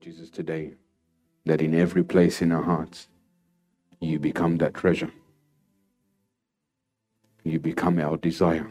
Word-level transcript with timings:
Lord 0.00 0.16
Jesus, 0.16 0.30
today 0.30 0.72
that 1.44 1.60
in 1.60 1.74
every 1.74 2.02
place 2.02 2.40
in 2.40 2.52
our 2.52 2.62
hearts, 2.62 3.08
you 4.00 4.18
become 4.18 4.56
that 4.56 4.72
treasure. 4.72 5.12
You 7.44 7.58
become 7.60 7.98
our 7.98 8.16
desire. 8.16 8.66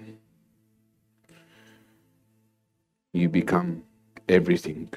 You 3.13 3.29
become 3.29 3.84
everything 4.28 4.92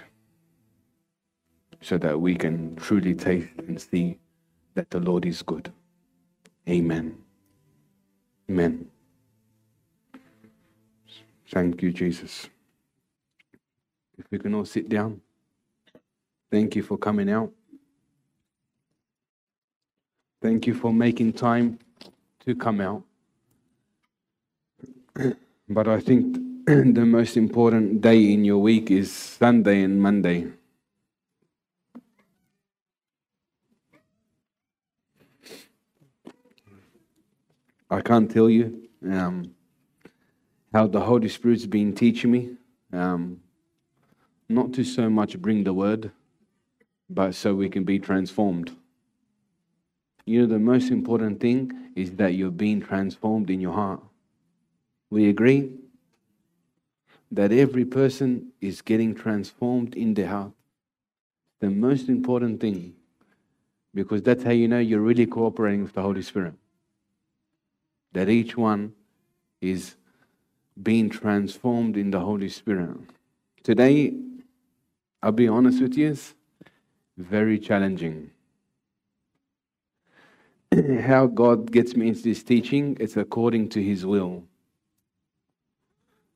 so 1.82 1.98
that 1.98 2.18
we 2.18 2.34
can 2.34 2.76
truly 2.76 3.14
taste 3.14 3.48
and 3.58 3.78
see 3.78 4.18
that 4.74 4.88
the 4.88 5.00
Lord 5.00 5.26
is 5.26 5.42
good. 5.42 5.70
Amen. 6.66 7.18
Amen. 8.48 8.86
Thank 11.50 11.82
you, 11.82 11.92
Jesus. 11.92 12.48
If 14.16 14.24
we 14.30 14.38
can 14.38 14.54
all 14.54 14.64
sit 14.64 14.88
down. 14.88 15.20
Thank 16.52 16.76
you 16.76 16.82
for 16.82 16.98
coming 16.98 17.30
out. 17.30 17.50
Thank 20.42 20.66
you 20.66 20.74
for 20.74 20.92
making 20.92 21.32
time 21.32 21.78
to 22.44 22.54
come 22.54 22.80
out. 22.82 23.02
But 25.68 25.88
I 25.88 26.00
think 26.00 26.36
the 26.66 27.06
most 27.06 27.38
important 27.38 28.02
day 28.02 28.34
in 28.34 28.44
your 28.44 28.58
week 28.58 28.90
is 28.90 29.10
Sunday 29.10 29.82
and 29.82 30.02
Monday. 30.02 30.48
I 37.88 38.02
can't 38.02 38.30
tell 38.30 38.50
you 38.50 38.90
um, 39.10 39.54
how 40.74 40.86
the 40.86 41.00
Holy 41.00 41.30
Spirit's 41.30 41.64
been 41.64 41.94
teaching 41.94 42.30
me. 42.30 42.50
Um, 42.92 43.40
not 44.50 44.74
to 44.74 44.84
so 44.84 45.08
much 45.08 45.40
bring 45.40 45.64
the 45.64 45.72
word, 45.72 46.10
but 47.14 47.34
so 47.34 47.54
we 47.54 47.68
can 47.68 47.84
be 47.84 47.98
transformed. 47.98 48.74
You 50.24 50.40
know, 50.40 50.46
the 50.46 50.58
most 50.58 50.90
important 50.90 51.40
thing 51.40 51.90
is 51.96 52.12
that 52.12 52.34
you're 52.34 52.50
being 52.50 52.80
transformed 52.80 53.50
in 53.50 53.60
your 53.60 53.72
heart. 53.72 54.00
We 55.10 55.28
agree 55.28 55.78
that 57.30 57.52
every 57.52 57.84
person 57.84 58.52
is 58.60 58.82
getting 58.82 59.14
transformed 59.14 59.94
in 59.94 60.14
their 60.14 60.28
heart. 60.28 60.52
The 61.60 61.70
most 61.70 62.08
important 62.08 62.60
thing, 62.60 62.94
because 63.94 64.22
that's 64.22 64.44
how 64.44 64.50
you 64.50 64.68
know 64.68 64.78
you're 64.78 65.00
really 65.00 65.26
cooperating 65.26 65.82
with 65.82 65.92
the 65.92 66.02
Holy 66.02 66.22
Spirit 66.22 66.54
that 68.12 68.28
each 68.28 68.56
one 68.56 68.92
is 69.60 69.96
being 70.82 71.08
transformed 71.08 71.96
in 71.96 72.10
the 72.10 72.20
Holy 72.20 72.48
Spirit. 72.48 72.96
Today, 73.62 74.14
I'll 75.22 75.32
be 75.32 75.48
honest 75.48 75.80
with 75.80 75.96
you, 75.96 76.16
very 77.16 77.58
challenging. 77.58 78.30
How 81.00 81.26
God 81.26 81.70
gets 81.70 81.94
me 81.94 82.08
into 82.08 82.22
this 82.22 82.42
teaching, 82.42 82.96
it's 82.98 83.16
according 83.16 83.68
to 83.70 83.82
His 83.82 84.06
will. 84.06 84.44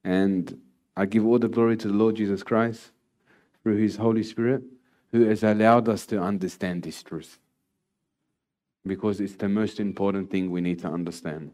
And 0.04 0.60
I 0.96 1.06
give 1.06 1.26
all 1.26 1.38
the 1.38 1.48
glory 1.48 1.76
to 1.78 1.88
the 1.88 1.94
Lord 1.94 2.16
Jesus 2.16 2.42
Christ 2.42 2.90
through 3.62 3.76
His 3.76 3.96
Holy 3.96 4.22
Spirit, 4.22 4.62
who 5.12 5.24
has 5.24 5.42
allowed 5.42 5.88
us 5.88 6.06
to 6.06 6.20
understand 6.20 6.82
this 6.82 7.02
truth. 7.02 7.38
Because 8.86 9.20
it's 9.20 9.34
the 9.34 9.48
most 9.48 9.80
important 9.80 10.30
thing 10.30 10.50
we 10.50 10.60
need 10.60 10.78
to 10.80 10.88
understand. 10.88 11.52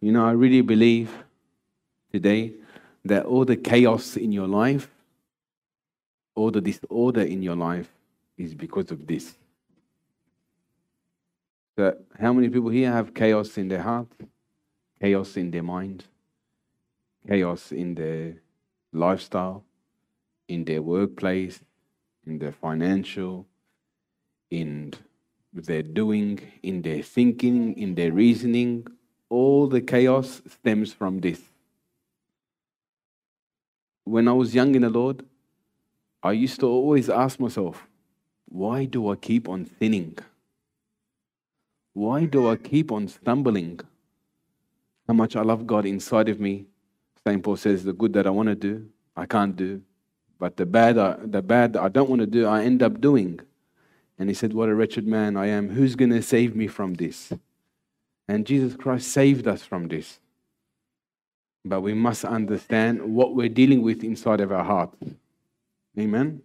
You 0.00 0.12
know, 0.12 0.26
I 0.26 0.32
really 0.32 0.60
believe 0.60 1.10
today 2.12 2.52
that 3.08 3.26
all 3.26 3.44
the 3.44 3.56
chaos 3.56 4.16
in 4.16 4.32
your 4.32 4.48
life, 4.48 4.88
all 6.34 6.50
the 6.50 6.60
disorder 6.60 7.22
in 7.22 7.42
your 7.42 7.56
life 7.56 7.90
is 8.36 8.54
because 8.54 8.90
of 8.90 9.06
this. 9.06 9.34
So, 11.76 11.96
how 12.18 12.32
many 12.32 12.48
people 12.48 12.70
here 12.70 12.90
have 12.90 13.14
chaos 13.14 13.58
in 13.58 13.68
their 13.68 13.82
heart, 13.82 14.08
chaos 15.00 15.36
in 15.36 15.50
their 15.50 15.62
mind, 15.62 16.04
chaos 17.28 17.72
in 17.72 17.94
their 17.94 18.36
lifestyle, 18.92 19.64
in 20.48 20.64
their 20.64 20.80
workplace, 20.80 21.60
in 22.26 22.38
their 22.38 22.52
financial, 22.52 23.46
in 24.50 24.94
their 25.52 25.82
doing, 25.82 26.40
in 26.62 26.82
their 26.82 27.02
thinking, 27.02 27.76
in 27.76 27.94
their 27.94 28.12
reasoning, 28.12 28.86
all 29.28 29.66
the 29.66 29.80
chaos 29.80 30.42
stems 30.48 30.92
from 30.92 31.20
this. 31.20 31.40
When 34.06 34.28
I 34.28 34.32
was 34.32 34.54
young 34.54 34.76
in 34.76 34.82
the 34.82 34.88
Lord, 34.88 35.24
I 36.22 36.30
used 36.30 36.60
to 36.60 36.66
always 36.66 37.10
ask 37.10 37.40
myself, 37.40 37.88
why 38.48 38.84
do 38.84 39.10
I 39.10 39.16
keep 39.16 39.48
on 39.48 39.68
sinning? 39.80 40.16
Why 41.92 42.24
do 42.24 42.48
I 42.48 42.54
keep 42.54 42.92
on 42.92 43.08
stumbling? 43.08 43.80
How 45.08 45.14
much 45.14 45.34
I 45.34 45.42
love 45.42 45.66
God 45.66 45.86
inside 45.86 46.28
of 46.28 46.38
me. 46.38 46.66
St. 47.26 47.42
Paul 47.42 47.56
says, 47.56 47.82
the 47.82 47.92
good 47.92 48.12
that 48.12 48.28
I 48.28 48.30
want 48.30 48.48
to 48.48 48.54
do, 48.54 48.86
I 49.16 49.26
can't 49.26 49.56
do. 49.56 49.82
But 50.38 50.56
the 50.56 50.66
bad, 50.66 50.98
I, 50.98 51.16
the 51.24 51.42
bad 51.42 51.72
that 51.72 51.82
I 51.82 51.88
don't 51.88 52.08
want 52.08 52.20
to 52.20 52.26
do, 52.26 52.46
I 52.46 52.62
end 52.62 52.84
up 52.84 53.00
doing. 53.00 53.40
And 54.20 54.28
he 54.28 54.34
said, 54.34 54.52
What 54.52 54.68
a 54.68 54.74
wretched 54.74 55.06
man 55.06 55.36
I 55.36 55.46
am. 55.46 55.70
Who's 55.70 55.96
going 55.96 56.10
to 56.10 56.22
save 56.22 56.54
me 56.54 56.68
from 56.68 56.94
this? 56.94 57.32
And 58.28 58.46
Jesus 58.46 58.76
Christ 58.76 59.08
saved 59.08 59.48
us 59.48 59.62
from 59.62 59.88
this. 59.88 60.20
But 61.68 61.80
we 61.80 61.94
must 61.94 62.24
understand 62.24 63.02
what 63.02 63.34
we're 63.34 63.48
dealing 63.48 63.82
with 63.82 64.04
inside 64.04 64.40
of 64.40 64.52
our 64.52 64.64
heart. 64.64 64.94
Amen. 65.98 66.42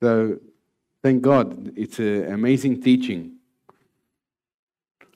So, 0.00 0.38
thank 1.02 1.22
God, 1.22 1.72
it's 1.76 1.98
an 1.98 2.32
amazing 2.32 2.82
teaching. 2.82 3.36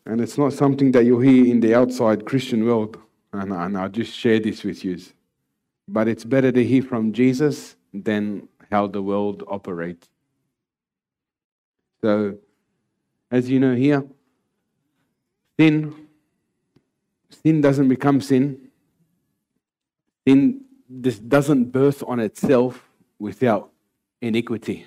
And 0.07 0.21
it's 0.21 0.37
not 0.37 0.53
something 0.53 0.91
that 0.93 1.05
you 1.05 1.21
hear 1.21 1.47
in 1.47 1.61
the 1.61 1.75
outside 1.75 2.25
Christian 2.25 2.65
world. 2.65 2.99
And, 3.33 3.53
and 3.53 3.79
I'll 3.79 3.89
just 3.89 4.13
share 4.13 4.41
this 4.41 4.65
with 4.65 4.85
you. 4.85 4.99
But 5.87 6.09
it's 6.09 6.25
better 6.25 6.51
to 6.51 6.65
hear 6.65 6.83
from 6.83 7.13
Jesus 7.13 7.77
than 7.93 8.49
how 8.71 8.87
the 8.87 9.03
world 9.03 9.45
operates. 9.47 10.09
So, 12.01 12.39
as 13.31 13.49
you 13.49 13.61
know 13.61 13.75
here, 13.75 14.05
Sin, 15.61 15.95
sin 17.31 17.61
doesn't 17.61 17.89
become 17.89 18.21
sin. 18.21 18.69
Sin 20.27 20.65
this 20.89 21.19
doesn't 21.19 21.67
birth 21.67 22.03
on 22.07 22.19
itself 22.19 22.89
without 23.19 23.71
iniquity. 24.21 24.87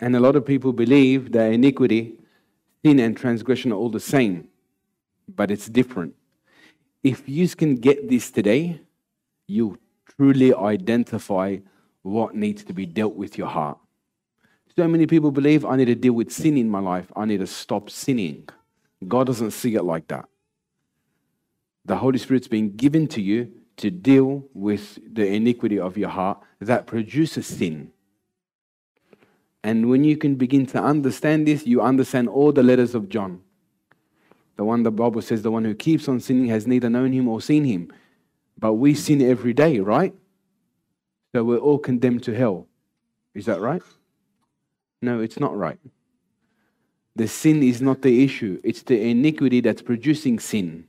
And 0.00 0.16
a 0.16 0.20
lot 0.20 0.36
of 0.36 0.44
people 0.44 0.72
believe 0.72 1.32
that 1.32 1.52
iniquity, 1.52 2.14
sin, 2.84 2.98
and 2.98 3.16
transgression 3.16 3.72
are 3.72 3.76
all 3.76 3.90
the 3.90 4.00
same, 4.00 4.48
but 5.28 5.50
it's 5.50 5.68
different. 5.68 6.14
If 7.02 7.28
you 7.28 7.48
can 7.48 7.76
get 7.76 8.08
this 8.08 8.30
today, 8.30 8.80
you 9.46 9.78
truly 10.16 10.54
identify 10.54 11.58
what 12.02 12.34
needs 12.34 12.64
to 12.64 12.72
be 12.72 12.86
dealt 12.86 13.14
with 13.14 13.36
your 13.36 13.48
heart. 13.48 13.78
So 14.76 14.86
many 14.88 15.06
people 15.06 15.30
believe 15.30 15.64
I 15.64 15.76
need 15.76 15.86
to 15.86 15.94
deal 15.94 16.12
with 16.12 16.30
sin 16.30 16.56
in 16.56 16.68
my 16.68 16.80
life, 16.80 17.10
I 17.16 17.24
need 17.24 17.40
to 17.40 17.46
stop 17.46 17.90
sinning. 17.90 18.48
God 19.06 19.26
doesn't 19.26 19.52
see 19.52 19.74
it 19.74 19.82
like 19.82 20.08
that. 20.08 20.28
The 21.86 21.96
Holy 21.96 22.18
Spirit's 22.18 22.48
been 22.48 22.76
given 22.76 23.06
to 23.08 23.22
you 23.22 23.52
to 23.76 23.90
deal 23.90 24.44
with 24.54 24.98
the 25.12 25.26
iniquity 25.26 25.78
of 25.78 25.96
your 25.96 26.08
heart 26.08 26.42
that 26.60 26.86
produces 26.86 27.46
sin. 27.46 27.92
And 29.62 29.88
when 29.88 30.02
you 30.02 30.16
can 30.16 30.34
begin 30.34 30.66
to 30.66 30.82
understand 30.82 31.46
this, 31.46 31.64
you 31.64 31.80
understand 31.80 32.28
all 32.28 32.52
the 32.52 32.62
letters 32.62 32.94
of 32.94 33.08
John. 33.08 33.40
The 34.56 34.64
one 34.64 34.82
the 34.82 34.90
Bible 34.90 35.22
says, 35.22 35.42
the 35.42 35.50
one 35.50 35.64
who 35.64 35.74
keeps 35.74 36.08
on 36.08 36.18
sinning 36.18 36.46
has 36.48 36.66
neither 36.66 36.90
known 36.90 37.12
him 37.12 37.28
or 37.28 37.40
seen 37.40 37.64
him. 37.64 37.92
But 38.58 38.74
we 38.74 38.94
sin 38.94 39.22
every 39.22 39.52
day, 39.52 39.78
right? 39.78 40.14
So 41.34 41.44
we're 41.44 41.58
all 41.58 41.78
condemned 41.78 42.24
to 42.24 42.34
hell. 42.34 42.66
Is 43.34 43.46
that 43.46 43.60
right? 43.60 43.82
No, 45.02 45.20
it's 45.20 45.38
not 45.38 45.56
right. 45.56 45.78
The 47.14 47.28
sin 47.28 47.62
is 47.62 47.80
not 47.80 48.02
the 48.02 48.24
issue, 48.24 48.60
it's 48.64 48.82
the 48.82 49.00
iniquity 49.00 49.60
that's 49.60 49.82
producing 49.82 50.38
sin. 50.38 50.86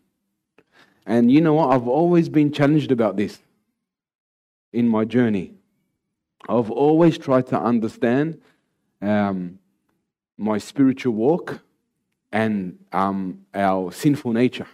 And 1.07 1.31
you 1.31 1.39
know 1.39 1.54
what? 1.54 1.74
I've 1.74 1.88
always 1.88 2.27
been 2.27 2.51
challenged 2.51 2.92
about 2.92 3.15
this 3.15 3.39
in 4.74 4.89
my 4.89 5.06
journey. 5.06 5.54
I've 6.50 6.69
always 6.69 7.18
tried 7.18 7.48
to 7.48 7.59
understand 7.59 8.42
um, 9.01 9.57
my 10.38 10.57
spiritual 10.57 11.13
walk 11.13 11.62
and 12.33 12.77
um, 12.92 13.45
our 13.54 13.92
sinful 13.94 14.33
nature. 14.33 14.68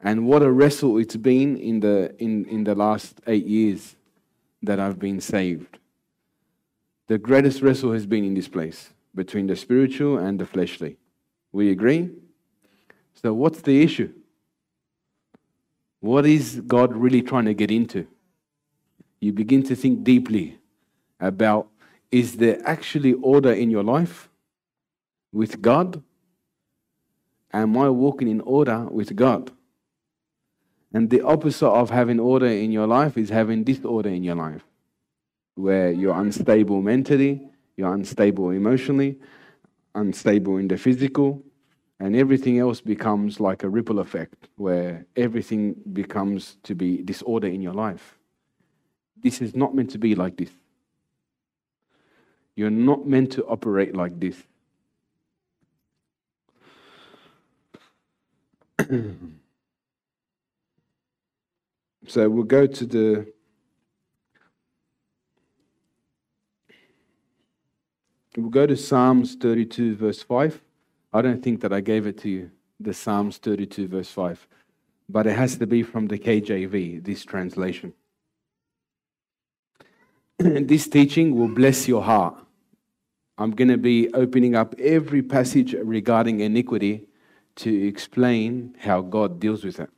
And 0.00 0.28
what 0.28 0.42
a 0.42 0.52
wrestle 0.52 0.98
it's 0.98 1.16
been 1.16 1.56
in 1.56 1.80
the, 1.80 2.14
in, 2.18 2.44
in 2.44 2.62
the 2.62 2.76
last 2.76 3.20
eight 3.26 3.46
years 3.46 3.96
that 4.62 4.78
I've 4.78 5.00
been 5.00 5.20
saved. 5.20 5.78
The 7.08 7.18
greatest 7.18 7.60
wrestle 7.60 7.92
has 7.92 8.06
been 8.06 8.24
in 8.24 8.34
this 8.34 8.48
place 8.48 8.90
between 9.16 9.48
the 9.48 9.56
spiritual 9.56 10.18
and 10.18 10.38
the 10.38 10.46
fleshly. 10.46 10.96
We 11.50 11.70
agree? 11.70 12.10
So, 13.14 13.32
what's 13.34 13.62
the 13.62 13.82
issue? 13.82 14.12
What 16.06 16.24
is 16.24 16.62
God 16.64 16.94
really 16.94 17.20
trying 17.20 17.46
to 17.46 17.54
get 17.54 17.72
into? 17.72 18.06
You 19.18 19.32
begin 19.32 19.64
to 19.64 19.74
think 19.74 20.04
deeply 20.04 20.56
about 21.18 21.66
is 22.12 22.36
there 22.36 22.60
actually 22.64 23.14
order 23.14 23.52
in 23.52 23.72
your 23.72 23.82
life 23.82 24.28
with 25.32 25.60
God? 25.60 26.00
Am 27.52 27.76
I 27.76 27.90
walking 27.90 28.28
in 28.28 28.40
order 28.42 28.86
with 28.88 29.16
God? 29.16 29.50
And 30.94 31.10
the 31.10 31.22
opposite 31.22 31.66
of 31.66 31.90
having 31.90 32.20
order 32.20 32.46
in 32.46 32.70
your 32.70 32.86
life 32.86 33.18
is 33.18 33.30
having 33.30 33.64
disorder 33.64 34.10
in 34.10 34.22
your 34.22 34.36
life, 34.36 34.62
where 35.56 35.90
you're 35.90 36.20
unstable 36.20 36.82
mentally, 36.82 37.42
you're 37.76 37.92
unstable 37.92 38.50
emotionally, 38.50 39.18
unstable 39.92 40.58
in 40.58 40.68
the 40.68 40.78
physical, 40.78 41.42
and 41.98 42.14
everything 42.14 42.58
else 42.58 42.80
becomes 42.80 43.40
like 43.40 43.62
a 43.62 43.68
ripple 43.68 44.00
effect 44.00 44.48
where 44.56 45.06
everything 45.16 45.74
becomes 45.92 46.58
to 46.62 46.74
be 46.74 47.02
disorder 47.02 47.46
in 47.48 47.62
your 47.62 47.72
life. 47.72 48.18
This 49.22 49.40
is 49.40 49.56
not 49.56 49.74
meant 49.74 49.90
to 49.90 49.98
be 49.98 50.14
like 50.14 50.36
this. 50.36 50.50
You're 52.54 52.70
not 52.70 53.06
meant 53.06 53.32
to 53.32 53.44
operate 53.46 53.96
like 53.96 54.20
this. 54.20 54.42
so 62.06 62.28
we'll 62.28 62.44
go 62.44 62.66
to 62.66 62.86
the 62.86 63.26
we'll 68.36 68.50
go 68.50 68.66
to 68.66 68.76
Psalms 68.76 69.34
32 69.34 69.96
verse 69.96 70.22
5. 70.22 70.60
I 71.16 71.22
don't 71.22 71.42
think 71.42 71.60
that 71.62 71.72
I 71.72 71.80
gave 71.80 72.06
it 72.06 72.18
to 72.18 72.28
you, 72.28 72.50
the 72.78 72.92
Psalms 72.92 73.38
32, 73.38 73.88
verse 73.88 74.10
5. 74.10 74.46
But 75.08 75.26
it 75.26 75.34
has 75.36 75.56
to 75.56 75.66
be 75.66 75.82
from 75.82 76.08
the 76.08 76.18
KJV, 76.18 77.02
this 77.04 77.24
translation. 77.24 77.94
this 80.38 80.86
teaching 80.88 81.34
will 81.34 81.48
bless 81.48 81.88
your 81.88 82.02
heart. 82.02 82.36
I'm 83.38 83.52
going 83.52 83.68
to 83.68 83.78
be 83.78 84.12
opening 84.12 84.54
up 84.54 84.74
every 84.78 85.22
passage 85.22 85.74
regarding 85.74 86.40
iniquity 86.40 87.06
to 87.56 87.86
explain 87.86 88.76
how 88.80 89.00
God 89.00 89.40
deals 89.40 89.64
with 89.64 89.80
it. 89.80 89.90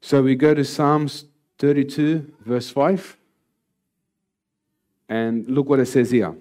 So 0.00 0.22
we 0.22 0.34
go 0.34 0.54
to 0.54 0.64
Psalms 0.64 1.26
32, 1.58 2.34
verse 2.40 2.70
5. 2.70 3.16
And 5.08 5.46
look 5.48 5.68
what 5.68 5.80
it 5.80 5.86
says 5.86 6.10
here. 6.10 6.34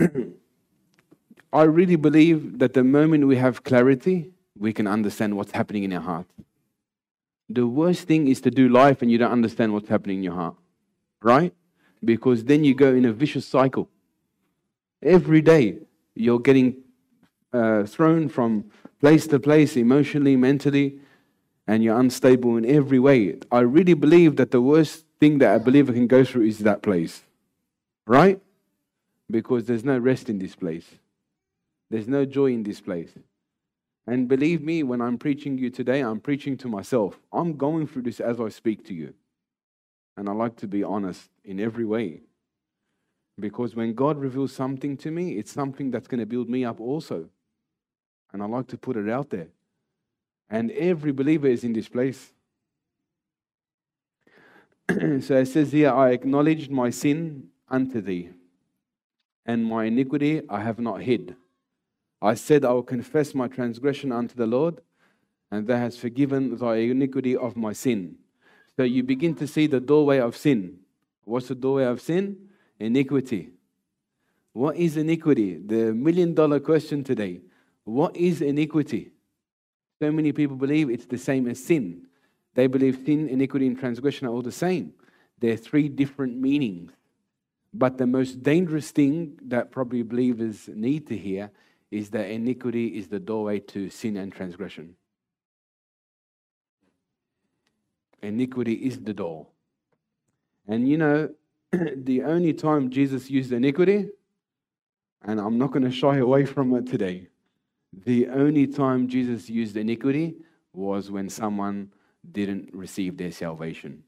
I 1.52 1.62
really 1.62 1.96
believe 1.96 2.58
that 2.58 2.74
the 2.74 2.84
moment 2.84 3.26
we 3.26 3.36
have 3.36 3.64
clarity, 3.64 4.30
we 4.58 4.72
can 4.72 4.86
understand 4.86 5.36
what's 5.36 5.52
happening 5.52 5.84
in 5.84 5.92
our 5.92 6.00
heart. 6.00 6.26
The 7.48 7.66
worst 7.66 8.06
thing 8.06 8.28
is 8.28 8.40
to 8.42 8.50
do 8.50 8.68
life 8.68 9.02
and 9.02 9.10
you 9.10 9.18
don't 9.18 9.32
understand 9.32 9.72
what's 9.72 9.88
happening 9.88 10.18
in 10.18 10.22
your 10.22 10.34
heart, 10.34 10.54
right? 11.22 11.52
Because 12.04 12.44
then 12.44 12.62
you 12.62 12.74
go 12.74 12.94
in 12.94 13.04
a 13.04 13.12
vicious 13.12 13.46
cycle. 13.46 13.88
Every 15.02 15.42
day, 15.42 15.78
you're 16.14 16.38
getting 16.38 16.76
uh, 17.52 17.84
thrown 17.84 18.28
from 18.28 18.70
place 19.00 19.26
to 19.28 19.40
place 19.40 19.76
emotionally, 19.76 20.36
mentally, 20.36 20.98
and 21.66 21.82
you're 21.82 21.98
unstable 21.98 22.56
in 22.56 22.64
every 22.64 22.98
way. 22.98 23.36
I 23.50 23.60
really 23.60 23.94
believe 23.94 24.36
that 24.36 24.50
the 24.50 24.60
worst 24.60 25.04
thing 25.18 25.38
that 25.38 25.56
a 25.56 25.58
believer 25.58 25.92
can 25.92 26.06
go 26.06 26.24
through 26.24 26.44
is 26.44 26.58
that 26.60 26.82
place, 26.82 27.22
right? 28.06 28.40
Because 29.30 29.64
there's 29.64 29.84
no 29.84 29.98
rest 29.98 30.28
in 30.28 30.38
this 30.38 30.54
place. 30.54 30.86
There's 31.90 32.08
no 32.08 32.24
joy 32.24 32.46
in 32.46 32.62
this 32.62 32.80
place. 32.80 33.10
And 34.06 34.28
believe 34.28 34.62
me, 34.62 34.82
when 34.82 35.00
I'm 35.00 35.18
preaching 35.18 35.58
you 35.58 35.70
today, 35.70 36.00
I'm 36.00 36.20
preaching 36.20 36.56
to 36.58 36.68
myself. 36.68 37.18
I'm 37.32 37.56
going 37.56 37.86
through 37.86 38.02
this 38.02 38.20
as 38.20 38.40
I 38.40 38.48
speak 38.48 38.84
to 38.86 38.94
you. 38.94 39.14
And 40.16 40.28
I 40.28 40.32
like 40.32 40.56
to 40.56 40.68
be 40.68 40.82
honest 40.82 41.28
in 41.44 41.60
every 41.60 41.84
way. 41.84 42.20
Because 43.38 43.74
when 43.74 43.94
God 43.94 44.18
reveals 44.18 44.52
something 44.52 44.96
to 44.98 45.10
me, 45.10 45.38
it's 45.38 45.52
something 45.52 45.90
that's 45.90 46.08
going 46.08 46.20
to 46.20 46.26
build 46.26 46.48
me 46.48 46.64
up 46.64 46.80
also. 46.80 47.28
And 48.32 48.42
I 48.42 48.46
like 48.46 48.68
to 48.68 48.78
put 48.78 48.96
it 48.96 49.08
out 49.08 49.30
there. 49.30 49.48
And 50.48 50.70
every 50.72 51.12
believer 51.12 51.46
is 51.46 51.64
in 51.64 51.72
this 51.72 51.88
place. 51.88 52.32
so 54.88 55.36
it 55.36 55.46
says 55.46 55.72
here, 55.72 55.92
I 55.92 56.10
acknowledged 56.10 56.70
my 56.70 56.90
sin 56.90 57.48
unto 57.68 58.00
thee 58.00 58.30
and 59.50 59.64
my 59.64 59.86
iniquity 59.86 60.42
I 60.48 60.60
have 60.60 60.78
not 60.78 61.02
hid. 61.02 61.34
I 62.22 62.34
said, 62.34 62.64
I 62.64 62.72
will 62.72 62.84
confess 62.84 63.34
my 63.34 63.48
transgression 63.48 64.12
unto 64.12 64.36
the 64.36 64.46
Lord, 64.46 64.80
and 65.50 65.66
thou 65.66 65.78
hast 65.78 65.98
forgiven 65.98 66.56
thy 66.56 66.76
iniquity 66.76 67.36
of 67.36 67.56
my 67.56 67.72
sin. 67.72 68.16
So 68.76 68.84
you 68.84 69.02
begin 69.02 69.34
to 69.36 69.48
see 69.48 69.66
the 69.66 69.80
doorway 69.80 70.18
of 70.20 70.36
sin. 70.36 70.78
What's 71.24 71.48
the 71.48 71.56
doorway 71.56 71.84
of 71.84 72.00
sin? 72.00 72.48
Iniquity. 72.78 73.50
What 74.52 74.76
is 74.76 74.96
iniquity? 74.96 75.56
The 75.56 75.92
million 75.94 76.32
dollar 76.34 76.60
question 76.60 77.02
today. 77.02 77.40
What 77.82 78.16
is 78.16 78.42
iniquity? 78.42 79.10
So 80.00 80.12
many 80.12 80.30
people 80.32 80.56
believe 80.56 80.90
it's 80.90 81.06
the 81.06 81.18
same 81.18 81.48
as 81.48 81.64
sin. 81.64 82.06
They 82.54 82.68
believe 82.68 83.00
sin, 83.04 83.28
iniquity, 83.28 83.66
and 83.66 83.78
transgression 83.78 84.28
are 84.28 84.30
all 84.30 84.42
the 84.42 84.52
same. 84.52 84.92
They're 85.40 85.56
three 85.56 85.88
different 85.88 86.36
meanings. 86.36 86.92
But 87.72 87.98
the 87.98 88.06
most 88.06 88.42
dangerous 88.42 88.90
thing 88.90 89.38
that 89.42 89.70
probably 89.70 90.02
believers 90.02 90.68
need 90.72 91.06
to 91.06 91.16
hear 91.16 91.50
is 91.90 92.10
that 92.10 92.30
iniquity 92.30 92.98
is 92.98 93.08
the 93.08 93.20
doorway 93.20 93.60
to 93.60 93.90
sin 93.90 94.16
and 94.16 94.32
transgression. 94.32 94.96
Iniquity 98.22 98.74
is 98.74 99.00
the 99.00 99.14
door. 99.14 99.46
And 100.68 100.88
you 100.88 100.98
know, 100.98 101.30
the 101.72 102.22
only 102.22 102.52
time 102.52 102.90
Jesus 102.90 103.30
used 103.30 103.52
iniquity, 103.52 104.08
and 105.22 105.40
I'm 105.40 105.58
not 105.58 105.72
going 105.72 105.84
to 105.84 105.90
shy 105.90 106.18
away 106.18 106.44
from 106.44 106.74
it 106.74 106.86
today, 106.86 107.28
the 107.92 108.28
only 108.28 108.66
time 108.66 109.08
Jesus 109.08 109.48
used 109.50 109.76
iniquity 109.76 110.36
was 110.72 111.10
when 111.10 111.28
someone 111.28 111.92
didn't 112.30 112.70
receive 112.72 113.16
their 113.16 113.32
salvation. 113.32 114.04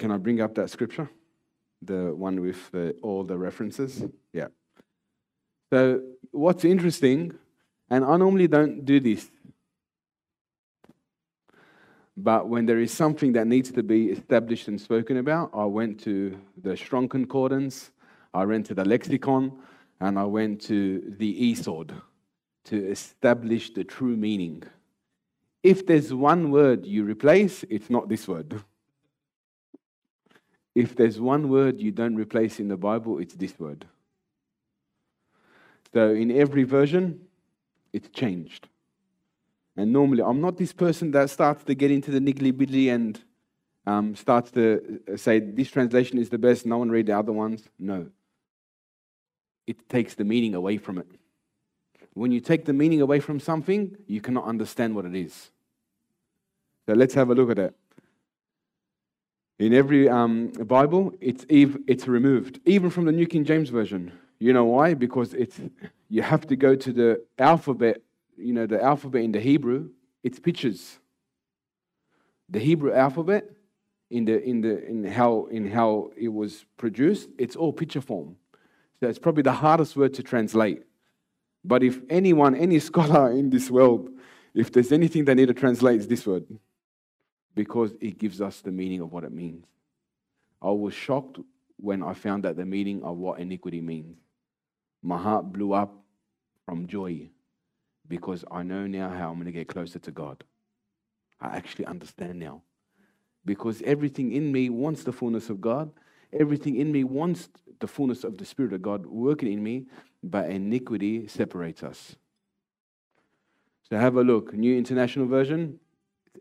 Can 0.00 0.10
I 0.10 0.16
bring 0.16 0.40
up 0.40 0.54
that 0.54 0.70
scripture? 0.70 1.10
The 1.82 2.14
one 2.14 2.40
with 2.40 2.70
the, 2.70 2.94
all 3.02 3.22
the 3.22 3.36
references? 3.36 4.02
Yeah. 4.32 4.46
So, 5.70 6.00
what's 6.30 6.64
interesting, 6.64 7.34
and 7.90 8.02
I 8.02 8.16
normally 8.16 8.48
don't 8.48 8.86
do 8.86 8.98
this, 8.98 9.30
but 12.16 12.48
when 12.48 12.64
there 12.64 12.78
is 12.78 12.94
something 12.94 13.34
that 13.34 13.46
needs 13.46 13.70
to 13.72 13.82
be 13.82 14.06
established 14.06 14.68
and 14.68 14.80
spoken 14.80 15.18
about, 15.18 15.50
I 15.52 15.66
went 15.66 16.00
to 16.04 16.34
the 16.56 16.78
Strong 16.78 17.10
Concordance, 17.10 17.90
I 18.32 18.46
went 18.46 18.64
to 18.66 18.74
the 18.74 18.86
lexicon, 18.86 19.52
and 20.00 20.18
I 20.18 20.24
went 20.24 20.62
to 20.62 21.14
the 21.18 21.52
eSword 21.52 21.92
to 22.64 22.90
establish 22.90 23.74
the 23.74 23.84
true 23.84 24.16
meaning. 24.16 24.62
If 25.62 25.86
there's 25.86 26.14
one 26.14 26.50
word 26.50 26.86
you 26.86 27.04
replace, 27.04 27.66
it's 27.68 27.90
not 27.90 28.08
this 28.08 28.26
word. 28.26 28.62
If 30.80 30.96
there's 30.96 31.20
one 31.20 31.50
word 31.50 31.78
you 31.78 31.90
don't 31.90 32.16
replace 32.16 32.58
in 32.58 32.68
the 32.68 32.76
Bible, 32.76 33.18
it's 33.18 33.34
this 33.34 33.58
word. 33.58 33.86
So 35.92 36.10
in 36.10 36.30
every 36.30 36.64
version, 36.64 37.20
it's 37.92 38.08
changed. 38.08 38.66
And 39.76 39.92
normally, 39.92 40.22
I'm 40.22 40.40
not 40.40 40.56
this 40.56 40.72
person 40.72 41.10
that 41.10 41.28
starts 41.28 41.64
to 41.64 41.74
get 41.74 41.90
into 41.90 42.10
the 42.10 42.18
niggly 42.18 42.52
biddly 42.52 42.94
and 42.94 43.22
um, 43.86 44.16
starts 44.16 44.50
to 44.52 45.00
uh, 45.12 45.16
say, 45.16 45.40
this 45.40 45.70
translation 45.70 46.18
is 46.18 46.30
the 46.30 46.38
best, 46.38 46.64
no 46.64 46.78
one 46.78 46.90
read 46.90 47.06
the 47.06 47.18
other 47.18 47.32
ones. 47.32 47.68
No. 47.78 48.06
It 49.66 49.88
takes 49.88 50.14
the 50.14 50.24
meaning 50.24 50.54
away 50.54 50.78
from 50.78 50.96
it. 50.98 51.08
When 52.14 52.32
you 52.32 52.40
take 52.40 52.64
the 52.64 52.72
meaning 52.72 53.02
away 53.02 53.20
from 53.20 53.38
something, 53.38 53.96
you 54.06 54.20
cannot 54.20 54.46
understand 54.46 54.94
what 54.94 55.04
it 55.04 55.14
is. 55.14 55.50
So 56.86 56.94
let's 56.94 57.14
have 57.14 57.28
a 57.30 57.34
look 57.34 57.50
at 57.50 57.58
it. 57.58 57.76
In 59.60 59.74
every 59.74 60.08
um, 60.08 60.48
Bible, 60.48 61.12
it's, 61.20 61.44
it's 61.50 62.08
removed, 62.08 62.60
even 62.64 62.88
from 62.88 63.04
the 63.04 63.12
New 63.12 63.26
King 63.26 63.44
James 63.44 63.68
Version. 63.68 64.10
You 64.38 64.54
know 64.54 64.64
why? 64.64 64.94
Because 64.94 65.34
it's, 65.34 65.60
you 66.08 66.22
have 66.22 66.46
to 66.46 66.56
go 66.56 66.74
to 66.74 66.92
the 66.94 67.22
alphabet, 67.38 68.00
you 68.38 68.54
know, 68.54 68.66
the 68.66 68.82
alphabet 68.82 69.22
in 69.22 69.32
the 69.32 69.40
Hebrew, 69.40 69.90
it's 70.24 70.38
pictures. 70.38 70.98
The 72.48 72.58
Hebrew 72.58 72.94
alphabet, 72.94 73.50
in, 74.08 74.24
the, 74.24 74.42
in, 74.42 74.62
the, 74.62 74.82
in, 74.82 75.04
how, 75.04 75.44
in 75.50 75.70
how 75.70 76.10
it 76.16 76.28
was 76.28 76.64
produced, 76.78 77.28
it's 77.36 77.54
all 77.54 77.74
picture 77.74 78.00
form. 78.00 78.36
So 78.98 79.08
it's 79.08 79.18
probably 79.18 79.42
the 79.42 79.52
hardest 79.52 79.94
word 79.94 80.14
to 80.14 80.22
translate. 80.22 80.84
But 81.66 81.82
if 81.82 82.00
anyone, 82.08 82.54
any 82.54 82.78
scholar 82.90 83.30
in 83.30 83.50
this 83.50 83.70
world, 83.70 84.08
if 84.54 84.72
there's 84.72 84.90
anything 84.90 85.26
they 85.26 85.34
need 85.34 85.48
to 85.48 85.54
translate, 85.54 85.96
it's 85.96 86.06
this 86.06 86.26
word 86.26 86.46
because 87.60 87.92
it 88.00 88.16
gives 88.16 88.40
us 88.40 88.62
the 88.62 88.72
meaning 88.72 89.02
of 89.02 89.12
what 89.12 89.22
it 89.22 89.32
means. 89.32 89.66
I 90.62 90.70
was 90.70 90.94
shocked 90.94 91.38
when 91.76 92.02
I 92.02 92.14
found 92.14 92.46
out 92.46 92.56
the 92.56 92.64
meaning 92.64 93.02
of 93.02 93.18
what 93.18 93.38
iniquity 93.38 93.82
means. 93.82 94.16
My 95.02 95.18
heart 95.18 95.52
blew 95.52 95.74
up 95.74 95.92
from 96.64 96.86
joy 96.86 97.28
because 98.08 98.46
I 98.50 98.62
know 98.62 98.86
now 98.86 99.10
how 99.10 99.28
I'm 99.28 99.34
going 99.34 99.44
to 99.44 99.52
get 99.52 99.68
closer 99.68 99.98
to 99.98 100.10
God. 100.10 100.42
I 101.38 101.48
actually 101.48 101.84
understand 101.84 102.38
now. 102.38 102.62
Because 103.44 103.82
everything 103.82 104.32
in 104.32 104.50
me 104.50 104.70
wants 104.70 105.04
the 105.04 105.12
fullness 105.12 105.50
of 105.50 105.60
God. 105.60 105.90
Everything 106.32 106.76
in 106.76 106.90
me 106.90 107.04
wants 107.04 107.50
the 107.78 107.86
fullness 107.86 108.24
of 108.24 108.38
the 108.38 108.46
Spirit 108.46 108.72
of 108.72 108.80
God 108.80 109.04
working 109.04 109.52
in 109.52 109.62
me, 109.62 109.84
but 110.22 110.48
iniquity 110.48 111.28
separates 111.28 111.82
us. 111.82 112.16
So 113.90 113.98
have 113.98 114.16
a 114.16 114.24
look. 114.24 114.54
New 114.54 114.78
International 114.78 115.26
Version, 115.26 115.78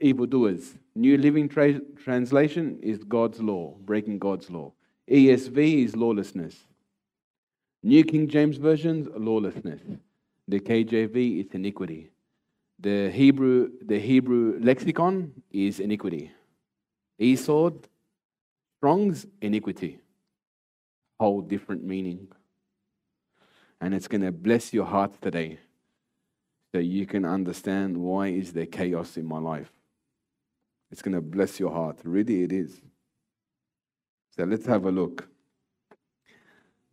evildoers. 0.01 0.75
New 0.95 1.17
Living 1.17 1.49
Tra- 1.49 1.79
Translation 2.03 2.79
is 2.81 3.03
God's 3.03 3.39
law, 3.41 3.75
breaking 3.81 4.19
God's 4.19 4.49
law. 4.49 4.73
ESV 5.09 5.85
is 5.85 5.95
lawlessness. 5.95 6.55
New 7.81 8.03
King 8.03 8.27
James 8.27 8.57
Version, 8.57 9.09
lawlessness. 9.15 9.81
The 10.47 10.59
KJV 10.59 11.45
is 11.45 11.53
iniquity. 11.53 12.11
The 12.79 13.09
Hebrew, 13.11 13.71
the 13.81 13.99
Hebrew 13.99 14.59
lexicon 14.61 15.33
is 15.51 15.79
iniquity. 15.79 16.31
eSword, 17.19 17.85
Strong's 18.77 19.25
iniquity. 19.41 19.99
Whole 21.19 21.41
different 21.41 21.83
meaning. 21.83 22.29
And 23.81 23.93
it's 23.93 24.07
going 24.07 24.21
to 24.21 24.31
bless 24.31 24.73
your 24.73 24.85
heart 24.85 25.21
today 25.21 25.59
so 26.71 26.79
you 26.79 27.05
can 27.05 27.25
understand 27.25 27.97
why 27.97 28.27
is 28.27 28.53
there 28.53 28.65
chaos 28.65 29.17
in 29.17 29.25
my 29.25 29.39
life. 29.39 29.71
It's 30.91 31.01
going 31.01 31.15
to 31.15 31.21
bless 31.21 31.59
your 31.59 31.71
heart. 31.71 31.99
Really, 32.03 32.43
it 32.43 32.51
is. 32.51 32.81
So 34.35 34.43
let's 34.43 34.65
have 34.65 34.85
a 34.85 34.91
look. 34.91 35.27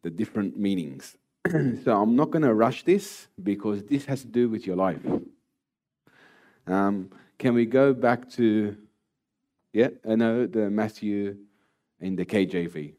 The 0.03 0.11
different 0.11 0.59
meanings. 0.59 1.17
so 1.51 2.01
I'm 2.01 2.17
not 2.17 2.31
going 2.31 2.43
to 2.43 2.55
rush 2.55 2.85
this 2.85 3.29
because 3.43 3.85
this 3.85 4.05
has 4.07 4.23
to 4.23 4.29
do 4.29 4.49
with 4.49 4.67
your 4.67 4.77
life. 4.77 5.01
Um, 6.67 7.11
can 7.39 7.55
we 7.55 7.67
go 7.67 7.95
back 7.95 8.29
to, 8.33 8.77
yeah, 9.73 9.89
I 10.09 10.17
know 10.17 10.47
the 10.47 10.71
Matthew 10.71 11.37
in 12.01 12.17
the 12.17 12.25
KJV. 12.25 12.95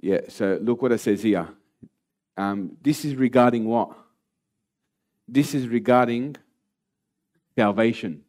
Yeah, 0.00 0.20
so 0.28 0.58
look 0.60 0.82
what 0.82 0.92
it 0.92 0.98
says 0.98 1.22
here. 1.22 1.48
Um, 2.36 2.76
this 2.82 3.04
is 3.04 3.14
regarding 3.14 3.64
what? 3.64 3.96
This 5.26 5.54
is 5.54 5.68
regarding 5.68 6.36
salvation. 7.56 8.23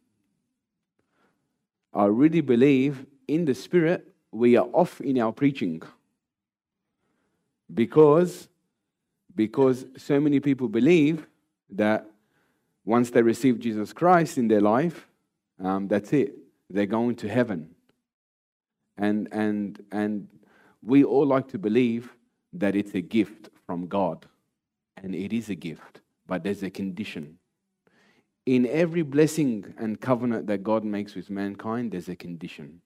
I 1.96 2.04
really 2.06 2.42
believe 2.42 3.06
in 3.26 3.46
the 3.46 3.54
Spirit 3.54 4.06
we 4.30 4.56
are 4.56 4.66
off 4.72 5.00
in 5.00 5.18
our 5.18 5.32
preaching 5.32 5.82
because 7.72 8.48
because 9.34 9.84
so 9.96 10.20
many 10.20 10.40
people 10.40 10.68
believe 10.68 11.26
that 11.70 12.06
once 12.84 13.10
they 13.10 13.22
receive 13.22 13.58
Jesus 13.58 13.92
Christ 13.92 14.38
in 14.38 14.48
their 14.48 14.62
life, 14.62 15.06
um, 15.62 15.88
that's 15.88 16.12
it. 16.12 16.34
They're 16.70 16.86
going 16.86 17.16
to 17.16 17.28
heaven. 17.28 17.74
And, 18.96 19.28
and, 19.32 19.82
and 19.92 20.28
we 20.82 21.04
all 21.04 21.26
like 21.26 21.48
to 21.48 21.58
believe 21.58 22.14
that 22.54 22.74
it's 22.74 22.94
a 22.94 23.02
gift 23.02 23.50
from 23.66 23.86
God. 23.88 24.24
And 24.96 25.14
it 25.14 25.34
is 25.34 25.50
a 25.50 25.54
gift, 25.54 26.00
but 26.26 26.42
there's 26.42 26.62
a 26.62 26.70
condition. 26.70 27.38
In 28.46 28.64
every 28.66 29.02
blessing 29.02 29.74
and 29.76 30.00
covenant 30.00 30.46
that 30.46 30.62
God 30.62 30.84
makes 30.84 31.14
with 31.14 31.30
mankind, 31.30 31.92
there's 31.92 32.08
a 32.08 32.16
condition. 32.16 32.80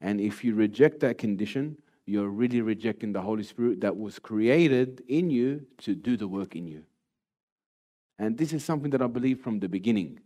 And 0.00 0.20
if 0.20 0.44
you 0.44 0.54
reject 0.54 1.00
that 1.00 1.18
condition, 1.18 1.78
you're 2.04 2.28
really 2.28 2.60
rejecting 2.60 3.12
the 3.12 3.22
Holy 3.22 3.44
Spirit 3.44 3.80
that 3.80 3.96
was 3.96 4.18
created 4.18 5.02
in 5.08 5.30
you 5.30 5.64
to 5.78 5.94
do 5.94 6.16
the 6.16 6.28
work 6.28 6.56
in 6.56 6.66
you. 6.66 6.82
And 8.18 8.36
this 8.36 8.52
is 8.52 8.64
something 8.64 8.90
that 8.90 9.02
I 9.02 9.06
believe 9.06 9.40
from 9.40 9.60
the 9.60 9.68
beginning. 9.68 10.20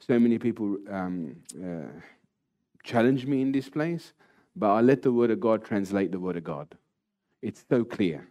So 0.00 0.18
many 0.18 0.38
people 0.38 0.78
um, 0.90 1.36
uh, 1.62 2.00
challenge 2.84 3.26
me 3.26 3.42
in 3.42 3.52
this 3.52 3.68
place, 3.68 4.12
but 4.56 4.70
I 4.70 4.80
let 4.80 5.02
the 5.02 5.12
Word 5.12 5.30
of 5.30 5.40
God 5.40 5.64
translate 5.64 6.12
the 6.12 6.20
Word 6.20 6.36
of 6.36 6.44
God. 6.44 6.76
It's 7.42 7.64
so 7.68 7.84
clear. 7.84 8.28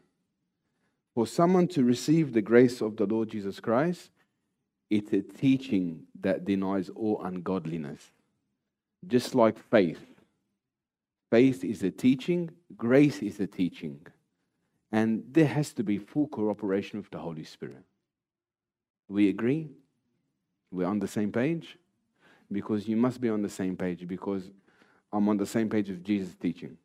For 1.13 1.27
someone 1.27 1.67
to 1.69 1.84
receive 1.84 2.34
the 2.34 2.41
grace 2.41 2.81
of 2.81 2.96
the 2.98 3.05
Lord 3.05 3.29
Jesus 3.29 3.60
Christ, 3.60 4.10
it's 4.89 5.13
a 5.13 5.22
teaching 5.22 6.03
that 6.22 6.46
denies 6.46 6.89
all 6.89 7.22
ungodliness. 7.24 8.12
Just 9.06 9.36
like 9.36 9.58
faith. 9.58 10.06
Faith 11.29 11.63
is 11.63 11.84
a 11.84 11.91
teaching, 11.91 12.50
grace 12.77 13.20
is 13.22 13.39
a 13.39 13.48
teaching. 13.48 14.00
And 14.91 15.24
there 15.29 15.48
has 15.48 15.74
to 15.74 15.84
be 15.84 15.98
full 15.98 16.27
cooperation 16.27 17.00
with 17.00 17.12
the 17.12 17.17
Holy 17.20 17.44
Spirit. 17.44 17.84
We 19.10 19.29
agree? 19.29 19.70
We're 20.72 20.88
on 20.88 21.00
the 21.00 21.08
same 21.08 21.32
page? 21.32 21.77
because 22.51 22.88
you 22.88 22.96
must 22.96 23.20
be 23.22 23.29
on 23.29 23.41
the 23.41 23.50
same 23.50 23.75
page 23.75 24.08
because 24.08 24.50
I'm 25.12 25.27
on 25.29 25.38
the 25.38 25.46
same 25.46 25.70
page 25.70 25.89
with 25.89 26.03
Jesus' 26.03 26.36
teaching. 26.36 26.77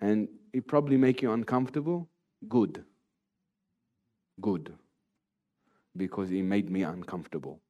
And 0.00 0.28
it 0.52 0.66
probably 0.66 0.96
make 0.96 1.22
you 1.22 1.32
uncomfortable. 1.32 2.08
Good. 2.48 2.84
Good. 4.40 4.74
Because 5.96 6.30
it 6.30 6.42
made 6.42 6.70
me 6.70 6.82
uncomfortable. 6.82 7.60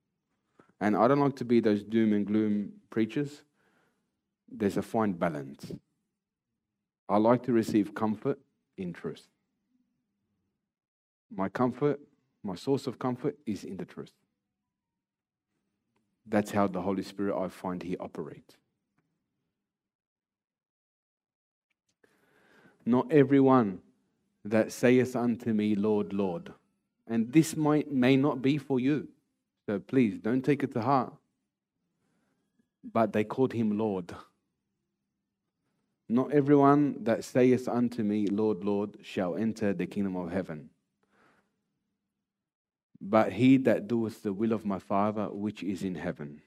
And 0.81 0.97
I 0.97 1.09
don't 1.09 1.21
like 1.21 1.37
to 1.37 1.45
be 1.45 1.61
those 1.61 1.83
doom 1.83 2.13
and 2.13 2.27
gloom 2.27 2.73
preachers. 2.91 3.43
There's 4.51 4.77
a 4.77 4.83
fine 4.83 5.13
balance. 5.13 5.73
I 7.09 7.17
like 7.19 7.43
to 7.45 7.53
receive 7.53 7.95
comfort 7.95 8.39
in 8.77 8.93
truth. 8.93 9.27
My 11.35 11.49
comfort, 11.49 12.01
my 12.43 12.55
source 12.55 12.87
of 12.87 12.99
comfort 12.99 13.37
is 13.47 13.65
in 13.65 13.77
the 13.77 13.85
truth. 13.85 14.13
That's 16.27 16.51
how 16.51 16.67
the 16.67 16.83
Holy 16.83 17.03
Spirit, 17.03 17.41
I 17.41 17.49
find, 17.49 17.83
He 17.83 17.97
operates. 17.97 18.57
Not 22.85 23.11
everyone 23.13 23.81
that 24.45 24.71
saith 24.71 25.17
unto 25.17 25.53
me, 25.53 25.75
Lord, 25.75 26.13
Lord. 26.13 26.53
And 27.07 27.33
this 27.33 27.57
might, 27.57 27.91
may 27.91 28.17
not 28.17 28.43
be 28.43 28.59
for 28.59 28.81
you. 28.81 29.09
So 29.67 29.79
please 29.79 30.19
don't 30.19 30.43
take 30.43 30.63
it 30.63 30.73
to 30.75 30.81
heart. 30.81 31.13
But 32.85 33.13
they 33.13 33.25
called 33.25 33.53
him 33.53 33.77
Lord. 33.79 34.15
Not 36.09 36.33
everyone 36.33 37.03
that 37.05 37.25
saith 37.25 37.69
unto 37.69 38.03
me, 38.03 38.29
Lord, 38.29 38.65
Lord, 38.65 38.99
shall 39.03 39.35
enter 39.35 39.73
the 39.73 39.87
kingdom 39.87 40.17
of 40.17 40.31
heaven, 40.31 40.71
but 43.01 43.33
he 43.33 43.57
that 43.59 43.89
doeth 43.89 44.23
the 44.23 44.33
will 44.33 44.53
of 44.53 44.65
my 44.65 44.79
Father 44.79 45.29
which 45.31 45.65
is 45.65 45.83
in 45.83 45.97
heaven. 45.97 46.41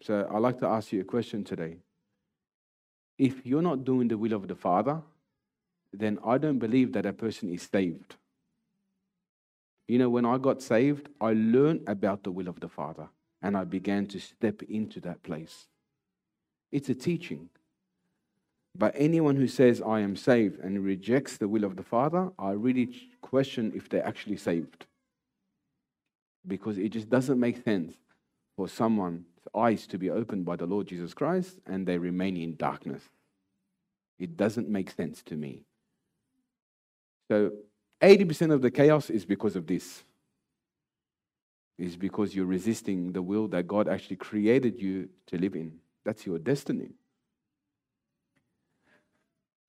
So 0.00 0.28
I'd 0.32 0.38
like 0.38 0.58
to 0.58 0.66
ask 0.66 0.92
you 0.92 1.00
a 1.00 1.04
question 1.04 1.44
today. 1.44 1.76
If 3.18 3.46
you're 3.46 3.62
not 3.62 3.84
doing 3.84 4.08
the 4.08 4.18
will 4.18 4.32
of 4.32 4.48
the 4.48 4.56
Father, 4.56 5.00
then 5.92 6.18
I 6.24 6.38
don't 6.38 6.58
believe 6.58 6.92
that 6.94 7.06
a 7.06 7.12
person 7.12 7.50
is 7.50 7.62
saved. 7.62 8.16
You 9.88 9.98
know, 9.98 10.08
when 10.08 10.24
I 10.24 10.38
got 10.38 10.62
saved, 10.62 11.08
I 11.20 11.32
learned 11.32 11.82
about 11.86 12.22
the 12.22 12.30
will 12.30 12.48
of 12.48 12.60
the 12.60 12.68
Father 12.68 13.08
and 13.42 13.56
I 13.56 13.64
began 13.64 14.06
to 14.06 14.20
step 14.20 14.62
into 14.62 15.00
that 15.00 15.22
place. 15.22 15.66
It's 16.70 16.88
a 16.88 16.94
teaching. 16.94 17.50
But 18.74 18.94
anyone 18.96 19.36
who 19.36 19.48
says, 19.48 19.82
I 19.82 20.00
am 20.00 20.16
saved 20.16 20.60
and 20.60 20.82
rejects 20.82 21.36
the 21.36 21.48
will 21.48 21.64
of 21.64 21.76
the 21.76 21.82
Father, 21.82 22.30
I 22.38 22.52
really 22.52 23.10
question 23.20 23.72
if 23.74 23.88
they're 23.88 24.06
actually 24.06 24.38
saved 24.38 24.86
because 26.46 26.78
it 26.78 26.88
just 26.88 27.08
doesn't 27.08 27.38
make 27.38 27.62
sense 27.64 27.94
for 28.56 28.68
someone's 28.68 29.24
eyes 29.54 29.86
to 29.88 29.98
be 29.98 30.10
opened 30.10 30.44
by 30.44 30.56
the 30.56 30.66
Lord 30.66 30.86
Jesus 30.86 31.14
Christ 31.14 31.58
and 31.66 31.86
they 31.86 31.98
remain 31.98 32.36
in 32.36 32.56
darkness. 32.56 33.02
It 34.18 34.36
doesn't 34.36 34.68
make 34.68 34.90
sense 34.90 35.22
to 35.24 35.34
me. 35.34 35.64
So 37.30 37.52
80% 38.02 38.52
of 38.52 38.62
the 38.62 38.70
chaos 38.70 39.10
is 39.10 39.24
because 39.24 39.56
of 39.56 39.66
this. 39.66 40.02
Is 41.78 41.96
because 41.96 42.34
you're 42.34 42.46
resisting 42.46 43.12
the 43.12 43.22
will 43.22 43.48
that 43.48 43.66
God 43.66 43.88
actually 43.88 44.16
created 44.16 44.80
you 44.80 45.08
to 45.26 45.38
live 45.38 45.54
in. 45.54 45.78
That's 46.04 46.26
your 46.26 46.38
destiny. 46.38 46.90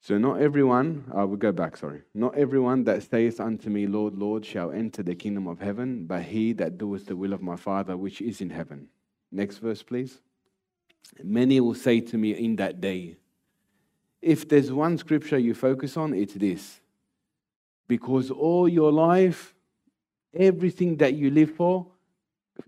So 0.01 0.17
not 0.17 0.41
everyone, 0.41 1.05
I 1.15 1.21
uh, 1.21 1.25
will 1.27 1.37
go 1.37 1.53
back, 1.53 1.77
sorry. 1.77 2.01
Not 2.13 2.35
everyone 2.35 2.83
that 2.83 3.03
saith 3.03 3.39
unto 3.39 3.69
me, 3.69 3.87
Lord, 3.87 4.15
Lord, 4.15 4.45
shall 4.45 4.69
enter 4.69 5.01
the 5.01 5.15
kingdom 5.15 5.47
of 5.47 5.61
heaven, 5.61 6.05
but 6.05 6.23
he 6.23 6.51
that 6.53 6.77
doeth 6.77 7.05
the 7.05 7.15
will 7.15 7.31
of 7.31 7.41
my 7.41 7.55
Father 7.55 7.95
which 7.95 8.21
is 8.21 8.41
in 8.41 8.49
heaven. 8.49 8.89
Next 9.31 9.59
verse, 9.59 9.81
please. 9.81 10.19
Many 11.23 11.61
will 11.61 11.73
say 11.73 12.01
to 12.01 12.17
me 12.17 12.31
in 12.31 12.57
that 12.57 12.81
day, 12.81 13.15
if 14.21 14.47
there's 14.47 14.73
one 14.73 14.97
scripture 14.97 15.37
you 15.37 15.53
focus 15.53 15.95
on, 15.95 16.13
it's 16.13 16.33
this. 16.33 16.81
Because 17.87 18.31
all 18.31 18.67
your 18.67 18.91
life, 18.91 19.53
everything 20.33 20.97
that 20.97 21.13
you 21.13 21.29
live 21.29 21.55
for, 21.55 21.87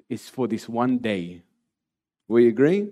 is 0.10 0.30
for 0.30 0.48
this 0.48 0.68
one 0.68 0.98
day. 0.98 1.42
We 2.28 2.48
agree? 2.48 2.90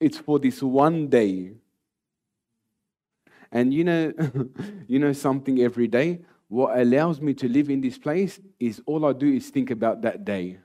It's 0.00 0.18
for 0.18 0.38
this 0.38 0.62
one 0.62 1.08
day. 1.08 1.52
And 3.50 3.72
you 3.72 3.84
know, 3.84 4.12
you 4.86 4.98
know 4.98 5.12
something 5.12 5.60
every 5.60 5.88
day? 5.88 6.20
What 6.48 6.78
allows 6.78 7.20
me 7.20 7.34
to 7.34 7.48
live 7.48 7.68
in 7.68 7.80
this 7.80 7.98
place 7.98 8.40
is 8.58 8.80
all 8.86 9.04
I 9.04 9.12
do 9.12 9.32
is 9.32 9.50
think 9.50 9.70
about 9.70 10.02
that 10.02 10.24
day. 10.24 10.58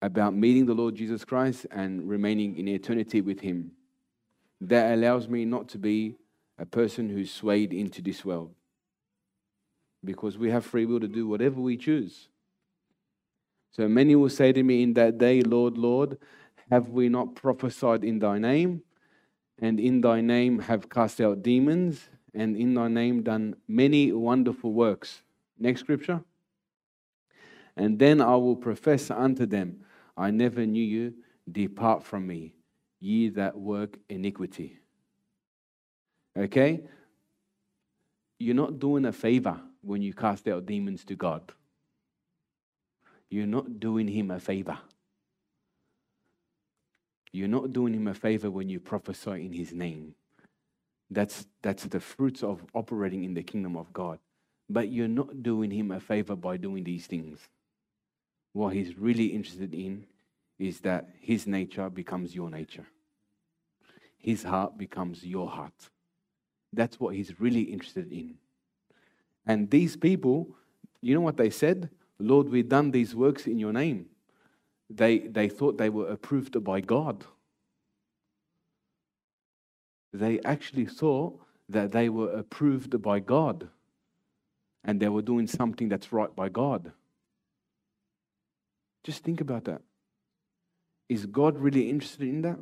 About 0.00 0.34
meeting 0.34 0.66
the 0.66 0.74
Lord 0.74 0.94
Jesus 0.94 1.24
Christ 1.24 1.66
and 1.70 2.08
remaining 2.08 2.58
in 2.58 2.68
eternity 2.68 3.20
with 3.20 3.40
Him. 3.40 3.72
That 4.60 4.94
allows 4.94 5.28
me 5.28 5.44
not 5.44 5.68
to 5.70 5.78
be 5.78 6.16
a 6.58 6.66
person 6.66 7.08
who's 7.08 7.32
swayed 7.32 7.72
into 7.72 8.02
this 8.02 8.24
world. 8.24 8.54
Because 10.04 10.36
we 10.36 10.50
have 10.50 10.64
free 10.64 10.86
will 10.86 11.00
to 11.00 11.08
do 11.08 11.26
whatever 11.26 11.60
we 11.60 11.76
choose. 11.76 12.28
So 13.72 13.88
many 13.88 14.14
will 14.16 14.28
say 14.28 14.52
to 14.52 14.62
me 14.62 14.82
in 14.82 14.94
that 14.94 15.18
day, 15.18 15.40
Lord, 15.40 15.78
Lord, 15.78 16.18
have 16.70 16.90
we 16.90 17.08
not 17.08 17.34
prophesied 17.34 18.04
in 18.04 18.18
thy 18.18 18.38
name? 18.38 18.82
And 19.60 19.78
in 19.78 20.00
thy 20.00 20.20
name 20.20 20.60
have 20.60 20.90
cast 20.90 21.20
out 21.20 21.42
demons? 21.42 22.08
And 22.34 22.56
in 22.56 22.74
thy 22.74 22.88
name 22.88 23.22
done 23.22 23.56
many 23.68 24.12
wonderful 24.12 24.72
works. 24.72 25.22
Next 25.58 25.80
scripture. 25.80 26.22
And 27.76 27.98
then 27.98 28.20
I 28.20 28.36
will 28.36 28.56
profess 28.56 29.10
unto 29.10 29.46
them, 29.46 29.84
I 30.16 30.30
never 30.30 30.66
knew 30.66 30.84
you. 30.84 31.14
Depart 31.50 32.04
from 32.04 32.26
me, 32.26 32.54
ye 33.00 33.28
that 33.30 33.58
work 33.58 33.98
iniquity. 34.08 34.78
Okay? 36.36 36.82
You're 38.38 38.54
not 38.54 38.78
doing 38.78 39.04
a 39.04 39.12
favor 39.12 39.60
when 39.82 40.02
you 40.02 40.12
cast 40.12 40.48
out 40.48 40.66
demons 40.66 41.04
to 41.04 41.14
God 41.14 41.52
you're 43.32 43.46
not 43.46 43.80
doing 43.80 44.08
him 44.08 44.30
a 44.30 44.38
favor. 44.38 44.78
You're 47.32 47.48
not 47.48 47.72
doing 47.72 47.94
him 47.94 48.06
a 48.08 48.12
favor 48.12 48.50
when 48.50 48.68
you 48.68 48.78
prophesy 48.78 49.46
in 49.46 49.54
his 49.54 49.72
name. 49.72 50.14
That's, 51.10 51.46
that's 51.62 51.84
the 51.84 51.98
fruits 51.98 52.42
of 52.42 52.62
operating 52.74 53.24
in 53.24 53.32
the 53.32 53.42
kingdom 53.42 53.74
of 53.74 53.90
God. 53.90 54.18
But 54.68 54.90
you're 54.90 55.08
not 55.08 55.42
doing 55.42 55.70
him 55.70 55.92
a 55.92 55.98
favor 55.98 56.36
by 56.36 56.58
doing 56.58 56.84
these 56.84 57.06
things. 57.06 57.38
What 58.52 58.74
he's 58.74 58.98
really 58.98 59.28
interested 59.28 59.72
in 59.72 60.04
is 60.58 60.80
that 60.80 61.08
his 61.18 61.46
nature 61.46 61.88
becomes 61.88 62.34
your 62.34 62.50
nature, 62.50 62.86
his 64.18 64.42
heart 64.42 64.76
becomes 64.76 65.24
your 65.24 65.48
heart. 65.48 65.88
That's 66.72 66.98
what 66.98 67.14
he's 67.14 67.40
really 67.40 67.62
interested 67.62 68.10
in. 68.10 68.34
And 69.46 69.70
these 69.70 69.96
people, 69.96 70.48
you 71.00 71.14
know 71.14 71.20
what 71.20 71.36
they 71.36 71.50
said? 71.50 71.90
Lord, 72.18 72.48
we've 72.48 72.68
done 72.68 72.90
these 72.90 73.14
works 73.14 73.46
in 73.46 73.58
your 73.58 73.72
name. 73.72 74.06
They, 74.88 75.18
they 75.18 75.48
thought 75.48 75.78
they 75.78 75.90
were 75.90 76.08
approved 76.08 76.62
by 76.62 76.80
God. 76.80 77.24
They 80.12 80.40
actually 80.40 80.86
thought 80.86 81.40
that 81.68 81.92
they 81.92 82.08
were 82.08 82.30
approved 82.30 83.00
by 83.00 83.20
God 83.20 83.68
and 84.84 85.00
they 85.00 85.08
were 85.08 85.22
doing 85.22 85.46
something 85.46 85.88
that's 85.88 86.12
right 86.12 86.34
by 86.34 86.48
God. 86.48 86.92
Just 89.04 89.24
think 89.24 89.40
about 89.40 89.64
that. 89.64 89.80
Is 91.08 91.26
God 91.26 91.58
really 91.58 91.88
interested 91.88 92.28
in 92.28 92.42
that? 92.42 92.58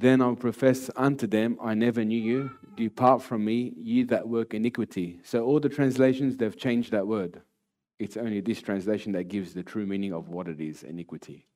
Then 0.00 0.22
I'll 0.22 0.36
profess 0.36 0.90
unto 0.94 1.26
them, 1.26 1.58
I 1.60 1.74
never 1.74 2.04
knew 2.04 2.22
you. 2.22 2.52
Depart 2.76 3.20
from 3.20 3.44
me, 3.44 3.72
ye 3.76 4.04
that 4.04 4.28
work 4.28 4.54
iniquity. 4.54 5.18
So 5.24 5.44
all 5.44 5.58
the 5.58 5.68
translations, 5.68 6.36
they've 6.36 6.56
changed 6.56 6.92
that 6.92 7.08
word. 7.08 7.42
It's 7.98 8.16
only 8.16 8.40
this 8.40 8.62
translation 8.62 9.10
that 9.12 9.24
gives 9.24 9.54
the 9.54 9.64
true 9.64 9.86
meaning 9.86 10.12
of 10.12 10.28
what 10.28 10.46
it 10.46 10.60
is 10.60 10.84
iniquity. 10.84 11.48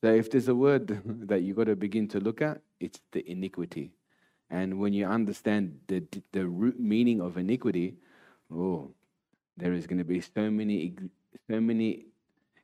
So 0.00 0.14
if 0.14 0.30
there's 0.30 0.48
a 0.48 0.54
word 0.54 1.02
that 1.28 1.42
you've 1.42 1.58
got 1.58 1.64
to 1.64 1.76
begin 1.76 2.08
to 2.08 2.18
look 2.18 2.40
at, 2.40 2.62
it's 2.80 3.00
the 3.12 3.30
iniquity. 3.30 3.92
And 4.48 4.80
when 4.80 4.94
you 4.94 5.04
understand 5.04 5.80
the, 5.86 6.02
the 6.32 6.46
root 6.46 6.80
meaning 6.80 7.20
of 7.20 7.36
iniquity, 7.36 7.96
oh, 8.50 8.90
there 9.58 9.74
is 9.74 9.86
going 9.86 9.98
to 9.98 10.04
be 10.04 10.22
so 10.22 10.50
many, 10.50 10.94
so 11.50 11.60
many 11.60 12.06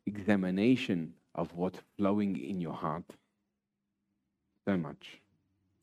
examination 0.06 1.12
of 1.34 1.54
what's 1.54 1.80
flowing 1.98 2.42
in 2.42 2.62
your 2.62 2.72
heart 2.72 3.04
so 4.70 4.76
much. 4.76 5.18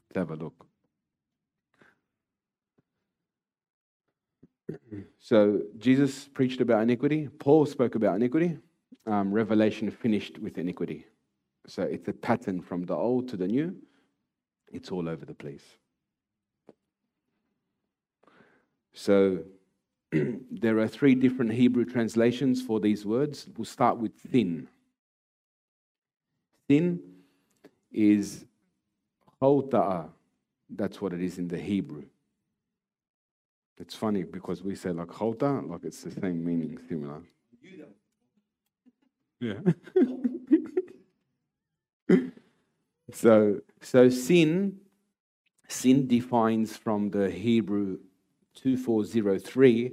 Let's 0.10 0.18
have 0.18 0.32
a 0.32 0.42
look. 0.42 0.66
So 5.20 5.62
Jesus 5.78 6.30
preached 6.34 6.62
about 6.62 6.84
iniquity. 6.84 7.28
Paul 7.40 7.66
spoke 7.66 7.96
about 7.96 8.16
iniquity. 8.16 8.58
Um, 9.06 9.34
Revelation 9.34 9.92
finished 9.92 10.40
with 10.40 10.58
iniquity. 10.58 11.06
So 11.68 11.84
it's 11.84 12.08
a 12.08 12.14
pattern 12.14 12.62
from 12.62 12.86
the 12.86 12.96
old 12.96 13.28
to 13.30 13.36
the 13.36 13.48
new. 13.48 13.76
It's 14.72 14.90
all 14.90 15.10
over 15.10 15.26
the 15.26 15.34
place. 15.34 15.66
So 18.94 19.40
there 20.14 20.80
are 20.80 20.88
three 20.88 21.16
different 21.16 21.52
Hebrew 21.52 21.84
translations 21.84 22.62
for 22.62 22.80
these 22.80 23.06
words. 23.06 23.50
We'll 23.58 23.66
start 23.66 23.98
with 23.98 24.14
sin. 24.32 24.70
Sin 26.70 27.02
is 27.92 28.47
Hawta'a. 29.42 30.10
That's 30.70 31.02
what 31.02 31.14
it 31.14 31.22
is 31.22 31.38
in 31.38 31.48
the 31.48 31.58
Hebrew. 31.58 32.04
It's 33.80 33.96
funny 33.96 34.24
because 34.24 34.64
we 34.64 34.76
say 34.76 34.92
like 34.92 35.12
Hota, 35.12 35.62
like 35.66 35.84
it's 35.84 36.02
the 36.04 36.12
same 36.12 36.44
meaning, 36.44 36.80
similar. 36.90 37.22
Yeah. 39.40 39.60
so, 43.14 43.60
so 43.82 44.10
sin, 44.10 44.78
sin 45.68 46.08
defines 46.08 46.76
from 46.76 47.12
the 47.12 47.30
Hebrew 47.30 48.00
2403. 48.56 49.92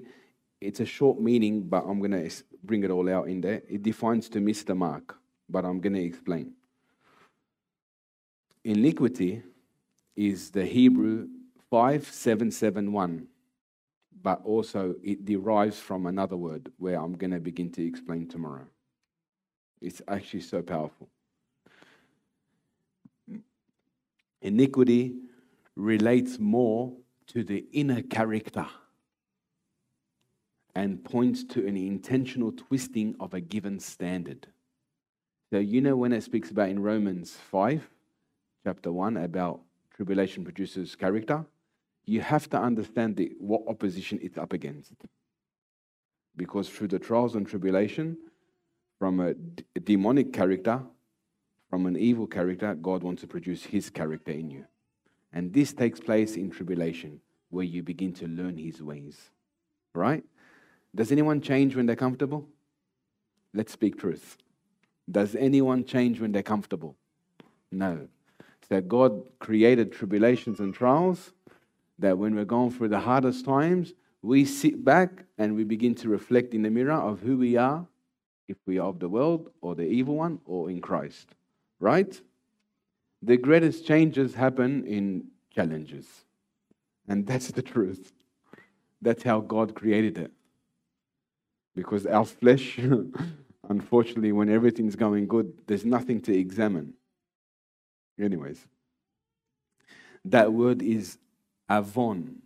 It's 0.62 0.80
a 0.80 0.86
short 0.86 1.20
meaning, 1.20 1.64
but 1.68 1.84
I'm 1.86 1.98
going 1.98 2.12
to 2.12 2.30
bring 2.62 2.84
it 2.84 2.90
all 2.90 3.10
out 3.10 3.28
in 3.28 3.42
there. 3.42 3.60
It 3.68 3.82
defines 3.82 4.30
to 4.30 4.40
miss 4.40 4.62
the 4.62 4.74
mark, 4.74 5.14
but 5.50 5.66
I'm 5.66 5.80
going 5.80 5.92
to 5.92 6.02
explain. 6.02 6.53
Iniquity 8.64 9.42
is 10.16 10.50
the 10.50 10.64
Hebrew 10.64 11.28
5771, 11.70 13.26
but 14.22 14.40
also 14.44 14.94
it 15.02 15.26
derives 15.26 15.78
from 15.78 16.06
another 16.06 16.36
word 16.36 16.72
where 16.78 16.98
I'm 16.98 17.14
going 17.14 17.32
to 17.32 17.40
begin 17.40 17.70
to 17.72 17.86
explain 17.86 18.26
tomorrow. 18.26 18.66
It's 19.82 20.00
actually 20.08 20.40
so 20.40 20.62
powerful. 20.62 21.08
Iniquity 24.40 25.14
relates 25.76 26.38
more 26.38 26.92
to 27.26 27.44
the 27.44 27.66
inner 27.72 28.00
character 28.02 28.66
and 30.74 31.04
points 31.04 31.44
to 31.44 31.66
an 31.66 31.76
intentional 31.76 32.52
twisting 32.52 33.14
of 33.20 33.34
a 33.34 33.40
given 33.40 33.78
standard. 33.78 34.46
So, 35.50 35.58
you 35.58 35.80
know, 35.80 35.96
when 35.96 36.12
it 36.12 36.22
speaks 36.22 36.50
about 36.50 36.70
in 36.70 36.80
Romans 36.80 37.36
5, 37.50 37.88
chapter 38.64 38.90
1 38.90 39.18
about 39.18 39.60
tribulation 39.94 40.42
produces 40.42 40.96
character, 40.96 41.44
you 42.06 42.20
have 42.22 42.48
to 42.50 42.58
understand 42.58 43.16
the, 43.16 43.32
what 43.38 43.62
opposition 43.68 44.18
it's 44.22 44.38
up 44.38 44.52
against. 44.52 44.92
Because 46.36 46.68
through 46.68 46.88
the 46.88 46.98
trials 46.98 47.36
and 47.36 47.46
tribulation, 47.46 48.16
from 48.98 49.20
a, 49.20 49.34
demonic 49.80 50.32
character, 50.32 50.82
from 51.68 51.86
an 51.86 51.96
evil 51.96 52.26
character, 52.26 52.74
God 52.74 53.02
wants 53.02 53.20
to 53.20 53.26
produce 53.28 53.64
his 53.64 53.90
character 53.90 54.32
in 54.32 54.50
you. 54.50 54.64
And 55.32 55.52
this 55.52 55.72
takes 55.72 56.00
place 56.00 56.36
in 56.36 56.50
tribulation, 56.50 57.20
where 57.50 57.64
you 57.64 57.82
begin 57.82 58.12
to 58.14 58.26
learn 58.26 58.56
his 58.56 58.82
ways. 58.82 59.30
Right? 59.94 60.24
Does 60.94 61.12
anyone 61.12 61.40
change 61.40 61.76
when 61.76 61.86
they're 61.86 61.96
comfortable? 61.96 62.48
Let's 63.52 63.72
speak 63.72 63.98
truth. 63.98 64.38
Does 65.10 65.34
anyone 65.34 65.84
change 65.84 66.20
when 66.20 66.32
they're 66.32 66.42
comfortable? 66.42 66.96
No 67.70 68.08
that 68.68 68.88
God 68.88 69.22
created 69.38 69.92
tribulations 69.92 70.60
and 70.60 70.74
trials, 70.74 71.32
that 71.98 72.18
when 72.18 72.34
we're 72.34 72.44
going 72.44 72.70
through 72.70 72.88
the 72.88 73.00
hardest 73.00 73.44
times, 73.44 73.94
we 74.22 74.44
sit 74.44 74.84
back 74.84 75.24
and 75.38 75.54
we 75.54 75.64
begin 75.64 75.94
to 75.96 76.08
reflect 76.08 76.54
in 76.54 76.62
the 76.62 76.70
mirror 76.70 76.92
of 76.92 77.20
who 77.20 77.36
we 77.36 77.56
are, 77.56 77.86
if 78.48 78.56
we 78.66 78.78
are 78.78 78.88
of 78.88 78.98
the 78.98 79.08
world 79.08 79.50
or 79.60 79.74
the 79.74 79.84
evil 79.84 80.16
one 80.16 80.38
or 80.44 80.70
in 80.70 80.80
Christ. 80.80 81.28
Right? 81.78 82.20
The 83.22 83.36
greatest 83.36 83.86
changes 83.86 84.34
happen 84.34 84.86
in 84.86 85.28
challenges. 85.50 86.06
And 87.08 87.26
that's 87.26 87.48
the 87.48 87.62
truth. 87.62 88.12
That's 89.02 89.22
how 89.22 89.40
God 89.40 89.74
created 89.74 90.18
it. 90.18 90.32
Because 91.74 92.06
our 92.06 92.24
flesh, 92.24 92.78
unfortunately, 93.68 94.32
when 94.32 94.48
everything's 94.48 94.96
going 94.96 95.26
good, 95.26 95.52
there's 95.66 95.84
nothing 95.84 96.20
to 96.22 96.36
examine. 96.36 96.94
Anyways, 98.18 98.66
that 100.24 100.52
word 100.52 100.82
is 100.82 101.18
avon. 101.70 102.42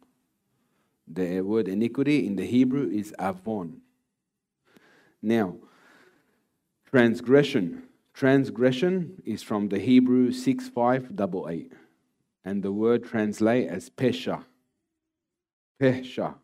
The 1.07 1.41
word 1.41 1.69
iniquity 1.69 2.27
in 2.27 2.37
the 2.37 2.47
Hebrew 2.47 2.89
is 2.91 3.15
avon. 3.19 3.81
Now, 5.23 5.57
transgression. 6.91 7.85
Transgression 8.15 9.23
is 9.25 9.43
from 9.43 9.69
the 9.69 9.79
Hebrew 9.79 10.33
6588, 10.33 11.73
and 12.45 12.63
the 12.63 12.73
word 12.73 13.05
translate 13.05 13.69
as 13.69 13.91
pesha. 13.91 14.45
Pesha. 15.81 16.35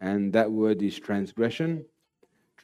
And 0.00 0.32
that 0.32 0.50
word 0.50 0.82
is 0.82 0.98
transgression. 0.98 1.84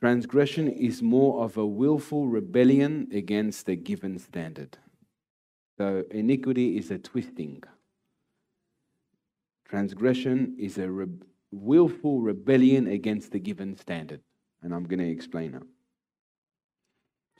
Transgression 0.01 0.69
is 0.69 1.03
more 1.03 1.43
of 1.43 1.57
a 1.57 1.67
willful 1.67 2.29
rebellion 2.29 3.09
against 3.13 3.69
a 3.69 3.75
given 3.75 4.19
standard. 4.19 4.79
So 5.77 6.05
iniquity 6.13 6.79
is 6.79 6.93
a 6.93 6.99
twisting. 6.99 7.65
Transgression 9.69 10.55
is 10.57 10.79
a 10.79 10.89
re- 10.89 11.07
willful 11.51 12.21
rebellion 12.21 12.87
against 12.87 13.33
the 13.33 13.41
given 13.41 13.77
standard. 13.77 14.21
And 14.63 14.73
I'm 14.73 14.85
going 14.85 15.01
to 15.01 15.11
explain 15.11 15.53
that. 15.53 15.63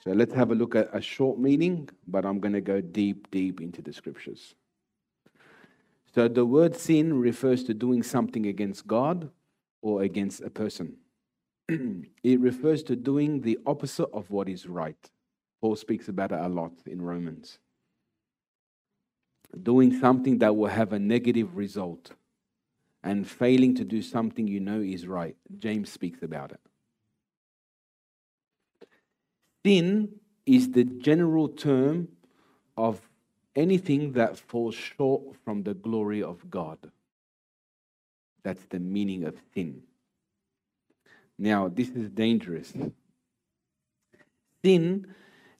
So 0.03 0.11
let's 0.11 0.33
have 0.33 0.51
a 0.51 0.55
look 0.55 0.75
at 0.75 0.89
a 0.93 1.01
short 1.01 1.39
meaning, 1.39 1.89
but 2.07 2.25
I'm 2.25 2.39
going 2.39 2.53
to 2.53 2.61
go 2.61 2.81
deep, 2.81 3.31
deep 3.31 3.61
into 3.61 3.81
the 3.81 3.93
scriptures. 3.93 4.55
So 6.13 6.27
the 6.27 6.45
word 6.45 6.75
sin 6.75 7.19
refers 7.19 7.63
to 7.65 7.73
doing 7.73 8.03
something 8.03 8.47
against 8.47 8.85
God 8.85 9.29
or 9.81 10.01
against 10.01 10.41
a 10.41 10.49
person. 10.49 10.97
it 12.23 12.39
refers 12.39 12.83
to 12.83 12.95
doing 12.95 13.41
the 13.41 13.59
opposite 13.65 14.09
of 14.13 14.29
what 14.29 14.49
is 14.49 14.67
right. 14.67 15.09
Paul 15.61 15.75
speaks 15.75 16.07
about 16.07 16.31
it 16.31 16.39
a 16.39 16.47
lot 16.47 16.73
in 16.85 17.01
Romans. 17.01 17.59
Doing 19.63 19.99
something 19.99 20.39
that 20.39 20.55
will 20.55 20.69
have 20.69 20.93
a 20.93 20.99
negative 20.99 21.55
result 21.55 22.11
and 23.03 23.27
failing 23.27 23.75
to 23.75 23.83
do 23.83 24.01
something 24.01 24.47
you 24.47 24.59
know 24.59 24.81
is 24.81 25.07
right. 25.07 25.35
James 25.57 25.91
speaks 25.91 26.21
about 26.21 26.51
it. 26.51 26.59
Sin 29.65 30.09
is 30.45 30.71
the 30.71 30.83
general 30.83 31.49
term 31.49 32.07
of 32.77 33.01
anything 33.55 34.13
that 34.13 34.37
falls 34.37 34.75
short 34.75 35.35
from 35.43 35.63
the 35.63 35.73
glory 35.73 36.23
of 36.23 36.49
God. 36.49 36.77
That's 38.43 38.65
the 38.69 38.79
meaning 38.79 39.25
of 39.25 39.35
sin. 39.53 39.83
Now, 41.41 41.69
this 41.69 41.87
is 41.89 42.09
dangerous. 42.09 42.73
Sin 44.63 45.07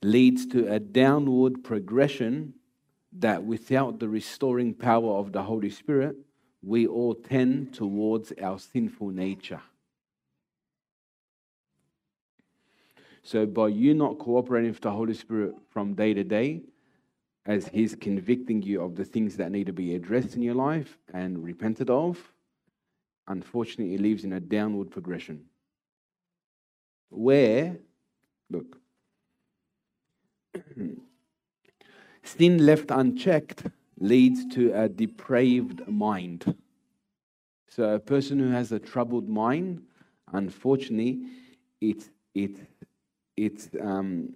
leads 0.03 0.45
to 0.47 0.69
a 0.71 0.77
downward 0.77 1.63
progression 1.63 2.53
that 3.13 3.45
without 3.45 3.99
the 3.99 4.09
restoring 4.09 4.73
power 4.73 5.13
of 5.13 5.31
the 5.31 5.41
Holy 5.41 5.69
Spirit, 5.69 6.17
we 6.61 6.85
all 6.85 7.15
tend 7.15 7.73
towards 7.73 8.33
our 8.41 8.59
sinful 8.59 9.07
nature. 9.07 9.61
So, 13.23 13.45
by 13.45 13.69
you 13.69 13.93
not 13.93 14.19
cooperating 14.19 14.71
with 14.71 14.81
the 14.81 14.91
Holy 14.91 15.13
Spirit 15.13 15.55
from 15.69 15.93
day 15.93 16.13
to 16.13 16.25
day, 16.25 16.61
as 17.45 17.69
He's 17.69 17.95
convicting 17.95 18.61
you 18.61 18.81
of 18.81 18.95
the 18.95 19.05
things 19.05 19.37
that 19.37 19.51
need 19.51 19.67
to 19.67 19.73
be 19.73 19.95
addressed 19.95 20.35
in 20.35 20.41
your 20.41 20.55
life 20.55 20.97
and 21.13 21.41
repented 21.41 21.89
of, 21.89 22.33
unfortunately, 23.27 23.95
it 23.95 24.01
leaves 24.01 24.25
in 24.25 24.33
a 24.33 24.41
downward 24.41 24.91
progression. 24.91 25.45
Where, 27.09 27.77
look, 28.49 28.77
sin 32.23 32.65
left 32.65 32.91
unchecked 32.91 33.65
leads 33.99 34.45
to 34.55 34.71
a 34.73 34.87
depraved 34.87 35.87
mind. 35.87 36.55
So, 37.67 37.95
a 37.95 37.99
person 37.99 38.39
who 38.39 38.49
has 38.49 38.71
a 38.71 38.79
troubled 38.79 39.29
mind, 39.29 39.83
unfortunately, 40.31 41.21
it, 41.81 42.09
it 42.33 42.57
it's 43.37 43.69
um, 43.81 44.33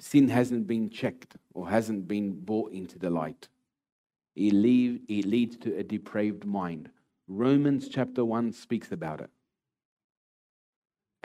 sin 0.00 0.28
hasn't 0.28 0.66
been 0.66 0.90
checked 0.90 1.36
or 1.54 1.68
hasn't 1.68 2.08
been 2.08 2.32
brought 2.44 2.72
into 2.72 2.98
the 2.98 3.10
light. 3.10 3.48
It, 4.34 4.52
leave, 4.52 5.00
it 5.08 5.24
leads 5.24 5.56
to 5.58 5.76
a 5.76 5.84
depraved 5.84 6.44
mind. 6.44 6.90
Romans 7.28 7.88
chapter 7.88 8.24
1 8.24 8.52
speaks 8.52 8.90
about 8.90 9.20
it. 9.20 9.30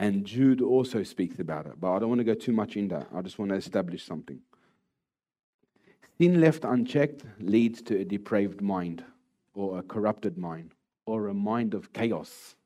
And 0.00 0.24
Jude 0.24 0.62
also 0.62 1.02
speaks 1.02 1.38
about 1.38 1.66
it. 1.66 1.74
But 1.78 1.92
I 1.92 1.98
don't 1.98 2.08
want 2.08 2.20
to 2.20 2.24
go 2.24 2.34
too 2.34 2.52
much 2.52 2.76
in 2.76 2.88
that. 2.88 3.08
I 3.14 3.20
just 3.20 3.38
want 3.38 3.50
to 3.50 3.56
establish 3.56 4.04
something. 4.04 4.40
Sin 6.18 6.40
left 6.40 6.64
unchecked 6.64 7.22
leads 7.38 7.82
to 7.82 8.00
a 8.00 8.04
depraved 8.04 8.62
mind, 8.62 9.04
or 9.54 9.78
a 9.78 9.82
corrupted 9.82 10.38
mind, 10.38 10.72
or 11.06 11.28
a 11.28 11.34
mind 11.34 11.74
of 11.74 11.92
chaos. 11.92 12.56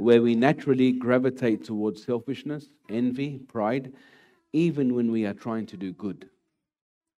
where 0.00 0.22
we 0.22 0.34
naturally 0.34 0.92
gravitate 0.92 1.62
towards 1.62 2.02
selfishness, 2.02 2.70
envy, 2.88 3.36
pride, 3.36 3.92
even 4.54 4.94
when 4.94 5.12
we 5.12 5.26
are 5.26 5.34
trying 5.34 5.66
to 5.66 5.76
do 5.76 5.92
good. 5.92 6.26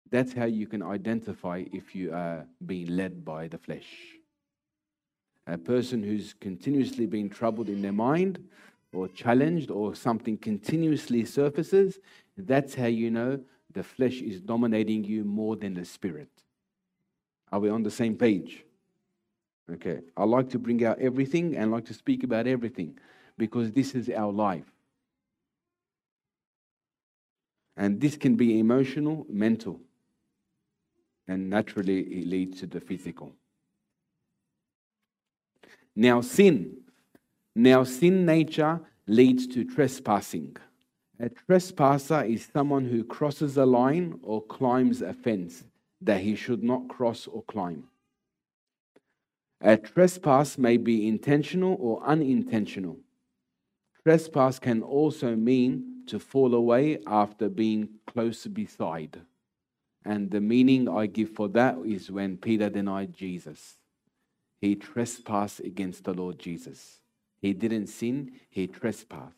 That's 0.10 0.34
how 0.34 0.46
you 0.46 0.65
can 0.65 0.82
identify 0.82 1.63
if 1.72 1.94
you 1.94 2.12
are 2.12 2.48
being 2.65 2.88
led 2.88 3.24
by 3.24 3.48
the 3.48 3.60
flesh. 3.60 3.86
A 5.47 5.58
person 5.58 6.04
who's 6.04 6.34
continuously 6.34 7.06
being 7.06 7.30
troubled 7.30 7.67
in 7.67 7.82
their 7.82 7.91
mind 7.91 8.47
or 8.93 9.08
challenged 9.08 9.71
or 9.71 9.95
something 9.95 10.38
continuously 10.38 11.25
surfaces, 11.25 11.99
that's 12.38 12.75
how 12.75 12.86
you 12.86 13.10
know 13.10 13.39
the 13.73 13.84
flesh 13.84 14.21
is 14.21 14.39
dominating 14.41 15.04
you 15.04 15.23
more 15.23 15.56
than 15.56 15.73
the 15.73 15.86
spirit. 15.86 16.30
Are 17.51 17.60
we 17.60 17.69
on 17.69 17.84
the 17.84 17.91
same 17.91 18.15
page? 18.15 18.63
Okay. 19.71 20.01
I 20.15 20.23
like 20.25 20.49
to 20.49 20.60
bring 20.60 20.84
out 20.86 20.99
everything 20.99 21.56
and 21.56 21.71
like 21.71 21.86
to 21.86 21.93
speak 21.93 22.23
about 22.23 22.47
everything 22.47 22.97
because 23.38 23.71
this 23.71 23.95
is 23.95 24.10
our 24.10 24.32
life. 24.32 24.71
And 27.77 27.99
this 27.99 28.17
can 28.17 28.36
be 28.36 28.60
emotional, 28.60 29.25
mental, 29.30 29.80
and 31.27 31.49
naturally 31.49 32.01
it 32.01 32.27
leads 32.27 32.60
to 32.60 32.67
the 32.67 32.82
physical. 32.82 33.34
Now, 35.95 36.21
sin. 36.21 36.77
Now, 37.56 37.84
sin 37.84 38.25
nature 38.25 38.80
leads 39.08 39.47
to 39.47 39.63
trespassing. 39.65 40.56
A 41.19 41.30
trespasser 41.30 42.23
is 42.23 42.49
someone 42.51 42.86
who 42.86 43.04
crosses 43.04 43.58
a 43.58 43.65
line 43.65 44.19
or 44.23 44.41
climbs 44.41 45.01
a 45.01 45.13
fence 45.13 45.63
that 46.01 46.21
he 46.21 46.36
should 46.36 46.63
not 46.63 46.88
cross 46.88 47.27
or 47.27 47.43
climb. 47.43 47.84
A 49.62 49.77
trespass 49.77 50.58
may 50.58 50.77
be 50.77 51.08
intentional 51.08 51.77
or 51.80 52.04
unintentional. 52.04 52.97
Trespass 54.04 54.58
can 54.58 54.82
also 54.82 55.36
mean 55.36 56.04
to 56.08 56.17
fall 56.17 56.56
away 56.56 56.99
after 57.06 57.47
being 57.49 57.89
close 58.08 58.47
beside. 58.47 59.21
And 60.04 60.32
the 60.32 60.41
meaning 60.41 60.89
I 60.89 61.06
give 61.06 61.30
for 61.30 61.47
that 61.49 61.77
is 61.86 62.10
when 62.10 62.38
Peter 62.38 62.69
denied 62.69 63.13
Jesus. 63.13 63.77
He 64.62 64.76
trespassed 64.76 65.60
against 65.60 66.04
the 66.04 66.13
Lord 66.13 66.38
Jesus. 66.38 67.00
He 67.41 67.54
didn't 67.54 67.88
sin, 67.88 68.34
he 68.50 68.67
trespassed. 68.67 69.36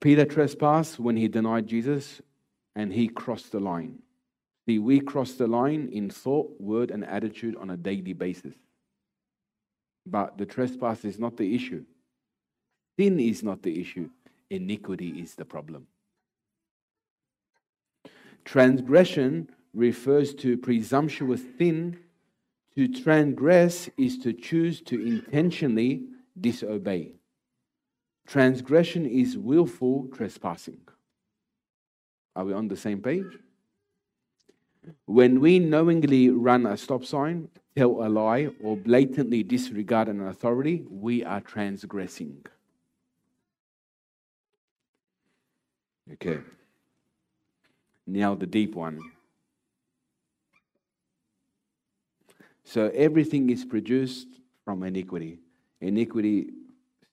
Peter 0.00 0.24
trespassed 0.24 0.98
when 0.98 1.16
he 1.16 1.28
denied 1.28 1.66
Jesus 1.66 2.22
and 2.74 2.90
he 2.90 3.06
crossed 3.06 3.52
the 3.52 3.60
line. 3.60 3.98
See, 4.66 4.78
we 4.78 5.00
cross 5.00 5.32
the 5.32 5.46
line 5.46 5.90
in 5.92 6.08
thought, 6.08 6.58
word, 6.58 6.90
and 6.90 7.04
attitude 7.04 7.56
on 7.56 7.70
a 7.70 7.76
daily 7.76 8.14
basis. 8.14 8.54
But 10.06 10.38
the 10.38 10.46
trespass 10.46 11.04
is 11.04 11.18
not 11.18 11.36
the 11.36 11.54
issue. 11.54 11.84
Sin 12.98 13.20
is 13.20 13.42
not 13.42 13.62
the 13.62 13.78
issue. 13.78 14.08
Iniquity 14.48 15.10
is 15.20 15.34
the 15.34 15.44
problem. 15.44 15.86
Transgression 18.44 19.50
refers 19.74 20.34
to 20.34 20.56
presumptuous 20.56 21.42
sin. 21.58 21.98
To 22.76 22.88
transgress 22.88 23.90
is 23.98 24.18
to 24.18 24.32
choose 24.32 24.80
to 24.82 25.04
intentionally 25.04 26.04
disobey. 26.40 27.12
Transgression 28.26 29.06
is 29.06 29.36
willful 29.36 30.08
trespassing. 30.14 30.80
Are 32.36 32.44
we 32.44 32.52
on 32.52 32.68
the 32.68 32.76
same 32.76 33.02
page? 33.02 33.38
When 35.06 35.40
we 35.40 35.58
knowingly 35.58 36.30
run 36.30 36.64
a 36.64 36.76
stop 36.76 37.04
sign, 37.04 37.48
tell 37.76 38.04
a 38.04 38.08
lie, 38.08 38.50
or 38.62 38.76
blatantly 38.76 39.42
disregard 39.42 40.08
an 40.08 40.20
authority, 40.22 40.84
we 40.88 41.24
are 41.24 41.40
transgressing. 41.40 42.46
Okay. 46.12 46.38
Now 48.06 48.34
the 48.34 48.46
deep 48.46 48.74
one. 48.74 49.00
So 52.72 52.88
everything 52.94 53.50
is 53.50 53.64
produced 53.64 54.28
from 54.64 54.84
iniquity. 54.84 55.40
Iniquity 55.80 56.50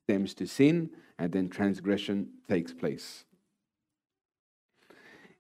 stems 0.03 0.35
to 0.35 0.45
sin, 0.45 0.91
and 1.17 1.31
then 1.31 1.49
transgression 1.49 2.29
takes 2.47 2.75
place. 2.75 3.25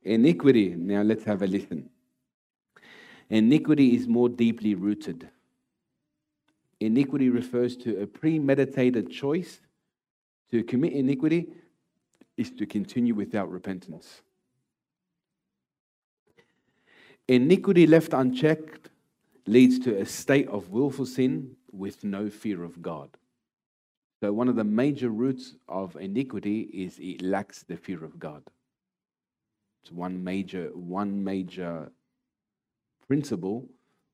Iniquity, 0.01 0.69
now 0.75 1.03
let's 1.03 1.23
have 1.25 1.43
a 1.43 1.45
listen. 1.45 1.91
Iniquity 3.29 3.95
is 3.95 4.07
more 4.07 4.27
deeply 4.27 4.73
rooted. 4.73 5.29
iniquity 6.79 7.29
refers 7.29 7.77
to 7.77 8.01
a 8.01 8.07
premeditated 8.07 9.11
choice. 9.11 9.61
To 10.49 10.63
commit 10.63 10.93
iniquity 10.93 11.49
is 12.37 12.49
to 12.57 12.65
continue 12.65 13.13
without 13.13 13.51
repentance. 13.51 14.23
Iniquity 17.27 17.85
left 17.85 18.13
unchecked 18.13 18.89
leads 19.47 19.79
to 19.79 19.97
a 19.97 20.05
state 20.05 20.47
of 20.49 20.69
willful 20.69 21.05
sin 21.05 21.55
with 21.71 22.03
no 22.03 22.29
fear 22.29 22.63
of 22.63 22.81
God. 22.81 23.09
So, 24.19 24.33
one 24.33 24.49
of 24.49 24.55
the 24.55 24.63
major 24.63 25.09
roots 25.09 25.55
of 25.67 25.95
iniquity 25.95 26.61
is 26.61 26.97
it 26.99 27.21
lacks 27.21 27.63
the 27.63 27.77
fear 27.77 28.03
of 28.03 28.19
God. 28.19 28.43
It's 29.83 29.91
one 29.91 30.23
major, 30.23 30.69
one 30.73 31.23
major 31.23 31.91
principle 33.07 33.69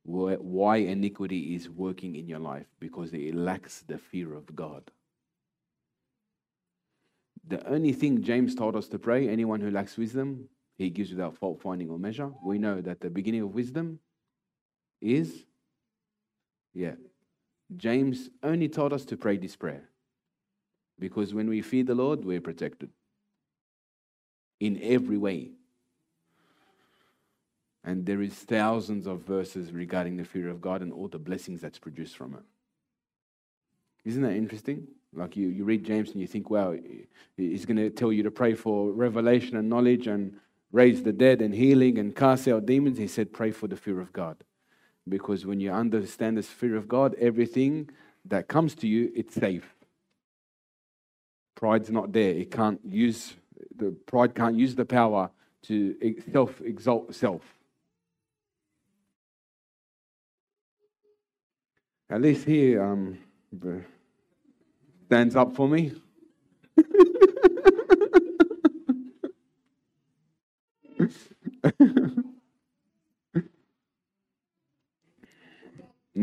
why 0.05 0.77
iniquity 0.77 1.55
is 1.55 1.69
working 1.69 2.15
in 2.15 2.27
your 2.27 2.39
life 2.39 2.67
because 2.79 3.13
it 3.13 3.33
lacks 3.33 3.83
the 3.87 3.97
fear 3.97 4.33
of 4.33 4.53
God. 4.55 4.91
The 7.47 7.65
only 7.67 7.93
thing 7.93 8.21
James 8.21 8.55
taught 8.55 8.75
us 8.75 8.87
to 8.89 8.99
pray, 8.99 9.27
anyone 9.27 9.61
who 9.61 9.71
lacks 9.71 9.97
wisdom, 9.97 10.49
he 10.77 10.89
gives 10.89 11.11
without 11.11 11.37
fault 11.37 11.61
finding 11.61 11.89
or 11.89 11.99
measure. 11.99 12.31
We 12.43 12.57
know 12.57 12.81
that 12.81 13.01
the 13.01 13.09
beginning 13.09 13.41
of 13.41 13.53
wisdom 13.53 13.99
is, 15.03 15.45
yeah. 16.73 16.95
James 17.75 18.29
only 18.41 18.67
taught 18.69 18.93
us 18.93 19.05
to 19.05 19.17
pray 19.17 19.37
this 19.37 19.55
prayer 19.55 19.83
because 20.99 21.33
when 21.33 21.49
we 21.49 21.61
fear 21.61 21.83
the 21.83 21.95
Lord, 21.95 22.23
we're 22.23 22.41
protected 22.41 22.89
in 24.59 24.79
every 24.81 25.17
way. 25.17 25.51
And 27.83 28.05
there 28.05 28.21
is 28.21 28.33
thousands 28.33 29.07
of 29.07 29.21
verses 29.21 29.71
regarding 29.73 30.15
the 30.15 30.23
fear 30.23 30.49
of 30.49 30.61
God 30.61 30.81
and 30.81 30.93
all 30.93 31.09
the 31.09 31.19
blessings 31.19 31.59
that's 31.59 31.79
produced 31.79 32.15
from 32.15 32.35
it. 32.35 32.43
Isn't 34.05 34.23
that 34.23 34.35
interesting? 34.35 34.87
Like 35.13 35.35
you, 35.35 35.49
you 35.49 35.65
read 35.65 35.83
James 35.83 36.11
and 36.11 36.21
you 36.21 36.27
think, 36.27 36.49
wow, 36.49 36.75
he's 37.35 37.65
going 37.65 37.77
to 37.77 37.89
tell 37.89 38.11
you 38.11 38.23
to 38.23 38.31
pray 38.31 38.53
for 38.53 38.91
revelation 38.91 39.57
and 39.57 39.69
knowledge 39.69 40.07
and 40.07 40.37
raise 40.71 41.03
the 41.03 41.11
dead 41.11 41.41
and 41.41 41.53
healing 41.53 41.97
and 41.97 42.15
cast 42.15 42.47
out 42.47 42.65
demons. 42.65 42.97
He 42.97 43.07
said, 43.07 43.33
pray 43.33 43.51
for 43.51 43.67
the 43.67 43.75
fear 43.75 43.99
of 43.99 44.13
God. 44.13 44.37
Because 45.07 45.45
when 45.45 45.59
you 45.59 45.71
understand 45.71 46.37
the 46.37 46.43
fear 46.43 46.75
of 46.75 46.87
God, 46.87 47.15
everything 47.19 47.89
that 48.25 48.47
comes 48.47 48.73
to 48.75 48.87
you, 48.87 49.11
it's 49.15 49.35
safe. 49.35 49.75
Pride's 51.55 51.91
not 51.91 52.13
there. 52.13 52.31
It 52.31 52.51
can't 52.51 52.79
use 52.87 53.35
the 53.75 53.95
pride 54.05 54.35
can't 54.35 54.55
use 54.55 54.75
the 54.75 54.85
power 54.85 55.31
to 55.63 55.95
self 56.31 56.61
exalt 56.61 57.15
self. 57.15 57.41
At 62.09 62.21
least 62.21 62.45
he 62.45 62.77
um, 62.77 63.17
stands 65.07 65.35
up 65.35 65.55
for 65.55 65.67
me. 65.67 65.93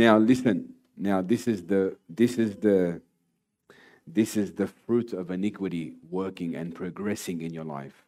now 0.01 0.17
listen. 0.17 0.75
Now 0.97 1.21
this 1.21 1.47
is 1.47 1.63
the 1.65 1.97
this 2.09 2.39
is 2.39 2.57
the 2.57 3.01
this 4.07 4.37
is 4.37 4.53
the 4.53 4.67
fruit 4.67 5.13
of 5.13 5.31
iniquity 5.31 5.95
working 6.11 6.57
and 6.57 6.75
progressing 6.75 7.43
in 7.43 7.53
your 7.53 7.65
life. 7.65 8.05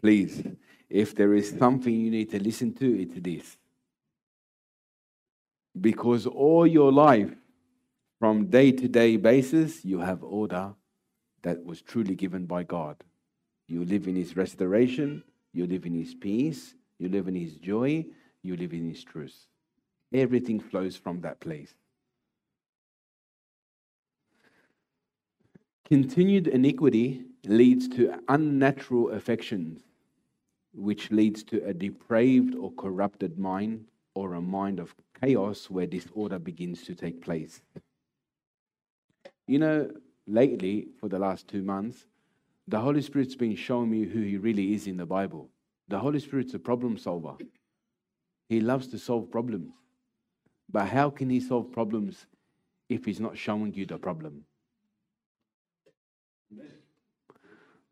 Please, 0.00 0.42
if 0.88 1.14
there 1.14 1.34
is 1.34 1.50
something 1.58 1.92
you 1.92 2.10
need 2.10 2.30
to 2.30 2.42
listen 2.42 2.72
to, 2.74 3.02
it's 3.02 3.14
this. 3.16 3.56
Because 5.78 6.26
all 6.26 6.66
your 6.66 6.92
life, 6.92 7.34
from 8.18 8.46
day 8.46 8.70
to 8.72 8.86
day 8.88 9.16
basis, 9.16 9.84
you 9.84 9.98
have 9.98 10.22
order 10.22 10.74
that 11.42 11.64
was 11.64 11.82
truly 11.82 12.14
given 12.14 12.46
by 12.46 12.62
God. 12.62 12.96
You 13.66 13.84
live 13.84 14.06
in 14.06 14.14
His 14.14 14.36
restoration, 14.36 15.24
you 15.52 15.66
live 15.66 15.86
in 15.86 15.94
His 15.94 16.14
peace, 16.14 16.74
you 16.98 17.08
live 17.08 17.26
in 17.26 17.34
His 17.34 17.56
joy, 17.56 18.06
you 18.42 18.56
live 18.56 18.72
in 18.72 18.88
His 18.88 19.02
truth. 19.02 19.48
Everything 20.12 20.60
flows 20.60 20.96
from 20.96 21.20
that 21.22 21.40
place. 21.40 21.74
Continued 25.84 26.48
iniquity 26.48 27.22
leads 27.44 27.88
to 27.88 28.18
unnatural 28.28 29.10
affections, 29.10 29.82
which 30.72 31.10
leads 31.10 31.42
to 31.44 31.62
a 31.66 31.74
depraved 31.74 32.54
or 32.54 32.72
corrupted 32.72 33.38
mind 33.38 33.84
or 34.14 34.34
a 34.34 34.40
mind 34.40 34.78
of 34.78 34.94
chaos 35.20 35.68
where 35.68 35.86
disorder 35.86 36.38
begins 36.38 36.82
to 36.84 36.94
take 36.94 37.20
place. 37.22 37.60
You 39.46 39.58
know, 39.58 39.90
lately, 40.26 40.88
for 40.98 41.08
the 41.08 41.18
last 41.18 41.48
two 41.48 41.62
months, 41.62 42.06
the 42.68 42.80
Holy 42.80 43.02
Spirit's 43.02 43.34
been 43.34 43.56
showing 43.56 43.90
me 43.90 44.04
who 44.04 44.20
He 44.20 44.36
really 44.36 44.74
is 44.74 44.86
in 44.86 44.96
the 44.96 45.06
Bible. 45.06 45.50
The 45.88 45.98
Holy 45.98 46.20
Spirit's 46.20 46.54
a 46.54 46.58
problem 46.58 46.96
solver. 46.96 47.34
He 48.48 48.60
loves 48.60 48.86
to 48.88 48.98
solve 48.98 49.30
problems. 49.30 49.72
But 50.72 50.88
how 50.88 51.10
can 51.10 51.28
He 51.28 51.40
solve 51.40 51.70
problems 51.70 52.26
if 52.88 53.04
He's 53.04 53.20
not 53.20 53.36
showing 53.36 53.74
you 53.74 53.86
the 53.86 53.98
problem? 53.98 54.44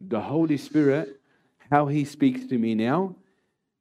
The 0.00 0.20
Holy 0.20 0.56
Spirit, 0.56 1.20
how 1.70 1.86
He 1.86 2.04
speaks 2.04 2.46
to 2.46 2.58
me 2.58 2.74
now, 2.74 3.16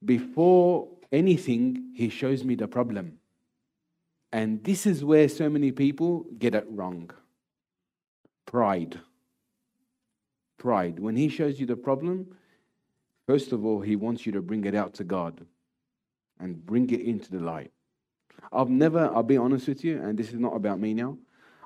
before 0.04 0.90
anything, 1.12 1.94
He 1.96 2.10
shows 2.10 2.44
me 2.44 2.56
the 2.56 2.68
problem. 2.68 3.20
And 4.32 4.64
this 4.64 4.86
is 4.86 5.04
where 5.04 5.28
so 5.28 5.50
many 5.50 5.72
people 5.72 6.26
get 6.38 6.54
it 6.54 6.68
wrong 6.70 7.10
pride. 8.46 9.00
Pride. 10.58 11.00
When 11.00 11.16
He 11.16 11.30
shows 11.30 11.60
you 11.60 11.66
the 11.66 11.76
problem, 11.76 12.36
first 13.28 13.52
of 13.54 13.64
all, 13.64 13.80
He 13.80 13.96
wants 13.96 14.26
you 14.26 14.32
to 14.34 14.42
bring 14.42 14.66
it 14.66 14.76
out 14.76 14.96
to 14.96 15.04
God 15.04 15.46
and 16.40 16.66
bring 16.66 16.90
it 16.90 17.02
into 17.02 17.32
the 17.32 17.40
light. 17.40 17.72
I've 18.52 18.70
never, 18.70 19.12
I'll 19.14 19.24
be 19.24 19.38
honest 19.38 19.68
with 19.68 19.84
you, 19.84 20.02
and 20.02 20.18
this 20.18 20.30
is 20.30 20.40
not 20.40 20.56
about 20.56 20.80
me 20.80 20.94
now. 20.94 21.18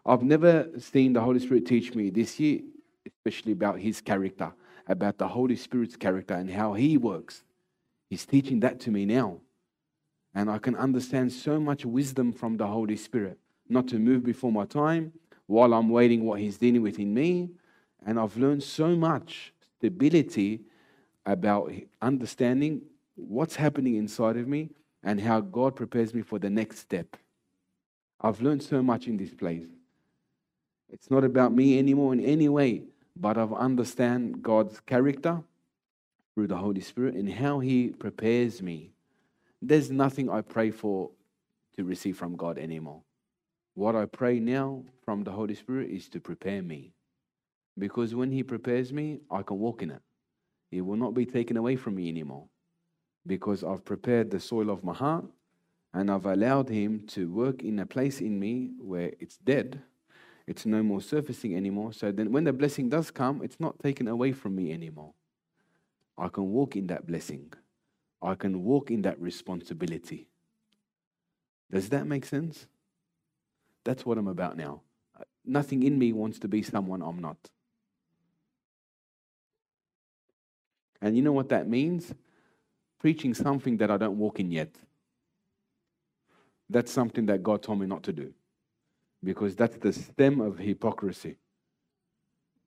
I've 0.06 0.24
never 0.24 0.70
seen 0.80 1.14
the 1.14 1.22
Holy 1.22 1.40
Spirit 1.40 1.66
teach 1.66 1.96
me 1.96 2.10
this 2.10 2.40
year, 2.40 2.60
especially 3.06 3.54
about 3.54 3.80
His 3.80 4.02
character, 4.02 4.54
about 4.88 5.18
the 5.18 5.28
Holy 5.28 5.56
Spirit's 5.56 5.96
character 5.96 6.34
and 6.34 6.50
how 6.50 6.74
He 6.74 6.98
works. 6.98 7.44
He's 8.10 8.26
teaching 8.26 8.60
that 8.62 8.80
to 8.82 8.92
me 8.92 9.06
now. 9.06 9.40
And 10.36 10.50
I 10.50 10.58
can 10.58 10.76
understand 10.76 11.32
so 11.32 11.60
much 11.60 11.86
wisdom 11.86 12.34
from 12.34 12.58
the 12.58 12.68
Holy 12.68 12.98
Spirit, 12.98 13.38
not 13.70 13.88
to 13.90 14.00
move 14.00 14.24
before 14.24 14.52
my 14.52 14.66
time 14.66 15.14
while 15.48 15.74
I'm 15.74 15.90
waiting 15.90 16.26
what 16.26 16.40
He's 16.40 16.58
dealing 16.58 16.82
with 16.82 17.00
in 17.00 17.14
me. 17.14 17.52
And 18.06 18.20
I've 18.20 18.36
learned 18.36 18.64
so 18.64 18.96
much 18.96 19.54
stability 19.78 20.62
about 21.26 21.72
understanding 22.02 22.82
what's 23.16 23.56
happening 23.56 23.96
inside 23.96 24.36
of 24.36 24.48
me 24.48 24.70
and 25.04 25.20
how 25.20 25.42
God 25.42 25.76
prepares 25.76 26.13
me 26.13 26.22
for 26.22 26.39
the 26.39 26.50
next 26.50 26.80
step. 26.80 27.18
I've 28.22 28.42
learned 28.42 28.63
so 28.63 28.82
much 28.82 29.08
in 29.08 29.18
this 29.18 29.34
place. 29.34 29.66
It's 30.89 31.12
not 31.12 31.24
about 31.24 31.54
me 31.54 31.78
anymore 31.78 32.13
in 32.13 32.20
any 32.20 32.48
way, 32.50 32.84
but 33.16 33.38
I've 33.38 33.54
understand 33.54 34.42
God's 34.42 34.80
character 34.80 35.42
through 36.34 36.48
the 36.48 36.58
Holy 36.58 36.82
Spirit 36.82 37.16
and 37.16 37.32
how 37.32 37.60
He 37.60 37.89
prepares 37.89 38.62
me 38.62 38.94
there's 39.66 39.89
nothing 39.89 40.30
I 40.30 40.42
pray 40.42 40.72
for 40.72 41.10
to 41.78 41.86
receive 41.86 42.18
from 42.18 42.36
God 42.36 42.58
anymore. 42.58 43.02
What 43.76 43.96
I 43.96 44.06
pray 44.06 44.39
now 44.39 44.84
from 45.06 45.24
the 45.24 45.32
Holy 45.32 45.56
Spirit 45.56 45.89
is 45.89 46.10
to 46.10 46.20
prepare 46.20 46.62
me. 46.62 46.92
Because 47.78 48.13
when 48.13 48.30
He 48.30 48.44
prepares 48.44 48.92
me, 48.92 49.20
I 49.32 49.42
can 49.42 49.58
walk 49.58 49.82
in 49.82 49.92
it. 49.92 50.02
It 50.70 50.82
will 50.82 50.98
not 50.98 51.13
be 51.13 51.26
taken 51.26 51.56
away 51.56 51.78
from 51.78 51.96
me 51.96 52.10
anymore. 52.10 52.48
Because 53.26 53.64
I've 53.64 53.86
prepared 53.86 54.32
the 54.32 54.40
soil 54.40 54.70
of 54.70 54.84
my 54.84 54.94
heart 54.94 55.26
and 55.94 56.12
I've 56.12 56.26
allowed 56.26 56.70
Him 56.70 57.06
to 57.08 57.32
work 57.32 57.64
in 57.64 57.80
a 57.80 57.86
place 57.86 58.20
in 58.20 58.40
me 58.40 58.72
where 58.80 59.12
it's 59.20 59.38
dead. 59.38 59.82
It's 60.46 60.66
no 60.66 60.84
more 60.84 61.02
surfacing 61.02 61.56
anymore. 61.56 61.94
So 61.94 62.12
then 62.12 62.32
when 62.32 62.44
the 62.44 62.54
blessing 62.54 62.90
does 62.90 63.12
come, 63.12 63.42
it's 63.44 63.60
not 63.60 63.80
taken 63.80 64.08
away 64.08 64.34
from 64.34 64.56
me 64.56 64.74
anymore. 64.74 65.14
I 66.18 66.28
can 66.28 66.52
walk 66.52 66.76
in 66.76 66.88
that 66.88 67.08
blessing. 67.08 67.54
I 68.22 68.36
can 68.36 68.64
walk 68.64 68.92
in 68.92 69.02
that 69.04 69.20
responsibility. 69.22 70.28
Does 71.72 71.90
that 71.90 72.06
make 72.06 72.26
sense? 72.26 72.68
That's 73.84 74.06
what 74.06 74.18
I'm 74.18 74.28
about 74.28 74.58
now. 74.58 74.82
Nothing 75.46 75.84
in 75.84 75.98
me 75.98 76.14
wants 76.14 76.40
to 76.40 76.48
be 76.48 76.62
someone 76.62 77.02
I'm 77.02 77.20
not. 77.20 77.38
And 81.02 81.18
you 81.18 81.22
know 81.22 81.34
what 81.34 81.50
that 81.50 81.68
means? 81.68 82.14
Preaching 83.04 83.34
something 83.34 83.76
that 83.78 83.92
I 83.92 83.98
don't 83.98 84.18
walk 84.18 84.39
in 84.39 84.50
yet. 84.50 84.74
That's 86.70 86.89
something 86.89 87.26
that 87.26 87.44
God 87.44 87.62
told 87.62 87.82
me 87.82 87.86
not 87.86 88.02
to 88.04 88.13
do. 88.13 88.34
Because 89.22 89.58
that's 89.58 89.76
the 89.76 89.92
stem 89.92 90.39
of 90.39 90.58
hypocrisy. 90.58 91.36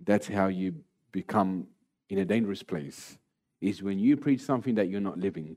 That's 0.04 0.28
how 0.28 0.48
you 0.48 0.74
become 1.10 1.66
in 2.10 2.18
a 2.18 2.24
dangerous 2.26 2.62
place 2.62 3.16
is 3.62 3.82
when 3.82 3.98
you 3.98 4.18
preach 4.18 4.42
something 4.42 4.74
that 4.74 4.90
you're 4.90 5.00
not 5.00 5.18
living. 5.18 5.56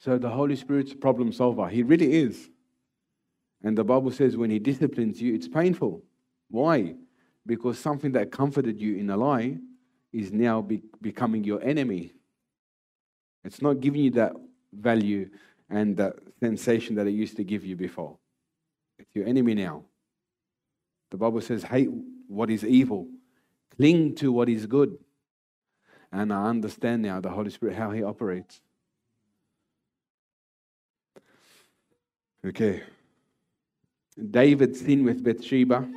So 0.00 0.18
the 0.18 0.28
Holy 0.28 0.56
Spirit's 0.56 0.94
problem 0.94 1.30
solver. 1.30 1.68
He 1.68 1.84
really 1.84 2.12
is. 2.12 2.50
And 3.62 3.78
the 3.78 3.84
Bible 3.84 4.10
says 4.10 4.36
when 4.36 4.50
He 4.50 4.58
disciplines 4.58 5.22
you, 5.22 5.32
it's 5.32 5.46
painful. 5.46 6.02
Why? 6.50 6.96
Because 7.46 7.78
something 7.78 8.10
that 8.12 8.32
comforted 8.32 8.80
you 8.80 8.96
in 8.96 9.08
a 9.10 9.16
lie 9.16 9.58
is 10.12 10.32
now 10.32 10.62
be- 10.62 10.82
becoming 11.00 11.44
your 11.44 11.62
enemy. 11.62 12.12
It's 13.44 13.62
not 13.62 13.80
giving 13.80 14.02
you 14.02 14.10
that 14.12 14.32
value 14.72 15.30
and 15.68 15.96
that 15.96 16.14
sensation 16.40 16.96
that 16.96 17.06
it 17.06 17.12
used 17.12 17.36
to 17.36 17.44
give 17.44 17.64
you 17.64 17.76
before. 17.76 18.16
It's 18.98 19.14
your 19.14 19.26
enemy 19.26 19.54
now. 19.54 19.84
The 21.10 21.16
Bible 21.16 21.40
says, 21.40 21.62
hate 21.62 21.88
what 22.28 22.50
is 22.50 22.64
evil, 22.64 23.08
cling 23.76 24.14
to 24.16 24.32
what 24.32 24.48
is 24.48 24.66
good. 24.66 24.98
And 26.12 26.32
I 26.32 26.44
understand 26.46 27.02
now 27.02 27.20
the 27.20 27.30
Holy 27.30 27.50
Spirit, 27.50 27.76
how 27.76 27.90
He 27.90 28.02
operates. 28.02 28.60
Okay. 32.44 32.82
David's 34.30 34.80
sin 34.80 35.04
with 35.04 35.22
Bathsheba 35.22 35.88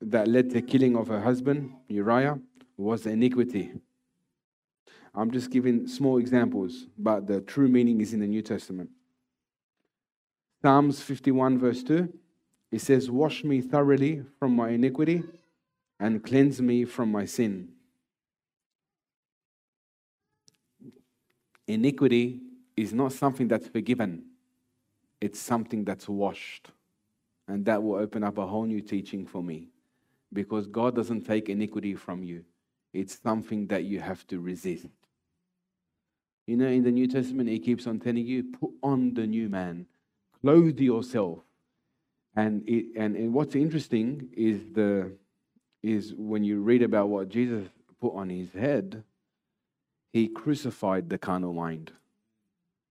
that 0.00 0.26
led 0.26 0.48
to 0.48 0.54
the 0.54 0.62
killing 0.62 0.96
of 0.96 1.08
her 1.08 1.20
husband, 1.20 1.72
Uriah, 1.88 2.38
was 2.80 3.02
the 3.02 3.10
iniquity. 3.10 3.72
I'm 5.14 5.30
just 5.30 5.50
giving 5.50 5.86
small 5.86 6.18
examples, 6.18 6.86
but 6.98 7.26
the 7.26 7.40
true 7.40 7.68
meaning 7.68 8.00
is 8.00 8.14
in 8.14 8.20
the 8.20 8.26
New 8.26 8.42
Testament. 8.42 8.90
Psalms 10.62 11.00
51, 11.00 11.58
verse 11.58 11.82
2, 11.82 12.12
it 12.70 12.80
says, 12.80 13.10
Wash 13.10 13.44
me 13.44 13.60
thoroughly 13.60 14.22
from 14.38 14.54
my 14.54 14.70
iniquity 14.70 15.22
and 15.98 16.22
cleanse 16.22 16.60
me 16.60 16.84
from 16.84 17.10
my 17.10 17.24
sin. 17.24 17.70
Iniquity 21.66 22.40
is 22.76 22.92
not 22.92 23.12
something 23.12 23.48
that's 23.48 23.68
forgiven, 23.68 24.24
it's 25.20 25.38
something 25.38 25.84
that's 25.84 26.08
washed. 26.08 26.70
And 27.48 27.64
that 27.64 27.82
will 27.82 27.96
open 27.96 28.22
up 28.22 28.38
a 28.38 28.46
whole 28.46 28.64
new 28.64 28.80
teaching 28.80 29.26
for 29.26 29.42
me 29.42 29.70
because 30.32 30.68
God 30.68 30.94
doesn't 30.94 31.24
take 31.24 31.48
iniquity 31.48 31.94
from 31.96 32.22
you, 32.22 32.44
it's 32.92 33.18
something 33.20 33.66
that 33.68 33.84
you 33.84 34.00
have 34.00 34.26
to 34.28 34.40
resist. 34.40 34.86
You 36.46 36.56
know, 36.56 36.66
in 36.66 36.82
the 36.82 36.90
New 36.90 37.06
Testament, 37.06 37.48
He 37.48 37.58
keeps 37.58 37.86
on 37.86 38.00
telling 38.00 38.26
you, 38.26 38.44
put 38.44 38.70
on 38.82 39.14
the 39.14 39.26
new 39.26 39.48
man, 39.48 39.86
clothe 40.40 40.80
yourself. 40.80 41.38
And, 42.34 42.68
it, 42.68 42.86
and, 42.96 43.16
and 43.16 43.32
what's 43.32 43.54
interesting 43.54 44.30
is, 44.36 44.60
the, 44.72 45.12
is 45.82 46.14
when 46.16 46.44
you 46.44 46.60
read 46.60 46.82
about 46.82 47.08
what 47.08 47.28
Jesus 47.28 47.68
put 48.00 48.14
on 48.14 48.30
his 48.30 48.52
head, 48.52 49.04
he 50.12 50.28
crucified 50.28 51.08
the 51.08 51.18
carnal 51.18 51.52
mind. 51.52 51.92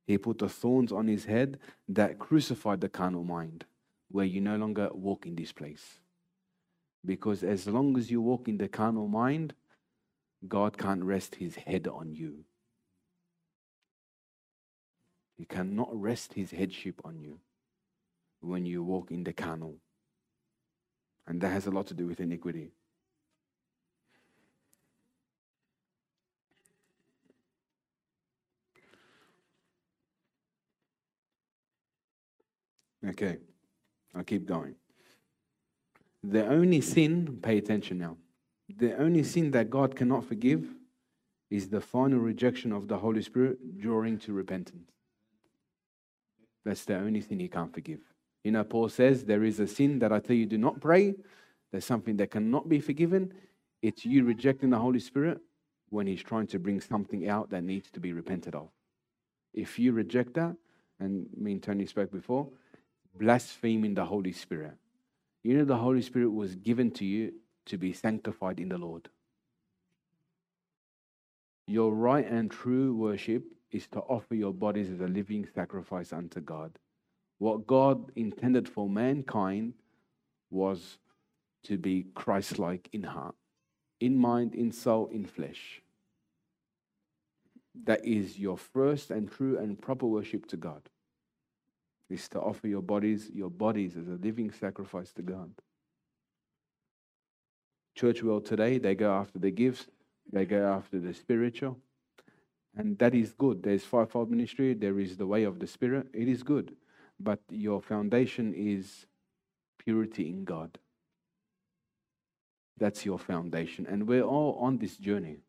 He 0.08 0.18
put 0.18 0.40
the 0.40 0.50
thorns 0.50 0.92
on 0.92 1.08
his 1.08 1.26
head 1.26 1.60
that 1.90 2.20
crucified 2.20 2.82
the 2.82 2.90
carnal 2.90 3.24
mind, 3.24 3.66
where 4.10 4.26
you 4.26 4.42
no 4.42 4.56
longer 4.56 4.90
walk 4.94 5.26
in 5.26 5.36
this 5.36 5.52
place. 5.52 6.00
Because 7.06 7.44
as 7.44 7.68
long 7.68 7.98
as 7.98 8.10
you 8.10 8.22
walk 8.22 8.48
in 8.48 8.58
the 8.58 8.68
carnal 8.68 9.08
mind, 9.08 9.54
God 10.47 10.78
can't 10.78 11.04
rest 11.04 11.36
his 11.36 11.56
head 11.56 11.88
on 11.88 12.13
you. 12.13 12.45
He 15.38 15.45
cannot 15.45 15.89
rest 15.91 16.34
his 16.34 16.52
headship 16.52 17.02
on 17.04 17.19
you 17.19 17.39
when 18.41 18.65
you 18.65 18.84
walk 18.84 19.12
in 19.12 19.23
the 19.23 19.34
carnal. 19.34 19.75
And 21.28 21.39
that 21.41 21.49
has 21.49 21.67
a 21.67 21.71
lot 21.71 21.88
to 21.88 21.93
do 21.93 22.08
with 22.08 22.19
iniquity. 22.19 22.71
Okay, 33.08 33.38
I'll 34.13 34.23
keep 34.23 34.45
going. 34.45 34.75
The 36.23 36.45
only 36.47 36.82
sin, 36.82 37.39
pay 37.41 37.58
attention 37.58 37.99
now, 37.99 38.17
the 38.77 38.95
only 38.97 39.23
sin 39.23 39.51
that 39.51 39.69
God 39.69 39.95
cannot 39.95 40.25
forgive 40.25 40.67
is 41.49 41.69
the 41.69 41.82
final 41.82 42.19
rejection 42.19 42.71
of 42.71 42.88
the 42.88 42.97
Holy 42.97 43.21
Spirit 43.21 43.79
drawing 43.79 44.19
to 44.19 44.34
repentance. 44.34 44.91
That's 46.63 46.86
the 46.86 46.95
only 46.95 47.21
sin 47.21 47.39
He 47.39 47.47
can't 47.47 47.73
forgive. 47.73 47.99
You 48.43 48.51
know, 48.51 48.63
Paul 48.63 48.89
says, 48.89 49.23
There 49.23 49.43
is 49.43 49.60
a 49.60 49.67
sin 49.67 49.99
that 49.99 50.12
I 50.12 50.19
tell 50.19 50.36
you, 50.36 50.45
do 50.45 50.58
not 50.58 50.79
pray. 50.79 51.15
There's 51.71 51.86
something 51.86 52.17
that 52.17 52.32
cannot 52.32 52.69
be 52.69 52.79
forgiven. 52.79 53.34
It's 53.82 54.05
you 54.05 54.23
rejecting 54.23 54.69
the 54.69 54.77
Holy 54.79 54.99
Spirit 54.99 55.39
when 55.89 56.05
He's 56.05 56.21
trying 56.21 56.47
to 56.47 56.60
bring 56.60 56.79
something 56.79 57.27
out 57.27 57.49
that 57.49 57.63
needs 57.63 57.89
to 57.91 57.99
be 57.99 58.13
repented 58.13 58.55
of. 58.55 58.69
If 59.53 59.79
you 59.79 59.93
reject 59.93 60.36
that, 60.36 60.55
and 60.99 61.27
me 61.36 61.53
and 61.53 61.63
Tony 61.63 61.86
spoke 61.86 62.12
before, 62.12 62.49
blaspheming 63.17 63.95
the 63.95 64.05
Holy 64.05 64.32
Spirit. 64.32 64.73
You 65.43 65.58
know, 65.58 65.65
the 65.65 65.77
Holy 65.77 66.01
Spirit 66.01 66.29
was 66.29 66.55
given 66.55 66.91
to 66.91 67.05
you 67.05 67.34
to 67.69 67.77
be 67.77 67.93
sanctified 67.93 68.60
in 68.60 68.69
the 68.69 68.77
Lord. 68.77 69.10
Your 71.67 71.91
right 71.93 72.25
and 72.25 72.49
true 72.49 72.95
worship 72.95 73.43
is 73.71 73.88
to 73.88 73.99
offer 73.99 74.36
your 74.36 74.53
bodies 74.53 74.89
as 74.89 74.99
a 74.99 75.08
living 75.08 75.47
sacrifice 75.53 76.12
unto 76.12 76.39
God. 76.39 76.77
What 77.38 77.67
God 77.67 78.12
intended 78.15 78.67
for 78.67 78.89
mankind 78.89 79.73
was 80.49 80.97
to 81.63 81.77
be 81.77 82.08
Christ 82.15 82.60
like 82.60 82.89
in 82.91 83.03
heart, 83.03 83.36
in 83.99 84.17
mind, 84.17 84.55
in 84.55 84.71
soul, 84.71 85.08
in 85.08 85.25
flesh. 85.25 85.82
That 87.86 88.03
is 88.05 88.39
your 88.39 88.58
first 88.58 89.12
and 89.12 89.32
true 89.32 89.58
and 89.58 89.79
proper 89.79 90.08
worship 90.08 90.47
to 90.47 90.58
God 90.58 90.89
is 92.10 92.27
to 92.29 92.39
offer 92.39 92.67
your 92.67 92.82
bodies, 92.82 93.29
your 93.34 93.51
bodies 93.51 93.95
as 93.95 94.08
a 94.08 94.19
living 94.21 94.51
sacrifice 94.51 95.13
to 95.13 95.21
God. 95.21 95.51
Church 98.00 98.24
world 98.24 98.46
today, 98.46 98.78
they 98.78 98.96
go 98.96 99.12
after 99.12 99.40
the 99.40 99.52
gifts, 99.52 99.88
they 100.32 100.46
go 100.46 100.66
after 100.66 101.02
the 101.02 101.14
spiritual, 101.14 101.78
and 102.78 102.98
that 102.98 103.14
is 103.14 103.34
good. 103.34 103.62
There's 103.62 103.84
fivefold 103.84 104.32
ministry, 104.32 104.74
there 104.74 105.02
is 105.02 105.18
the 105.18 105.28
way 105.28 105.44
of 105.44 105.60
the 105.60 105.68
Spirit. 105.68 106.08
It 106.14 106.30
is 106.30 106.42
good, 106.42 106.78
but 107.20 107.42
your 107.50 107.82
foundation 107.82 108.54
is 108.56 109.06
purity 109.78 110.30
in 110.30 110.46
God. 110.46 110.80
That's 112.78 113.06
your 113.06 113.20
foundation, 113.20 113.86
and 113.86 114.08
we're 114.08 114.24
all 114.24 114.58
on 114.62 114.78
this 114.78 114.96
journey. 114.96 115.40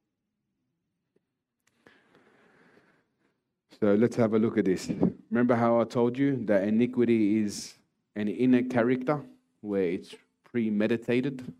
So 3.79 3.95
let's 3.95 4.17
have 4.17 4.35
a 4.35 4.41
look 4.41 4.59
at 4.59 4.65
this. 4.65 4.91
Remember 5.31 5.55
how 5.55 5.81
I 5.81 5.85
told 5.85 6.19
you 6.19 6.45
that 6.47 6.65
iniquity 6.65 7.39
is 7.45 7.75
an 8.17 8.27
inner 8.27 8.65
character 8.65 9.23
where 9.61 9.85
it's 9.85 10.17
premeditated? 10.43 11.55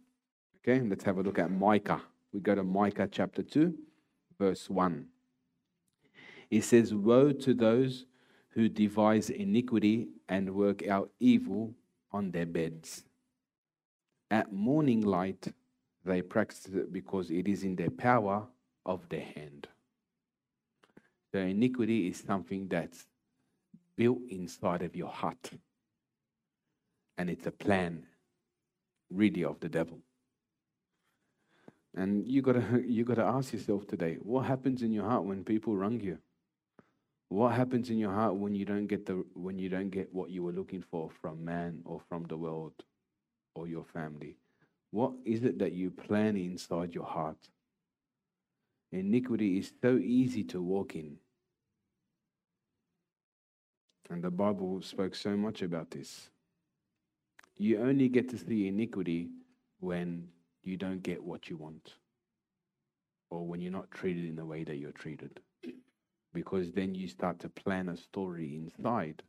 Okay, 0.63 0.81
let's 0.87 1.05
have 1.05 1.17
a 1.17 1.23
look 1.23 1.39
at 1.39 1.51
Micah. 1.51 2.03
We 2.33 2.41
go 2.41 2.55
to 2.55 2.63
Micah 2.63 3.09
chapter 3.11 3.43
2, 3.43 3.75
verse 4.39 4.69
1. 4.69 5.07
It 6.51 6.65
says, 6.65 6.93
Woe 6.93 7.33
to 7.33 7.55
those 7.55 8.05
who 8.51 8.69
devise 8.69 9.31
iniquity 9.31 10.09
and 10.29 10.55
work 10.55 10.87
out 10.87 11.11
evil 11.19 11.73
on 12.13 12.31
their 12.31 12.45
beds. 12.45 13.05
At 14.31 14.53
morning 14.53 15.01
light, 15.01 15.49
they 16.05 16.21
practice 16.21 16.67
it 16.67 16.93
because 16.93 17.31
it 17.31 17.49
is 17.49 17.63
in 17.63 17.77
their 17.77 17.91
power 17.91 18.47
of 18.85 19.09
their 19.09 19.25
hand. 19.25 19.67
The 21.33 21.39
iniquity 21.39 22.09
is 22.09 22.19
something 22.19 22.69
that's 22.69 23.07
built 23.97 24.19
inside 24.29 24.83
of 24.83 24.95
your 24.95 25.09
heart. 25.09 25.51
And 27.17 27.31
it's 27.31 27.47
a 27.47 27.51
plan, 27.51 28.05
really, 29.11 29.45
of 29.45 29.59
the 29.61 29.69
devil. 29.69 30.01
And 31.95 32.27
you 32.27 32.43
gotta 32.43 32.83
you 32.87 33.05
gotta 33.05 33.25
ask 33.25 33.53
yourself 33.53 33.87
today, 33.87 34.19
what 34.23 34.47
happens 34.47 34.83
in 34.83 34.93
your 34.93 35.05
heart 35.05 35.25
when 35.25 35.45
people 35.45 35.77
wrong 35.77 36.01
you? 36.01 36.19
What 37.29 37.55
happens 37.55 37.91
in 37.91 37.99
your 37.99 38.13
heart 38.13 38.35
when 38.35 38.55
you 38.55 38.65
don't 38.65 38.87
get 38.87 39.07
the 39.07 39.25
when 39.35 39.59
you 39.59 39.69
don't 39.69 39.91
get 39.91 40.13
what 40.13 40.31
you 40.31 40.43
were 40.43 40.53
looking 40.53 40.83
for 40.83 41.11
from 41.21 41.45
man 41.45 41.81
or 41.85 42.01
from 42.09 42.25
the 42.25 42.37
world 42.37 42.73
or 43.55 43.69
your 43.69 43.85
family? 43.85 44.37
What 44.91 45.13
is 45.25 45.45
it 45.45 45.59
that 45.61 45.73
you 45.73 45.91
plan 45.91 46.37
inside 46.37 46.95
your 46.95 47.05
heart? 47.05 47.49
Iniquity 48.93 49.59
is 49.59 49.73
so 49.81 49.97
easy 49.97 50.43
to 50.45 50.61
walk 50.61 50.97
in. 50.97 51.17
And 54.11 54.25
the 54.25 54.31
Bible 54.31 54.83
spoke 54.83 55.15
so 55.15 55.37
much 55.37 55.63
about 55.63 55.93
this. 55.93 56.31
You 57.57 57.81
only 57.81 58.09
get 58.09 58.29
to 58.31 58.39
see 58.39 58.67
iniquity 58.67 59.29
when 59.79 60.27
you 60.63 60.77
don't 60.77 61.03
get 61.03 61.23
what 61.23 61.49
you 61.49 61.57
want 61.57 61.95
or 63.31 63.47
when 63.47 63.61
you're 63.61 63.73
not 63.73 63.91
treated 63.91 64.25
in 64.25 64.37
the 64.37 64.45
way 64.45 64.65
that 64.65 64.77
you're 64.77 64.93
treated. 64.93 65.41
Because 66.33 66.71
then 66.71 66.95
you 66.95 67.09
start 67.09 67.41
to 67.41 67.49
plan 67.49 67.89
a 67.89 67.97
story 67.97 68.55
inside 68.55 69.25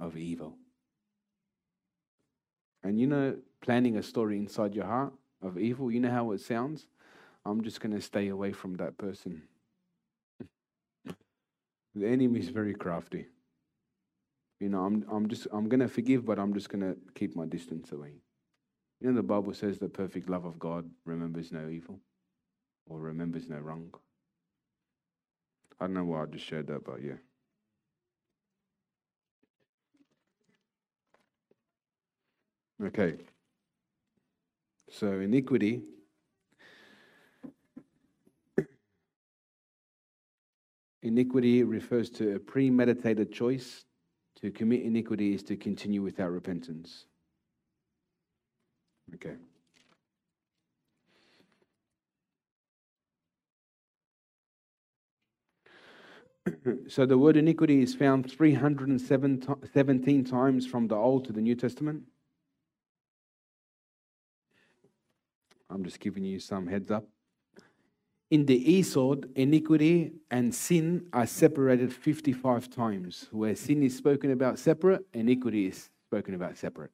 of 0.00 0.16
evil. 0.16 0.56
And 2.82 2.98
you 2.98 3.06
know, 3.06 3.36
planning 3.60 3.98
a 3.98 4.02
story 4.02 4.38
inside 4.38 4.74
your 4.74 4.86
heart 4.86 5.12
of 5.42 5.58
evil, 5.58 5.90
you 5.92 6.00
know 6.00 6.10
how 6.10 6.32
it 6.32 6.40
sounds? 6.40 6.86
I'm 7.44 7.62
just 7.62 7.80
going 7.80 7.94
to 7.94 8.00
stay 8.00 8.28
away 8.28 8.52
from 8.52 8.76
that 8.76 8.96
person. 8.96 9.42
The 11.96 12.08
enemy 12.08 12.40
is 12.40 12.48
very 12.48 12.74
crafty. 12.74 13.26
You 14.58 14.68
know, 14.68 14.84
I'm, 14.84 15.04
I'm 15.12 15.28
just, 15.28 15.46
I'm 15.52 15.68
going 15.68 15.80
to 15.80 15.88
forgive, 15.88 16.24
but 16.24 16.40
I'm 16.40 16.52
just 16.54 16.68
going 16.68 16.80
to 16.80 16.96
keep 17.14 17.36
my 17.36 17.46
distance 17.46 17.92
away. 17.92 18.23
You 19.04 19.10
know, 19.10 19.16
the 19.16 19.22
Bible 19.22 19.52
says 19.52 19.76
the 19.76 19.90
perfect 19.90 20.30
love 20.30 20.46
of 20.46 20.58
God 20.58 20.88
remembers 21.04 21.52
no 21.52 21.68
evil 21.68 22.00
or 22.86 22.98
remembers 22.98 23.50
no 23.50 23.58
wrong. 23.58 23.92
I 25.78 25.84
don't 25.84 25.92
know 25.92 26.04
why 26.04 26.22
I 26.22 26.24
just 26.24 26.46
shared 26.46 26.68
that, 26.68 26.86
but 26.86 27.02
yeah. 27.02 27.18
Okay. 32.82 33.16
So, 34.88 35.20
iniquity 35.20 35.82
iniquity 41.02 41.62
refers 41.62 42.08
to 42.08 42.36
a 42.36 42.38
premeditated 42.38 43.30
choice. 43.34 43.84
To 44.40 44.50
commit 44.50 44.80
iniquity 44.80 45.34
is 45.34 45.42
to 45.42 45.58
continue 45.58 46.00
without 46.00 46.30
repentance. 46.30 47.04
Okay. 49.12 49.34
so 56.88 57.06
the 57.06 57.18
word 57.18 57.36
iniquity 57.36 57.82
is 57.82 57.94
found 57.94 58.30
317 58.30 60.24
times 60.24 60.66
from 60.66 60.88
the 60.88 60.94
Old 60.94 61.24
to 61.26 61.32
the 61.32 61.40
New 61.40 61.54
Testament. 61.54 62.02
I'm 65.70 65.84
just 65.84 66.00
giving 66.00 66.24
you 66.24 66.38
some 66.38 66.66
heads 66.66 66.90
up. 66.90 67.04
In 68.30 68.46
the 68.46 68.80
eSword, 68.80 69.30
iniquity 69.36 70.12
and 70.30 70.54
sin 70.54 71.06
are 71.12 71.26
separated 71.26 71.92
55 71.92 72.70
times. 72.70 73.28
Where 73.30 73.54
sin 73.54 73.82
is 73.82 73.96
spoken 73.96 74.30
about 74.30 74.58
separate, 74.58 75.04
iniquity 75.12 75.66
is 75.66 75.90
spoken 76.08 76.34
about 76.34 76.56
separate. 76.56 76.90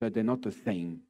So 0.00 0.08
they're 0.08 0.22
not 0.22 0.42
the 0.42 0.52
same. 0.52 1.02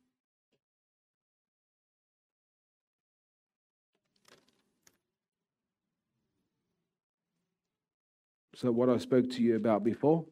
So, 8.60 8.72
what 8.72 8.88
I 8.88 8.98
spoke 8.98 9.30
to 9.30 9.40
you 9.40 9.54
about 9.54 9.84
before 9.84 10.24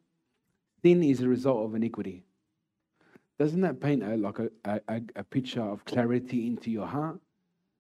sin 0.83 1.05
is 1.05 1.21
a 1.21 1.29
result 1.29 1.65
of 1.65 1.77
iniquity. 1.77 2.25
Doesn't 3.39 3.61
that 3.61 3.81
paint 3.81 4.03
a, 4.03 4.17
like 4.17 4.41
a, 4.41 4.51
a, 4.65 5.01
a 5.15 5.23
picture 5.23 5.63
of 5.63 5.85
clarity 5.85 6.49
into 6.49 6.73
your 6.73 6.89
heart? 6.89 7.21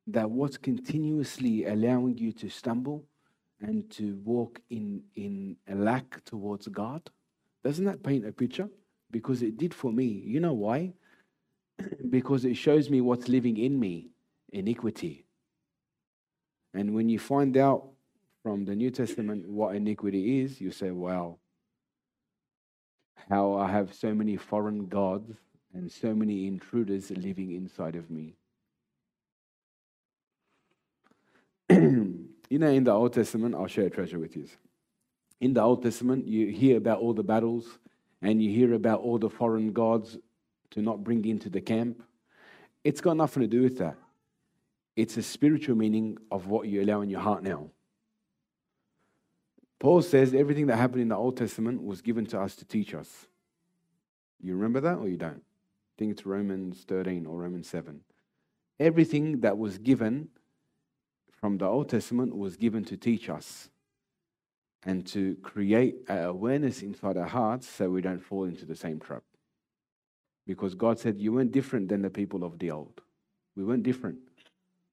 That 0.07 0.31
what's 0.31 0.57
continuously 0.57 1.65
allowing 1.65 2.19
you 2.19 2.31
to 2.35 2.49
stumble 2.49 3.03
and 3.61 3.91
to 3.91 4.21
walk 4.25 4.61
in, 4.71 5.03
in 5.17 5.57
a 5.69 5.75
lack 5.75 6.25
towards 6.25 6.69
God? 6.69 7.11
Doesn't 7.65 7.85
that 7.87 8.05
paint 8.05 8.25
a 8.25 8.31
picture? 8.31 8.69
Because 9.11 9.43
it 9.43 9.57
did 9.57 9.75
for 9.75 9.91
me. 9.91 10.05
You 10.05 10.39
know 10.39 10.55
why? 10.55 10.93
because 12.09 12.45
it 12.45 12.55
shows 12.55 12.89
me 12.89 13.01
what's 13.01 13.27
living 13.27 13.57
in 13.57 13.81
me 13.81 14.11
iniquity. 14.53 15.27
And 16.73 16.95
when 16.95 17.09
you 17.09 17.19
find 17.19 17.57
out 17.57 17.96
from 18.47 18.65
the 18.65 18.77
New 18.77 18.93
Testament 18.93 19.49
what 19.49 19.75
iniquity 19.75 20.41
is, 20.41 20.61
you 20.61 20.71
say, 20.71 20.93
wow, 20.93 21.37
how 23.29 23.55
I 23.55 23.69
have 23.73 23.93
so 23.93 24.15
many 24.15 24.37
foreign 24.37 24.87
gods 24.87 25.33
and 25.75 25.91
so 25.91 26.15
many 26.15 26.47
intruders 26.47 27.11
living 27.11 27.51
inside 27.51 27.97
of 27.97 28.09
me. 28.09 28.37
you 31.71 32.29
know, 32.51 32.69
in 32.69 32.85
the 32.85 32.93
Old 32.93 33.15
Testament, 33.15 33.57
I'll 33.57 33.67
share 33.67 33.87
a 33.87 33.91
treasure 33.91 34.21
with 34.21 34.37
you. 34.37 34.47
In 35.41 35.53
the 35.53 35.63
Old 35.63 35.83
Testament, 35.83 36.29
you 36.29 36.47
hear 36.53 36.77
about 36.77 37.01
all 37.01 37.15
the 37.15 37.25
battles 37.25 37.81
and 38.23 38.41
you 38.41 38.51
hear 38.51 38.75
about 38.75 39.01
all 39.01 39.19
the 39.19 39.29
foreign 39.29 39.73
gods 39.73 40.19
to 40.71 40.83
not 40.83 41.03
bring 41.03 41.25
into 41.25 41.51
the 41.51 41.61
camp. 41.61 42.01
It's 42.85 43.01
got 43.01 43.17
nothing 43.17 43.41
to 43.41 43.49
do 43.49 43.63
with 43.63 43.79
that. 43.79 43.97
It's 44.95 45.17
a 45.17 45.23
spiritual 45.25 45.75
meaning 45.75 46.17
of 46.31 46.47
what 46.47 46.69
you 46.69 46.85
allow 46.85 47.01
in 47.01 47.11
your 47.11 47.19
heart 47.19 47.43
now. 47.43 47.71
Paul 49.79 50.03
says 50.03 50.35
everything 50.35 50.67
that 50.67 50.77
happened 50.77 51.03
in 51.03 51.09
the 51.09 51.17
Old 51.17 51.37
Testament 51.37 51.83
was 51.83 52.01
given 52.01 52.27
to 52.27 52.41
us 52.41 52.55
to 52.57 52.65
teach 52.65 52.95
us. 52.95 53.27
You 54.41 54.55
remember 54.55 54.81
that 54.81 54.99
or 54.99 55.09
you 55.09 55.17
don't? 55.17 55.43
think 55.97 56.13
it's 56.13 56.27
Romans 56.27 56.85
13 56.87 57.27
or 57.27 57.39
Romans 57.39 57.69
7. 57.69 58.01
Everything 58.79 59.41
that 59.41 59.57
was 59.57 59.79
given 59.79 60.29
from 61.41 61.59
the 61.59 61.65
Old 61.65 61.89
Testament 61.89 62.37
was 62.37 62.57
given 62.57 62.85
to 62.85 62.97
teach 62.97 63.29
us 63.29 63.71
and 64.85 65.07
to 65.09 65.37
create 65.37 65.97
awareness 66.09 66.83
inside 66.83 67.17
our 67.17 67.27
hearts 67.27 67.67
so 67.67 67.91
we 67.91 68.03
don't 68.03 68.21
fall 68.21 68.45
into 68.45 68.65
the 68.65 68.77
same 68.77 69.01
trap. 69.01 69.23
Because 70.47 70.75
God 70.75 70.99
said, 70.99 71.19
You 71.19 71.33
weren't 71.33 71.53
different 71.53 71.89
than 71.89 72.03
the 72.03 72.11
people 72.11 72.45
of 72.45 72.59
the 72.59 72.71
old. 72.71 73.01
We 73.57 73.65
weren't 73.65 73.83
different. 73.83 74.19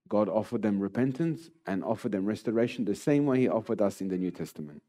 God 0.09 0.29
offered 0.29 0.61
them 0.61 0.79
repentance 0.79 1.49
and 1.65 1.83
offered 1.83 2.11
them 2.11 2.25
restoration 2.25 2.85
the 2.85 2.95
same 2.95 3.25
way 3.25 3.41
He 3.41 3.47
offered 3.47 3.81
us 3.81 4.01
in 4.01 4.09
the 4.09 4.17
New 4.17 4.31
Testament. 4.31 4.81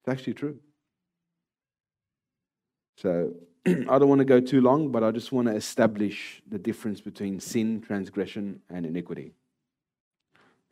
It's 0.00 0.12
actually 0.12 0.34
true. 0.34 0.58
So 2.96 3.32
I 3.66 3.98
don't 3.98 4.08
want 4.08 4.20
to 4.20 4.24
go 4.24 4.40
too 4.40 4.60
long, 4.60 4.90
but 4.90 5.02
I 5.02 5.10
just 5.10 5.32
want 5.32 5.48
to 5.48 5.54
establish 5.54 6.42
the 6.48 6.58
difference 6.58 7.00
between 7.00 7.40
sin, 7.40 7.80
transgression, 7.80 8.60
and 8.68 8.84
iniquity. 8.84 9.32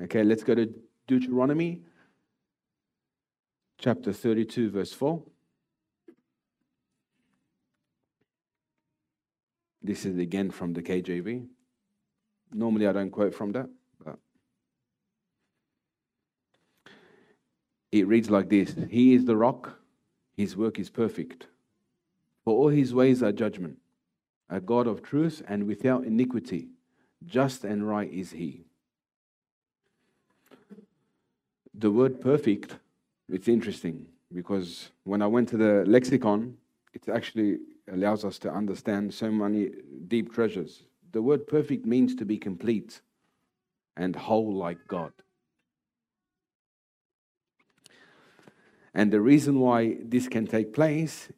Okay, 0.03 0.24
let's 0.24 0.43
go 0.43 0.55
to 0.55 0.72
Deuteronomy 1.07 1.83
chapter 3.78 4.12
32, 4.12 4.70
verse 4.70 4.93
4. 4.93 5.22
This 9.83 10.05
is 10.05 10.18
again 10.18 10.51
from 10.51 10.74
the 10.74 10.83
KJV. 10.83 11.47
Normally 12.53 12.87
I 12.87 12.93
don't 12.93 13.11
quote 13.11 13.35
from 13.35 13.53
that, 13.53 13.69
but 14.05 14.19
it 17.93 18.07
reads 18.07 18.31
like 18.31 18.49
this 18.49 18.75
He 18.89 19.15
is 19.15 19.25
the 19.25 19.37
rock, 19.37 19.79
his 20.37 20.57
work 20.57 20.79
is 20.79 20.91
perfect 20.91 21.47
for 22.45 22.57
all 22.57 22.69
his 22.69 22.95
ways 22.95 23.23
are 23.23 23.33
judgment, 23.33 23.79
a 24.49 24.61
God 24.61 24.87
of 24.87 25.03
truth 25.03 25.43
and 25.47 25.67
without 25.67 26.05
iniquity. 26.05 26.69
Just 27.25 27.65
and 27.65 27.87
right 27.87 28.11
is 28.13 28.33
he. 28.33 28.65
The 31.75 31.91
word 31.91 32.21
perfect, 32.21 32.77
it's 33.29 33.47
interesting 33.47 34.07
because 34.35 34.91
when 35.05 35.23
I 35.23 35.27
went 35.27 35.49
to 35.51 35.57
the 35.57 35.85
lexicon, 35.87 36.57
it 36.93 37.09
actually 37.09 37.59
allows 37.93 38.25
us 38.25 38.39
to 38.41 38.51
understand 38.53 39.13
so 39.13 39.31
many 39.31 39.71
deep 40.09 40.33
treasures. 40.33 40.83
The 41.13 41.23
word 41.23 41.47
perfect 41.47 41.87
means 41.87 42.15
to 42.17 42.25
be 42.25 42.39
complete 42.39 43.01
and 43.97 44.15
whole 44.15 44.55
like 44.55 44.79
God. 44.87 45.13
And 48.95 49.13
the 49.13 49.21
reason 49.21 49.61
why 49.61 49.99
this 50.03 50.29
can 50.29 50.47
take 50.47 50.73
place 50.73 51.29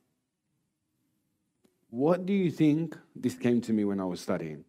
what 1.92 2.24
do 2.24 2.32
you 2.32 2.50
think? 2.50 2.96
This 3.14 3.34
came 3.34 3.60
to 3.60 3.72
me 3.74 3.84
when 3.84 4.00
I 4.00 4.06
was 4.06 4.18
studying. 4.18 4.64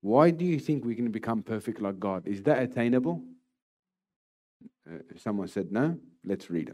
Why 0.00 0.30
do 0.30 0.42
you 0.46 0.58
think 0.58 0.86
we 0.86 0.94
can 0.94 1.10
become 1.10 1.42
perfect 1.42 1.82
like 1.82 2.00
God? 2.00 2.26
Is 2.26 2.42
that 2.44 2.62
attainable? 2.62 3.22
Uh, 4.90 5.00
someone 5.18 5.48
said 5.48 5.70
no. 5.70 5.98
Let's 6.24 6.48
read 6.50 6.72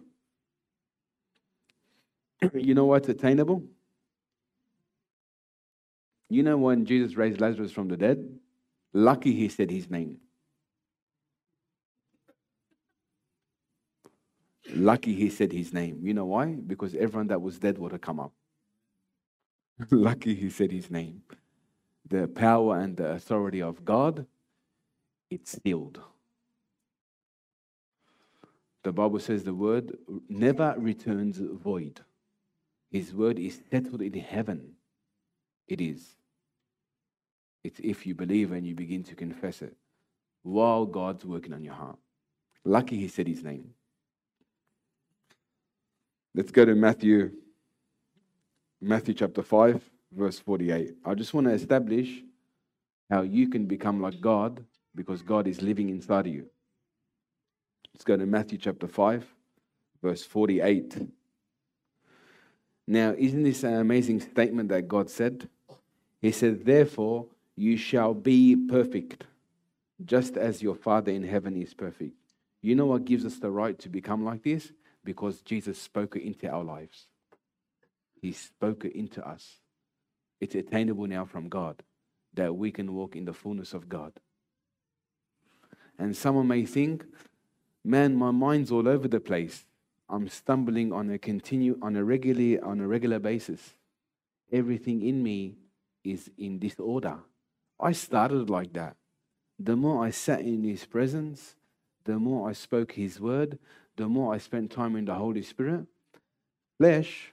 it. 2.40 2.54
you 2.64 2.74
know 2.74 2.84
what's 2.84 3.08
attainable? 3.08 3.64
You 6.28 6.42
know 6.42 6.58
when 6.58 6.84
Jesus 6.84 7.16
raised 7.16 7.40
Lazarus 7.40 7.72
from 7.72 7.88
the 7.88 7.96
dead? 7.96 8.28
Lucky 8.92 9.32
he 9.32 9.48
said 9.48 9.70
his 9.70 9.90
name. 9.90 10.18
Lucky 14.74 15.14
he 15.14 15.30
said 15.30 15.52
his 15.52 15.72
name. 15.72 16.00
You 16.02 16.14
know 16.14 16.26
why? 16.26 16.46
Because 16.46 16.94
everyone 16.94 17.28
that 17.28 17.40
was 17.40 17.58
dead 17.58 17.78
would 17.78 17.92
have 17.92 18.00
come 18.00 18.20
up. 18.20 18.32
Lucky 19.90 20.34
he 20.34 20.50
said 20.50 20.70
his 20.70 20.90
name. 20.90 21.22
The 22.08 22.28
power 22.28 22.78
and 22.78 22.96
the 22.96 23.12
authority 23.12 23.62
of 23.62 23.84
God, 23.84 24.26
it's 25.30 25.58
sealed. 25.62 26.00
The 28.82 28.92
Bible 28.92 29.20
says 29.20 29.44
the 29.44 29.54
word 29.54 29.96
never 30.28 30.74
returns 30.78 31.38
void. 31.38 32.00
His 32.90 33.14
word 33.14 33.38
is 33.38 33.60
settled 33.70 34.02
in 34.02 34.14
heaven. 34.14 34.72
It 35.66 35.80
is. 35.80 36.17
It's 37.68 37.80
if 37.80 38.06
you 38.06 38.14
believe 38.14 38.52
and 38.52 38.66
you 38.66 38.74
begin 38.74 39.04
to 39.04 39.14
confess 39.14 39.60
it 39.60 39.76
while 40.42 40.86
God's 40.86 41.26
working 41.26 41.52
on 41.52 41.62
your 41.62 41.74
heart. 41.74 41.98
Lucky 42.64 42.96
he 42.96 43.08
said 43.08 43.28
his 43.28 43.44
name. 43.44 43.74
Let's 46.34 46.50
go 46.50 46.64
to 46.64 46.74
Matthew 46.74 47.30
Matthew 48.80 49.12
chapter 49.12 49.42
5, 49.42 49.82
verse 50.12 50.38
48. 50.38 50.94
I 51.04 51.14
just 51.14 51.34
want 51.34 51.46
to 51.46 51.52
establish 51.52 52.22
how 53.10 53.20
you 53.20 53.50
can 53.50 53.66
become 53.66 54.00
like 54.00 54.18
God 54.18 54.64
because 54.94 55.20
God 55.20 55.46
is 55.46 55.60
living 55.60 55.90
inside 55.90 56.26
of 56.26 56.32
you. 56.32 56.46
Let's 57.92 58.04
go 58.04 58.16
to 58.16 58.24
Matthew 58.24 58.56
chapter 58.56 58.88
5, 58.88 59.26
verse 60.02 60.24
48. 60.24 61.06
Now, 62.86 63.14
isn't 63.18 63.42
this 63.42 63.62
an 63.62 63.74
amazing 63.74 64.20
statement 64.20 64.70
that 64.70 64.88
God 64.88 65.10
said? 65.10 65.50
He 66.22 66.32
said, 66.32 66.64
Therefore, 66.64 67.26
you 67.58 67.76
shall 67.76 68.14
be 68.14 68.54
perfect, 68.54 69.24
just 70.04 70.36
as 70.36 70.62
your 70.62 70.76
Father 70.76 71.10
in 71.10 71.24
heaven 71.24 71.60
is 71.60 71.74
perfect. 71.74 72.14
You 72.62 72.76
know 72.76 72.86
what 72.86 73.04
gives 73.04 73.24
us 73.24 73.38
the 73.38 73.50
right 73.50 73.76
to 73.80 73.88
become 73.88 74.24
like 74.24 74.44
this? 74.44 74.70
Because 75.04 75.40
Jesus 75.40 75.76
spoke 75.76 76.14
it 76.14 76.22
into 76.22 76.48
our 76.48 76.62
lives. 76.62 77.08
He 78.20 78.30
spoke 78.30 78.84
it 78.84 78.94
into 78.94 79.26
us. 79.26 79.56
It's 80.40 80.54
attainable 80.54 81.08
now 81.08 81.24
from 81.24 81.48
God 81.48 81.82
that 82.34 82.54
we 82.54 82.70
can 82.70 82.94
walk 82.94 83.16
in 83.16 83.24
the 83.24 83.32
fullness 83.32 83.74
of 83.74 83.88
God. 83.88 84.12
And 85.98 86.16
someone 86.16 86.46
may 86.46 86.64
think, 86.64 87.04
man, 87.84 88.14
my 88.14 88.30
mind's 88.30 88.70
all 88.70 88.86
over 88.86 89.08
the 89.08 89.18
place. 89.18 89.64
I'm 90.08 90.28
stumbling 90.28 90.92
on 90.92 91.10
a 91.10 91.18
continue 91.18 91.76
on 91.82 91.96
a 91.96 92.04
regular 92.04 92.64
on 92.64 92.80
a 92.80 92.86
regular 92.86 93.18
basis. 93.18 93.74
Everything 94.52 95.02
in 95.02 95.22
me 95.24 95.56
is 96.04 96.30
in 96.38 96.60
disorder. 96.60 97.18
I 97.80 97.92
started 97.92 98.50
like 98.50 98.72
that. 98.72 98.96
The 99.58 99.76
more 99.76 100.04
I 100.04 100.10
sat 100.10 100.40
in 100.40 100.62
his 100.64 100.84
presence, 100.84 101.54
the 102.04 102.18
more 102.18 102.48
I 102.48 102.52
spoke 102.52 102.92
his 102.92 103.20
word, 103.20 103.58
the 103.96 104.08
more 104.08 104.34
I 104.34 104.38
spent 104.38 104.70
time 104.70 104.96
in 104.96 105.04
the 105.04 105.14
Holy 105.14 105.42
Spirit, 105.42 105.86
flesh, 106.78 107.32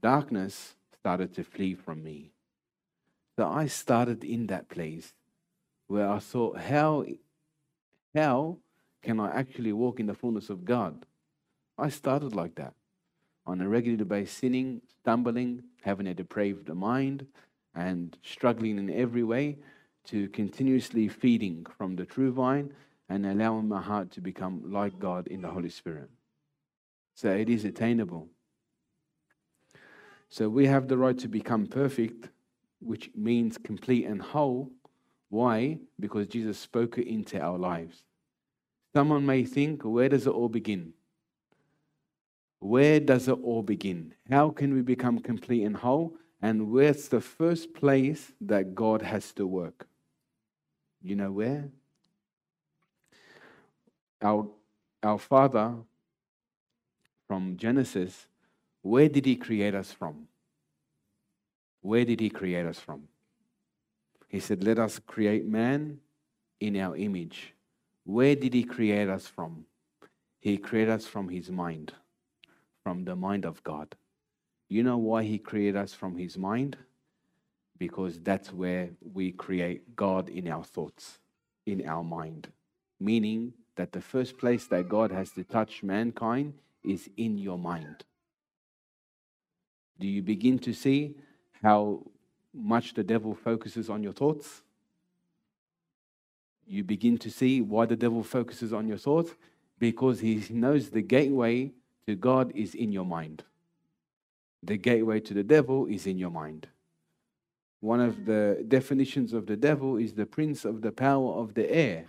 darkness 0.00 0.74
started 0.98 1.34
to 1.34 1.44
flee 1.44 1.74
from 1.74 2.02
me. 2.02 2.32
So 3.36 3.46
I 3.46 3.66
started 3.66 4.24
in 4.24 4.46
that 4.46 4.68
place 4.68 5.12
where 5.86 6.08
I 6.08 6.18
thought, 6.18 6.58
how, 6.58 7.04
how 8.14 8.56
can 9.02 9.20
I 9.20 9.30
actually 9.30 9.72
walk 9.72 10.00
in 10.00 10.06
the 10.06 10.14
fullness 10.14 10.50
of 10.50 10.64
God? 10.64 11.04
I 11.78 11.90
started 11.90 12.34
like 12.34 12.54
that 12.56 12.74
on 13.46 13.60
a 13.60 13.68
regular 13.68 14.04
basis, 14.04 14.34
sinning, 14.36 14.80
stumbling, 15.00 15.62
having 15.82 16.06
a 16.06 16.14
depraved 16.14 16.68
mind, 16.74 17.26
and 17.74 18.16
struggling 18.22 18.78
in 18.78 18.90
every 18.90 19.22
way 19.22 19.58
to 20.06 20.28
continuously 20.28 21.08
feeding 21.08 21.66
from 21.76 21.96
the 21.96 22.04
true 22.04 22.32
vine 22.32 22.72
and 23.08 23.26
allowing 23.26 23.68
my 23.68 23.80
heart 23.80 24.10
to 24.12 24.20
become 24.20 24.62
like 24.72 24.98
God 24.98 25.26
in 25.28 25.42
the 25.42 25.48
Holy 25.48 25.68
Spirit. 25.68 26.10
So 27.14 27.30
it 27.30 27.48
is 27.48 27.64
attainable. 27.64 28.28
So 30.28 30.48
we 30.48 30.66
have 30.66 30.88
the 30.88 30.98
right 30.98 31.16
to 31.18 31.28
become 31.28 31.66
perfect, 31.66 32.28
which 32.80 33.10
means 33.14 33.58
complete 33.58 34.06
and 34.06 34.20
whole. 34.20 34.70
Why? 35.28 35.78
Because 35.98 36.26
Jesus 36.26 36.58
spoke 36.58 36.98
it 36.98 37.06
into 37.06 37.40
our 37.40 37.58
lives. 37.58 38.04
Someone 38.94 39.26
may 39.26 39.44
think, 39.44 39.82
where 39.82 40.08
does 40.08 40.26
it 40.26 40.30
all 40.30 40.48
begin? 40.48 40.92
Where 42.58 42.98
does 42.98 43.28
it 43.28 43.38
all 43.42 43.62
begin? 43.62 44.14
How 44.30 44.50
can 44.50 44.74
we 44.74 44.82
become 44.82 45.18
complete 45.18 45.62
and 45.62 45.76
whole? 45.76 46.16
And 46.42 46.70
where's 46.70 47.08
the 47.08 47.20
first 47.20 47.74
place 47.74 48.32
that 48.40 48.74
God 48.74 49.02
has 49.02 49.32
to 49.32 49.46
work? 49.46 49.86
You 51.06 51.14
know 51.14 51.30
where? 51.30 51.68
Our, 54.20 54.48
our 55.04 55.18
Father 55.18 55.74
from 57.28 57.56
Genesis, 57.56 58.26
where 58.82 59.08
did 59.08 59.24
He 59.24 59.36
create 59.36 59.76
us 59.76 59.92
from? 59.92 60.26
Where 61.80 62.04
did 62.04 62.18
He 62.18 62.28
create 62.28 62.66
us 62.66 62.80
from? 62.80 63.04
He 64.26 64.40
said, 64.40 64.64
Let 64.64 64.80
us 64.80 64.98
create 64.98 65.46
man 65.46 66.00
in 66.58 66.76
our 66.76 66.96
image. 66.96 67.54
Where 68.02 68.34
did 68.34 68.52
He 68.52 68.64
create 68.64 69.08
us 69.08 69.28
from? 69.28 69.64
He 70.40 70.58
created 70.58 70.90
us 70.90 71.06
from 71.06 71.28
His 71.28 71.52
mind, 71.52 71.92
from 72.82 73.04
the 73.04 73.14
mind 73.14 73.44
of 73.44 73.62
God. 73.62 73.94
You 74.68 74.82
know 74.82 74.98
why 74.98 75.22
He 75.22 75.38
created 75.38 75.76
us 75.76 75.94
from 75.94 76.16
His 76.16 76.36
mind? 76.36 76.76
Because 77.78 78.20
that's 78.20 78.52
where 78.52 78.90
we 79.12 79.32
create 79.32 79.96
God 79.96 80.28
in 80.28 80.48
our 80.48 80.64
thoughts, 80.64 81.18
in 81.66 81.86
our 81.86 82.02
mind. 82.02 82.48
Meaning 82.98 83.52
that 83.76 83.92
the 83.92 84.00
first 84.00 84.38
place 84.38 84.66
that 84.68 84.88
God 84.88 85.10
has 85.10 85.30
to 85.32 85.44
touch 85.44 85.82
mankind 85.82 86.54
is 86.82 87.10
in 87.16 87.36
your 87.38 87.58
mind. 87.58 88.04
Do 89.98 90.06
you 90.06 90.22
begin 90.22 90.58
to 90.60 90.72
see 90.72 91.14
how 91.62 92.02
much 92.54 92.94
the 92.94 93.04
devil 93.04 93.34
focuses 93.34 93.90
on 93.90 94.02
your 94.02 94.12
thoughts? 94.12 94.62
You 96.66 96.82
begin 96.82 97.18
to 97.18 97.30
see 97.30 97.60
why 97.60 97.86
the 97.86 97.96
devil 97.96 98.22
focuses 98.22 98.72
on 98.72 98.88
your 98.88 98.98
thoughts? 98.98 99.32
Because 99.78 100.20
he 100.20 100.42
knows 100.50 100.90
the 100.90 101.02
gateway 101.02 101.72
to 102.06 102.14
God 102.14 102.52
is 102.54 102.74
in 102.74 102.92
your 102.92 103.04
mind. 103.04 103.44
The 104.62 104.76
gateway 104.76 105.20
to 105.20 105.34
the 105.34 105.44
devil 105.44 105.86
is 105.86 106.06
in 106.06 106.18
your 106.18 106.30
mind. 106.30 106.66
One 107.80 108.00
of 108.00 108.24
the 108.24 108.64
definitions 108.66 109.32
of 109.32 109.46
the 109.46 109.56
devil 109.56 109.96
is 109.96 110.14
the 110.14 110.26
prince 110.26 110.64
of 110.64 110.82
the 110.82 110.92
power 110.92 111.32
of 111.34 111.54
the 111.54 111.70
air. 111.70 112.06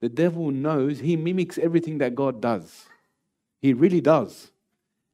The 0.00 0.08
devil 0.08 0.50
knows, 0.50 0.98
he 0.98 1.16
mimics 1.16 1.58
everything 1.58 1.98
that 1.98 2.14
God 2.14 2.40
does. 2.40 2.86
He 3.60 3.72
really 3.72 4.00
does. 4.00 4.50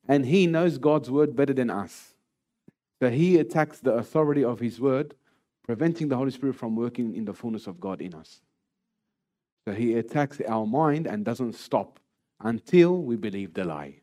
And 0.09 0.25
he 0.25 0.47
knows 0.47 0.79
God's 0.79 1.11
word 1.11 1.37
better 1.37 1.53
than 1.53 1.71
us. 1.71 2.15
So 3.01 3.11
he 3.11 3.39
attacks 3.39 3.81
the 3.81 3.95
authority 3.95 4.43
of 4.43 4.61
his 4.61 4.81
word, 4.81 5.15
preventing 5.65 6.09
the 6.09 6.17
Holy 6.17 6.31
Spirit 6.31 6.57
from 6.57 6.75
working 6.75 7.15
in 7.15 7.27
the 7.27 7.35
fullness 7.35 7.67
of 7.67 7.79
God 7.79 8.01
in 8.01 8.15
us. 8.15 8.41
So 9.67 9.75
he 9.75 9.95
attacks 9.95 10.41
our 10.49 10.67
mind 10.67 11.07
and 11.07 11.25
doesn't 11.25 11.55
stop 11.55 12.01
until 12.41 13.03
we 13.03 13.17
believe 13.17 13.53
the 13.53 13.65
lie. 13.65 13.97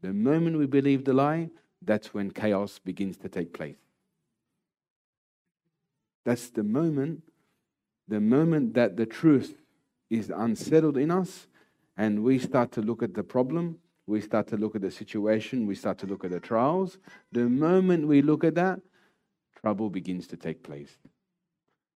The 0.00 0.14
moment 0.14 0.56
we 0.56 0.66
believe 0.66 1.04
the 1.04 1.12
lie, 1.12 1.50
that's 1.82 2.14
when 2.14 2.30
chaos 2.30 2.78
begins 2.78 3.18
to 3.18 3.28
take 3.28 3.52
place. 3.52 3.83
That's 6.24 6.48
the 6.48 6.62
moment, 6.62 7.22
the 8.08 8.20
moment 8.20 8.74
that 8.74 8.96
the 8.96 9.06
truth 9.06 9.56
is 10.10 10.30
unsettled 10.34 10.96
in 10.96 11.10
us 11.10 11.46
and 11.96 12.22
we 12.22 12.38
start 12.38 12.72
to 12.72 12.82
look 12.82 13.02
at 13.02 13.14
the 13.14 13.22
problem, 13.22 13.78
we 14.06 14.20
start 14.20 14.46
to 14.48 14.56
look 14.56 14.74
at 14.74 14.82
the 14.82 14.90
situation, 14.90 15.66
we 15.66 15.74
start 15.74 15.98
to 15.98 16.06
look 16.06 16.24
at 16.24 16.30
the 16.30 16.40
trials. 16.40 16.98
The 17.32 17.48
moment 17.48 18.06
we 18.06 18.22
look 18.22 18.44
at 18.44 18.54
that, 18.56 18.80
trouble 19.60 19.90
begins 19.90 20.26
to 20.28 20.36
take 20.36 20.62
place. 20.62 20.96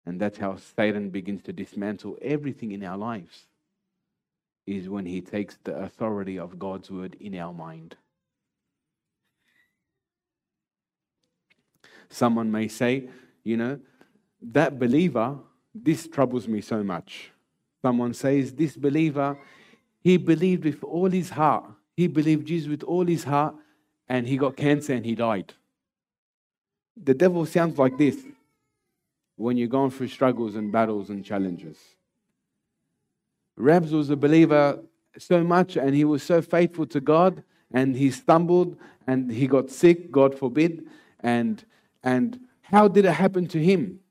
And 0.06 0.20
that's 0.22 0.38
how 0.38 0.56
Satan 0.56 1.10
begins 1.10 1.42
to 1.44 1.54
dismantle 1.54 2.18
everything 2.22 2.72
in 2.72 2.84
our 2.84 2.98
lives, 2.98 3.48
is 4.66 4.88
when 4.88 5.06
he 5.06 5.20
takes 5.20 5.58
the 5.64 5.76
authority 5.76 6.40
of 6.40 6.58
God's 6.58 6.90
word 6.90 7.18
in 7.20 7.36
our 7.36 7.54
mind. 7.54 7.98
Someone 12.10 12.52
may 12.52 12.70
say, 12.70 13.10
you 13.44 13.58
know, 13.58 13.80
that 14.42 14.80
believer, 14.80 15.38
this 15.74 16.08
troubles 16.08 16.48
me 16.48 16.62
so 16.62 16.84
much. 16.84 17.32
Someone 17.82 18.14
says, 18.14 18.54
this 18.54 18.76
believer, 18.76 19.38
he 20.02 20.18
believed 20.18 20.66
with 20.66 20.84
all 20.84 21.10
his 21.10 21.30
heart. 21.30 21.66
He 21.96 22.08
believed 22.08 22.48
Jesus 22.48 22.70
with 22.70 22.84
all 22.84 23.06
his 23.06 23.24
heart, 23.24 23.56
and 24.08 24.28
he 24.28 24.38
got 24.38 24.56
cancer 24.56 24.94
and 24.94 25.06
he 25.06 25.16
died. 25.16 25.54
The 26.96 27.14
devil 27.14 27.46
sounds 27.46 27.78
like 27.78 27.98
this 27.98 28.18
when 29.36 29.58
you're 29.58 29.68
going 29.68 29.92
through 29.92 30.08
struggles 30.08 30.56
and 30.56 30.72
battles 30.72 31.10
and 31.10 31.24
challenges. 31.24 31.78
Rabs 33.56 33.92
was 33.92 34.10
a 34.10 34.16
believer 34.16 34.80
so 35.18 35.44
much, 35.44 35.78
and 35.78 35.96
he 35.96 36.06
was 36.06 36.24
so 36.24 36.42
faithful 36.42 36.86
to 36.88 37.00
God, 37.00 37.44
and 37.72 37.96
he 37.96 38.12
stumbled 38.12 38.78
and 39.08 39.32
he 39.32 39.48
got 39.48 39.70
sick, 39.70 40.12
God 40.12 40.38
forbid. 40.38 40.86
And, 41.22 41.64
and 42.04 42.40
how 42.62 42.88
did 42.88 43.06
it 43.06 43.14
happen 43.14 43.48
to 43.48 43.60
him? 43.64 44.02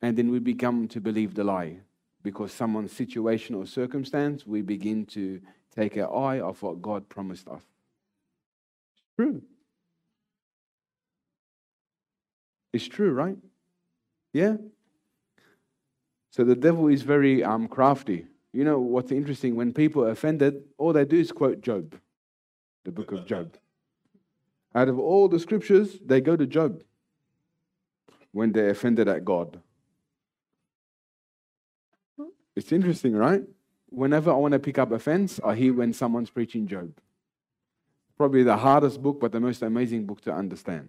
And 0.00 0.16
then 0.16 0.30
we 0.30 0.38
become 0.38 0.88
to 0.88 1.00
believe 1.00 1.34
the 1.34 1.44
lie 1.44 1.78
because 2.22 2.52
someone's 2.52 2.92
situation 2.92 3.54
or 3.54 3.66
circumstance, 3.66 4.46
we 4.46 4.62
begin 4.62 5.06
to 5.06 5.40
take 5.74 5.96
our 5.96 6.14
eye 6.14 6.40
off 6.40 6.62
what 6.62 6.82
God 6.82 7.08
promised 7.08 7.48
us. 7.48 7.62
It's 8.92 9.16
true. 9.16 9.42
It's 12.72 12.88
true, 12.88 13.12
right? 13.12 13.36
Yeah? 14.32 14.56
So 16.30 16.44
the 16.44 16.54
devil 16.54 16.88
is 16.88 17.02
very 17.02 17.42
um, 17.42 17.66
crafty. 17.68 18.26
You 18.52 18.64
know 18.64 18.78
what's 18.78 19.12
interesting? 19.12 19.56
When 19.56 19.72
people 19.72 20.04
are 20.04 20.10
offended, 20.10 20.62
all 20.76 20.92
they 20.92 21.04
do 21.04 21.18
is 21.18 21.32
quote 21.32 21.60
Job, 21.60 21.96
the 22.84 22.92
book 22.92 23.12
of 23.12 23.26
Job. 23.26 23.56
Out 24.74 24.88
of 24.88 24.98
all 24.98 25.28
the 25.28 25.40
scriptures, 25.40 25.98
they 26.04 26.20
go 26.20 26.36
to 26.36 26.46
Job 26.46 26.82
when 28.32 28.52
they're 28.52 28.70
offended 28.70 29.08
at 29.08 29.24
God. 29.24 29.60
It's 32.58 32.72
interesting, 32.72 33.14
right? 33.14 33.42
Whenever 33.88 34.32
I 34.32 34.34
want 34.34 34.50
to 34.50 34.58
pick 34.58 34.78
up 34.78 34.90
offense, 34.90 35.38
I 35.44 35.54
hear 35.54 35.72
when 35.72 35.92
someone's 35.92 36.28
preaching 36.28 36.66
Job. 36.66 36.92
Probably 38.16 38.42
the 38.42 38.56
hardest 38.56 39.00
book, 39.00 39.20
but 39.20 39.30
the 39.30 39.38
most 39.38 39.62
amazing 39.62 40.06
book 40.06 40.20
to 40.22 40.32
understand. 40.32 40.88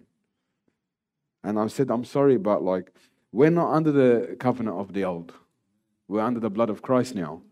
And 1.44 1.60
I 1.60 1.68
said, 1.68 1.88
I'm 1.92 2.04
sorry, 2.04 2.38
but 2.38 2.64
like, 2.64 2.92
we're 3.30 3.50
not 3.50 3.72
under 3.72 3.92
the 3.92 4.36
covenant 4.40 4.78
of 4.78 4.92
the 4.92 5.04
old. 5.04 5.32
We're 6.08 6.22
under 6.22 6.40
the 6.40 6.50
blood 6.50 6.70
of 6.70 6.82
Christ 6.82 7.14
now. 7.14 7.42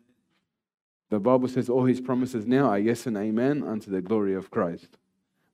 The 1.10 1.20
Bible 1.20 1.46
says 1.46 1.68
all 1.68 1.84
his 1.84 2.00
promises 2.00 2.44
now 2.44 2.66
are 2.70 2.78
yes 2.78 3.06
and 3.06 3.16
amen 3.16 3.62
unto 3.62 3.88
the 3.88 4.02
glory 4.02 4.34
of 4.34 4.50
Christ. 4.50 4.98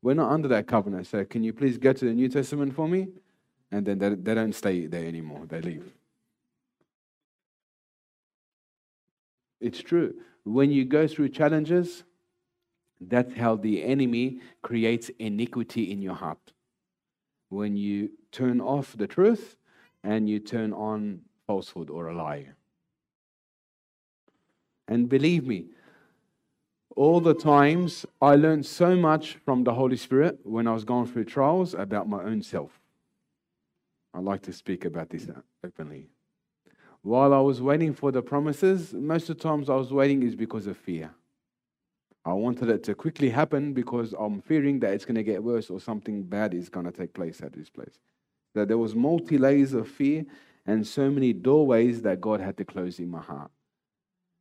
We're 0.01 0.15
not 0.15 0.33
under 0.33 0.49
that 0.49 0.67
covenant. 0.67 1.07
So 1.07 1.23
can 1.27 1.45
you 1.45 1.53
please 1.53 1.77
go 1.77 1.93
to 1.93 2.05
the 2.07 2.15
New 2.15 2.31
Testament 2.31 2.75
for 2.75 2.89
me? 2.89 3.09
And 3.71 3.85
then 3.85 3.99
they, 3.99 4.15
they 4.15 4.35
don't 4.35 4.55
stay 4.55 4.87
there 4.87 5.05
anymore, 5.05 5.45
they 5.47 5.61
leave. 5.61 5.93
It's 9.65 9.81
true. 9.81 10.13
When 10.45 10.71
you 10.71 10.85
go 10.85 11.09
through 11.09 11.31
challenges, 11.31 12.05
that's 13.01 13.33
how 13.33 13.57
the 13.57 13.83
enemy 13.83 14.41
creates 14.61 15.11
iniquity 15.19 15.91
in 15.91 16.03
your 16.03 16.17
heart. 16.17 16.53
When 17.49 17.75
you 17.75 18.11
turn 18.31 18.61
off 18.61 18.95
the 18.95 19.07
truth 19.07 19.57
and 20.03 20.29
you 20.29 20.39
turn 20.39 20.75
on 20.75 21.23
falsehood 21.47 21.89
or 21.89 22.09
a 22.09 22.15
lie. 22.15 22.49
And 24.87 25.09
believe 25.09 25.47
me, 25.47 25.69
all 26.95 27.21
the 27.21 27.33
times 27.33 28.05
I 28.21 28.37
learned 28.37 28.67
so 28.67 28.95
much 28.95 29.39
from 29.47 29.65
the 29.65 29.73
Holy 29.73 29.97
Spirit 29.97 30.41
when 30.43 30.67
I 30.67 30.75
was 30.75 30.85
going 30.85 31.07
through 31.07 31.25
trials 31.25 31.73
about 31.73 32.07
my 32.07 32.23
own 32.23 32.43
self. 32.43 32.79
I 34.13 34.19
like 34.19 34.43
to 34.43 34.53
speak 34.53 34.85
about 34.85 35.09
this 35.09 35.27
openly. 35.65 36.11
While 37.05 37.35
I 37.35 37.41
was 37.41 37.61
waiting 37.61 37.93
for 37.93 38.11
the 38.11 38.23
promises, 38.23 38.95
most 38.95 39.29
of 39.29 39.37
the 39.37 39.43
times 39.43 39.69
I 39.69 39.75
was 39.75 39.93
waiting 39.93 40.23
is 40.23 40.35
because 40.35 40.67
of 40.67 40.79
fear. 40.79 41.11
I 42.25 42.33
wanted 42.33 42.71
it 42.71 42.83
to 42.85 42.95
quickly 42.95 43.29
happen 43.29 43.75
because 43.75 44.15
I'm 44.19 44.41
fearing 44.41 44.81
that 44.81 44.95
it's 44.95 45.05
going 45.05 45.17
to 45.17 45.23
get 45.23 45.45
worse 45.45 45.69
or 45.69 45.79
something 45.79 46.23
bad 46.23 46.55
is 46.55 46.71
going 46.71 46.87
to 46.87 46.93
take 46.93 47.13
place 47.13 47.43
at 47.43 47.53
this 47.53 47.69
place. 47.69 47.99
That 48.55 48.69
there 48.69 48.79
was 48.79 48.95
multi 48.95 49.37
layers 49.37 49.75
of 49.75 49.87
fear 49.87 50.25
and 50.65 50.87
so 50.87 51.11
many 51.11 51.35
doorways 51.35 52.01
that 52.01 52.23
God 52.23 52.41
had 52.41 52.57
to 52.57 52.65
close 52.65 52.99
in 52.99 53.11
my 53.11 53.21
heart. 53.21 53.51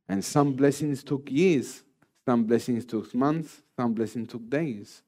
And 0.08 0.24
some 0.24 0.54
blessings 0.54 1.04
took 1.04 1.30
years, 1.30 1.82
some 2.24 2.44
blessings 2.44 2.86
took 2.86 3.14
months, 3.14 3.60
some 3.76 3.92
blessings 3.92 4.30
took 4.30 4.48
days. 4.48 5.02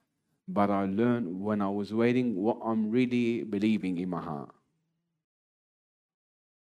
But 0.46 0.68
I 0.68 0.84
learned 0.84 1.40
when 1.40 1.62
I 1.62 1.70
was 1.70 1.94
waiting 1.94 2.36
what 2.36 2.58
I'm 2.62 2.90
really 2.90 3.44
believing 3.44 3.96
in 3.96 4.10
my 4.10 4.20
heart. 4.20 4.50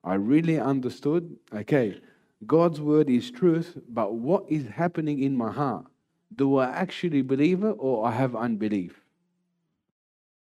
I 0.04 0.14
really 0.14 0.58
understood 0.58 1.36
okay, 1.52 2.00
God's 2.46 2.80
word 2.80 3.08
is 3.08 3.30
truth, 3.30 3.78
but 3.88 4.14
what 4.14 4.44
is 4.48 4.66
happening 4.66 5.22
in 5.22 5.36
my 5.36 5.50
heart? 5.50 5.86
Do 6.34 6.58
I 6.58 6.66
actually 6.66 7.22
believe 7.22 7.62
it 7.64 7.76
or 7.78 8.06
I 8.06 8.12
have 8.12 8.36
unbelief? 8.36 9.00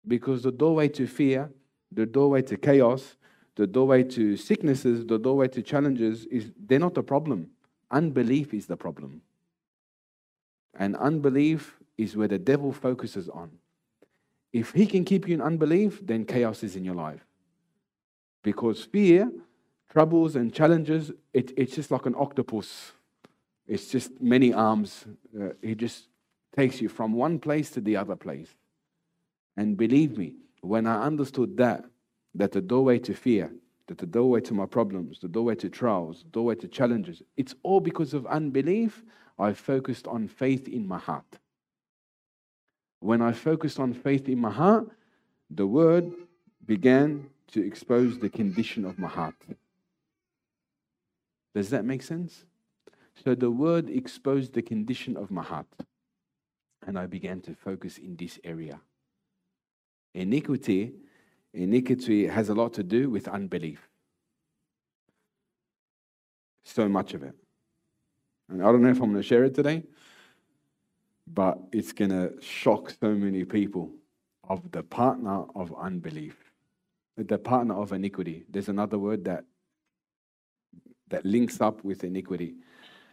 Because 0.06 0.42
the 0.42 0.52
doorway 0.52 0.88
to 0.88 1.06
fear, 1.06 1.50
the 1.92 2.06
doorway 2.06 2.42
to 2.42 2.56
chaos, 2.56 3.16
the 3.56 3.66
doorway 3.66 4.02
to 4.04 4.36
sicknesses, 4.36 5.06
the 5.06 5.18
doorway 5.18 5.48
to 5.48 5.62
challenges 5.62 6.26
is 6.26 6.50
they're 6.66 6.78
not 6.78 6.94
the 6.94 7.02
problem. 7.02 7.50
Unbelief 7.90 8.54
is 8.54 8.66
the 8.66 8.76
problem. 8.76 9.22
And 10.74 10.96
unbelief 10.96 11.76
is 11.98 12.16
where 12.16 12.28
the 12.28 12.38
devil 12.38 12.72
focuses 12.72 13.28
on. 13.28 13.50
If 14.52 14.72
he 14.72 14.86
can 14.86 15.04
keep 15.04 15.28
you 15.28 15.34
in 15.34 15.40
unbelief, 15.40 16.00
then 16.04 16.24
chaos 16.24 16.62
is 16.62 16.76
in 16.76 16.84
your 16.84 16.94
life. 16.94 17.24
Because 18.42 18.84
fear, 18.84 19.30
troubles, 19.90 20.36
and 20.36 20.52
challenges, 20.52 21.12
it, 21.32 21.52
it's 21.56 21.74
just 21.74 21.90
like 21.90 22.06
an 22.06 22.14
octopus. 22.16 22.92
It's 23.66 23.88
just 23.88 24.20
many 24.20 24.52
arms. 24.52 25.04
Uh, 25.38 25.50
he 25.62 25.74
just 25.74 26.08
takes 26.56 26.80
you 26.80 26.88
from 26.88 27.12
one 27.12 27.38
place 27.38 27.70
to 27.70 27.80
the 27.80 27.96
other 27.96 28.16
place. 28.16 28.54
And 29.56 29.76
believe 29.76 30.16
me, 30.16 30.34
when 30.60 30.86
I 30.86 31.02
understood 31.02 31.56
that, 31.58 31.84
that 32.34 32.52
the 32.52 32.60
doorway 32.60 32.98
to 33.00 33.14
fear, 33.14 33.52
that 33.86 33.98
the 33.98 34.06
doorway 34.06 34.40
to 34.42 34.54
my 34.54 34.66
problems, 34.66 35.20
the 35.20 35.28
doorway 35.28 35.54
to 35.56 35.68
trials, 35.68 36.22
the 36.22 36.30
doorway 36.30 36.54
to 36.56 36.68
challenges, 36.68 37.22
it's 37.36 37.54
all 37.62 37.80
because 37.80 38.14
of 38.14 38.26
unbelief. 38.26 39.02
I 39.38 39.52
focused 39.52 40.06
on 40.06 40.28
faith 40.28 40.68
in 40.68 40.86
my 40.86 40.98
heart. 40.98 41.38
When 43.00 43.22
I 43.22 43.32
focused 43.32 43.80
on 43.80 43.94
faith 43.94 44.28
in 44.28 44.38
my 44.38 44.50
heart, 44.50 44.88
the 45.50 45.66
word 45.66 46.12
began 46.66 47.28
to 47.50 47.66
expose 47.66 48.18
the 48.18 48.28
condition 48.28 48.84
of 48.84 48.98
my 48.98 49.08
heart. 49.08 49.34
Does 51.54 51.70
that 51.70 51.84
make 51.84 52.02
sense? 52.02 52.44
So 53.24 53.34
the 53.34 53.50
word 53.50 53.90
exposed 53.90 54.54
the 54.54 54.62
condition 54.62 55.16
of 55.16 55.30
my 55.30 55.42
heart. 55.42 55.66
And 56.86 56.98
I 56.98 57.06
began 57.06 57.40
to 57.42 57.54
focus 57.54 57.98
in 57.98 58.16
this 58.16 58.38
area. 58.44 58.80
Iniquity, 60.14 60.92
iniquity 61.52 62.26
has 62.26 62.48
a 62.48 62.54
lot 62.54 62.72
to 62.74 62.82
do 62.82 63.10
with 63.10 63.28
unbelief. 63.28 63.88
So 66.64 66.88
much 66.88 67.14
of 67.14 67.22
it. 67.22 67.34
And 68.48 68.62
I 68.62 68.66
don't 68.66 68.82
know 68.82 68.90
if 68.90 69.00
I'm 69.00 69.10
going 69.10 69.22
to 69.22 69.22
share 69.22 69.44
it 69.44 69.54
today, 69.54 69.82
but 71.26 71.58
it's 71.72 71.92
going 71.92 72.10
to 72.10 72.32
shock 72.40 72.92
so 73.00 73.12
many 73.14 73.44
people 73.44 73.92
of 74.48 74.72
the 74.72 74.82
partner 74.82 75.44
of 75.54 75.72
unbelief, 75.78 76.49
the 77.28 77.38
partner 77.38 77.74
of 77.74 77.92
iniquity. 77.92 78.44
There's 78.48 78.68
another 78.68 78.98
word 78.98 79.24
that 79.24 79.44
that 81.10 81.24
links 81.24 81.60
up 81.60 81.84
with 81.84 82.04
iniquity. 82.04 82.54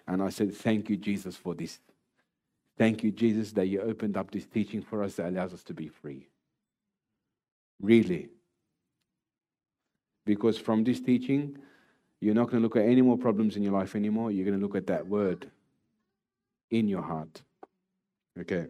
And 0.07 0.21
I 0.21 0.29
said, 0.29 0.55
Thank 0.55 0.89
you, 0.89 0.97
Jesus, 0.97 1.35
for 1.35 1.53
this. 1.53 1.79
Thank 2.77 3.03
you, 3.03 3.11
Jesus, 3.11 3.51
that 3.53 3.67
you 3.67 3.81
opened 3.81 4.17
up 4.17 4.31
this 4.31 4.45
teaching 4.45 4.81
for 4.81 5.03
us 5.03 5.15
that 5.15 5.29
allows 5.29 5.53
us 5.53 5.63
to 5.63 5.73
be 5.73 5.87
free. 5.87 6.27
Really. 7.81 8.29
Because 10.25 10.57
from 10.57 10.83
this 10.83 10.99
teaching, 10.99 11.57
you're 12.21 12.35
not 12.35 12.45
going 12.45 12.61
to 12.61 12.63
look 12.63 12.75
at 12.75 12.85
any 12.85 13.01
more 13.01 13.17
problems 13.17 13.55
in 13.55 13.63
your 13.63 13.73
life 13.73 13.95
anymore. 13.95 14.31
You're 14.31 14.45
going 14.45 14.59
to 14.59 14.63
look 14.63 14.75
at 14.75 14.87
that 14.87 15.07
word 15.07 15.49
in 16.69 16.87
your 16.87 17.01
heart. 17.01 17.41
Okay. 18.39 18.67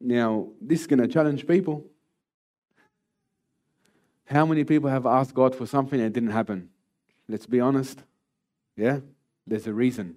Now, 0.00 0.48
this 0.60 0.82
is 0.82 0.86
going 0.86 1.00
to 1.00 1.08
challenge 1.08 1.46
people. 1.46 1.84
How 4.28 4.44
many 4.44 4.62
people 4.64 4.90
have 4.90 5.06
asked 5.06 5.32
God 5.32 5.54
for 5.54 5.66
something 5.66 5.98
and 5.98 6.08
it 6.08 6.12
didn't 6.12 6.32
happen? 6.32 6.68
Let's 7.28 7.46
be 7.46 7.60
honest. 7.60 8.02
Yeah? 8.76 9.00
There's 9.46 9.66
a 9.66 9.72
reason. 9.72 10.16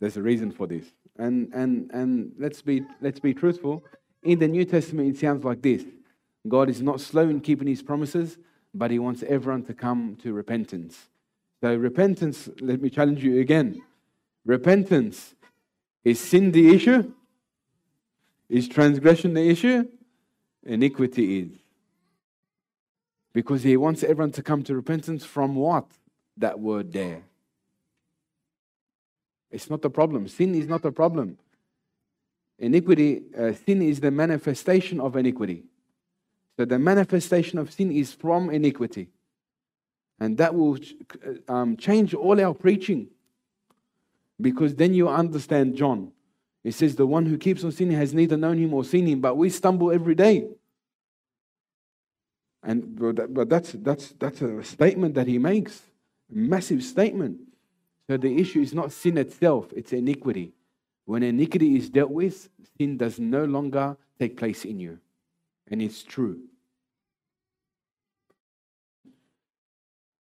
There's 0.00 0.16
a 0.16 0.22
reason 0.22 0.50
for 0.50 0.66
this. 0.66 0.84
And 1.16 1.52
and 1.54 1.90
and 1.92 2.32
let's 2.38 2.60
be 2.60 2.82
let's 3.00 3.20
be 3.20 3.32
truthful. 3.32 3.84
In 4.24 4.40
the 4.40 4.48
New 4.48 4.64
Testament, 4.64 5.14
it 5.14 5.18
sounds 5.18 5.44
like 5.44 5.62
this. 5.62 5.84
God 6.48 6.68
is 6.68 6.82
not 6.82 7.00
slow 7.00 7.28
in 7.28 7.40
keeping 7.40 7.68
his 7.68 7.82
promises, 7.82 8.36
but 8.74 8.90
he 8.90 8.98
wants 8.98 9.22
everyone 9.22 9.62
to 9.64 9.74
come 9.74 10.16
to 10.22 10.32
repentance. 10.32 11.08
So 11.62 11.74
repentance, 11.74 12.48
let 12.60 12.82
me 12.82 12.90
challenge 12.90 13.22
you 13.22 13.40
again. 13.40 13.80
Repentance 14.44 15.34
is 16.04 16.20
sin 16.20 16.50
the 16.50 16.74
issue? 16.74 17.12
Is 18.48 18.68
transgression 18.68 19.34
the 19.34 19.48
issue? 19.48 19.88
Iniquity 20.64 21.40
is. 21.40 21.65
Because 23.36 23.62
he 23.62 23.76
wants 23.76 24.02
everyone 24.02 24.32
to 24.32 24.42
come 24.42 24.62
to 24.62 24.74
repentance 24.74 25.22
from 25.22 25.56
what? 25.56 25.84
That 26.38 26.58
word 26.58 26.90
there. 26.90 27.22
It's 29.50 29.68
not 29.68 29.82
the 29.82 29.90
problem. 29.90 30.26
Sin 30.26 30.54
is 30.54 30.66
not 30.66 30.80
the 30.80 30.90
problem. 30.90 31.36
Iniquity, 32.58 33.24
uh, 33.38 33.52
sin 33.52 33.82
is 33.82 34.00
the 34.00 34.10
manifestation 34.10 35.00
of 35.00 35.16
iniquity. 35.16 35.64
So 36.56 36.64
the 36.64 36.78
manifestation 36.78 37.58
of 37.58 37.70
sin 37.70 37.92
is 37.92 38.10
from 38.14 38.48
iniquity. 38.48 39.08
And 40.18 40.38
that 40.38 40.54
will 40.54 40.78
uh, 40.78 41.52
um, 41.52 41.76
change 41.76 42.14
all 42.14 42.40
our 42.40 42.54
preaching. 42.54 43.08
Because 44.40 44.76
then 44.76 44.94
you 44.94 45.10
understand 45.10 45.76
John. 45.76 46.10
It 46.64 46.72
says, 46.72 46.96
The 46.96 47.06
one 47.06 47.26
who 47.26 47.36
keeps 47.36 47.62
on 47.64 47.72
sinning 47.72 47.98
has 47.98 48.14
neither 48.14 48.38
known 48.38 48.56
him 48.56 48.72
or 48.72 48.82
seen 48.82 49.06
him, 49.06 49.20
but 49.20 49.36
we 49.36 49.50
stumble 49.50 49.92
every 49.92 50.14
day. 50.14 50.48
And 52.66 52.98
but 52.98 53.48
that's 53.48 53.72
that's 53.72 54.12
that's 54.18 54.42
a 54.42 54.62
statement 54.64 55.14
that 55.14 55.28
he 55.28 55.38
makes, 55.38 55.82
massive 56.28 56.82
statement. 56.82 57.38
So 58.10 58.16
the 58.16 58.36
issue 58.40 58.60
is 58.60 58.74
not 58.74 58.90
sin 58.90 59.16
itself, 59.18 59.72
it's 59.74 59.92
iniquity. 59.92 60.52
When 61.04 61.22
iniquity 61.22 61.76
is 61.76 61.88
dealt 61.88 62.10
with, 62.10 62.48
sin 62.76 62.96
does 62.96 63.20
no 63.20 63.44
longer 63.44 63.96
take 64.18 64.36
place 64.36 64.64
in 64.64 64.80
you. 64.80 64.98
And 65.70 65.80
it's 65.80 66.02
true. 66.02 66.40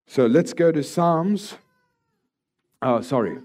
So 0.06 0.28
let's 0.28 0.54
go 0.54 0.72
to 0.72 0.84
Psalms. 0.84 1.56
Oh, 2.80 3.02
sorry. 3.02 3.39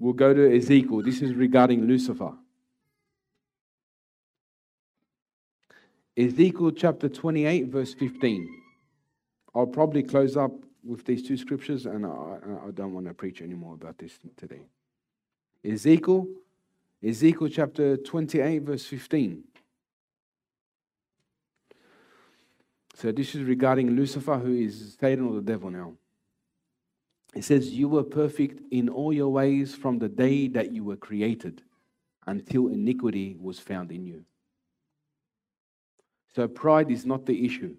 We'll 0.00 0.12
go 0.12 0.34
to 0.34 0.56
Ezekiel. 0.56 1.02
This 1.02 1.22
is 1.22 1.34
regarding 1.34 1.86
Lucifer. 1.86 2.32
Ezekiel 6.20 6.72
chapter 6.72 7.08
28, 7.08 7.68
verse 7.68 7.94
15. 7.94 8.62
I'll 9.54 9.66
probably 9.66 10.02
close 10.02 10.36
up 10.36 10.52
with 10.84 11.04
these 11.06 11.26
two 11.26 11.38
scriptures, 11.38 11.86
and 11.86 12.04
I, 12.04 12.36
I 12.66 12.70
don't 12.72 12.92
want 12.92 13.06
to 13.06 13.14
preach 13.14 13.40
anymore 13.40 13.72
about 13.74 13.96
this 13.96 14.18
today. 14.36 14.66
Ezekiel, 15.64 16.26
Ezekiel 17.02 17.48
chapter 17.48 17.96
28, 17.96 18.62
verse 18.62 18.84
15. 18.84 19.44
So 22.96 23.12
this 23.12 23.34
is 23.34 23.44
regarding 23.44 23.90
Lucifer, 23.96 24.36
who 24.36 24.54
is 24.54 24.98
Satan 25.00 25.26
or 25.26 25.36
the 25.36 25.40
devil 25.40 25.70
now. 25.70 25.94
It 27.34 27.44
says, 27.44 27.70
You 27.70 27.88
were 27.88 28.02
perfect 28.02 28.60
in 28.70 28.90
all 28.90 29.12
your 29.12 29.30
ways 29.30 29.74
from 29.74 29.98
the 29.98 30.08
day 30.08 30.48
that 30.48 30.70
you 30.72 30.84
were 30.84 30.96
created 30.96 31.62
until 32.26 32.68
iniquity 32.68 33.36
was 33.40 33.58
found 33.58 33.90
in 33.90 34.04
you. 34.04 34.26
So 36.34 36.46
pride 36.46 36.90
is 36.90 37.04
not 37.04 37.26
the 37.26 37.44
issue. 37.44 37.76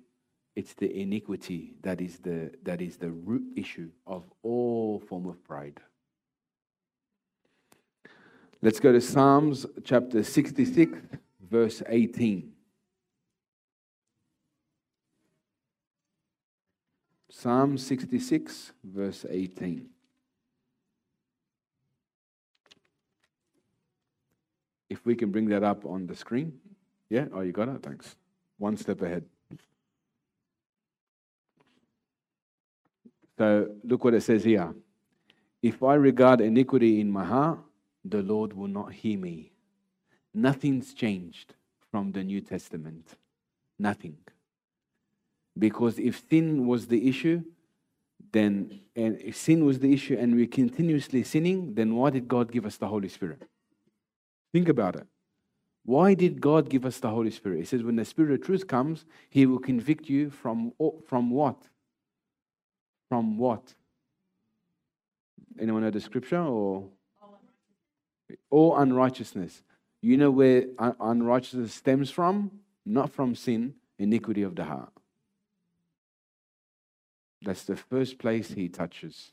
It's 0.55 0.73
the 0.73 0.93
iniquity 0.99 1.75
that 1.81 2.01
is 2.01 2.19
the, 2.19 2.51
that 2.63 2.81
is 2.81 2.97
the 2.97 3.09
root 3.09 3.43
issue 3.55 3.89
of 4.05 4.23
all 4.43 4.99
form 4.99 5.25
of 5.27 5.41
pride. 5.43 5.79
Let's 8.61 8.79
go 8.79 8.91
to 8.91 9.01
Psalms 9.01 9.65
chapter 9.83 10.23
66, 10.23 10.99
verse 11.49 11.81
18. 11.87 12.51
Psalm 17.29 17.77
66, 17.77 18.73
verse 18.83 19.25
18. 19.27 19.89
If 24.89 25.05
we 25.05 25.15
can 25.15 25.31
bring 25.31 25.47
that 25.49 25.63
up 25.63 25.85
on 25.85 26.05
the 26.05 26.15
screen. 26.15 26.59
Yeah? 27.09 27.25
Oh, 27.33 27.41
you 27.41 27.53
got 27.53 27.69
it? 27.69 27.81
Thanks. 27.81 28.15
One 28.61 28.77
step 28.77 29.01
ahead. 29.01 29.25
So 33.39 33.71
look 33.83 34.03
what 34.03 34.13
it 34.13 34.21
says 34.21 34.43
here. 34.43 34.71
If 35.63 35.81
I 35.81 35.95
regard 35.95 36.41
iniquity 36.41 37.01
in 37.01 37.09
my 37.09 37.25
heart, 37.25 37.57
the 38.05 38.21
Lord 38.21 38.53
will 38.53 38.67
not 38.67 38.93
hear 38.93 39.17
me. 39.17 39.51
Nothing's 40.31 40.93
changed 40.93 41.55
from 41.89 42.11
the 42.11 42.23
New 42.23 42.39
Testament. 42.39 43.15
Nothing. 43.79 44.17
Because 45.57 45.97
if 45.97 46.23
sin 46.29 46.67
was 46.67 46.85
the 46.85 47.09
issue, 47.09 47.41
then 48.31 48.81
and 48.95 49.19
if 49.21 49.37
sin 49.37 49.65
was 49.65 49.79
the 49.79 49.91
issue 49.91 50.15
and 50.19 50.35
we're 50.35 50.45
continuously 50.45 51.23
sinning, 51.23 51.73
then 51.73 51.95
why 51.95 52.11
did 52.11 52.27
God 52.27 52.51
give 52.51 52.67
us 52.67 52.77
the 52.77 52.87
Holy 52.87 53.09
Spirit? 53.09 53.41
Think 54.53 54.69
about 54.69 54.97
it. 54.97 55.07
Why 55.83 56.13
did 56.13 56.39
God 56.39 56.69
give 56.69 56.85
us 56.85 56.99
the 56.99 57.09
Holy 57.09 57.31
Spirit? 57.31 57.59
He 57.59 57.65
says, 57.65 57.83
when 57.83 57.95
the 57.95 58.05
Spirit 58.05 58.33
of 58.33 58.45
truth 58.45 58.67
comes, 58.67 59.05
He 59.29 59.45
will 59.45 59.59
convict 59.59 60.09
you 60.09 60.29
from, 60.29 60.73
from 61.07 61.31
what? 61.31 61.57
From 63.09 63.37
what? 63.37 63.73
Anyone 65.59 65.81
know 65.81 65.91
the 65.91 66.01
scripture 66.01 66.41
or? 66.41 66.87
All 68.49 68.77
unrighteousness. 68.77 69.63
You 70.01 70.17
know 70.17 70.31
where 70.31 70.65
unrighteousness 70.79 71.73
stems 71.73 72.09
from? 72.09 72.51
Not 72.85 73.11
from 73.11 73.35
sin, 73.35 73.75
iniquity 73.99 74.43
of 74.43 74.55
the 74.55 74.63
heart. 74.63 74.91
That's 77.41 77.63
the 77.63 77.75
first 77.75 78.17
place 78.19 78.51
he 78.51 78.69
touches. 78.69 79.31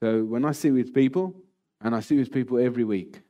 So 0.00 0.24
when 0.24 0.44
I 0.44 0.52
sit 0.52 0.72
with 0.72 0.92
people, 0.92 1.34
and 1.80 1.94
I 1.94 2.00
sit 2.00 2.18
with 2.18 2.32
people 2.32 2.58
every 2.58 2.84
week, 2.84 3.20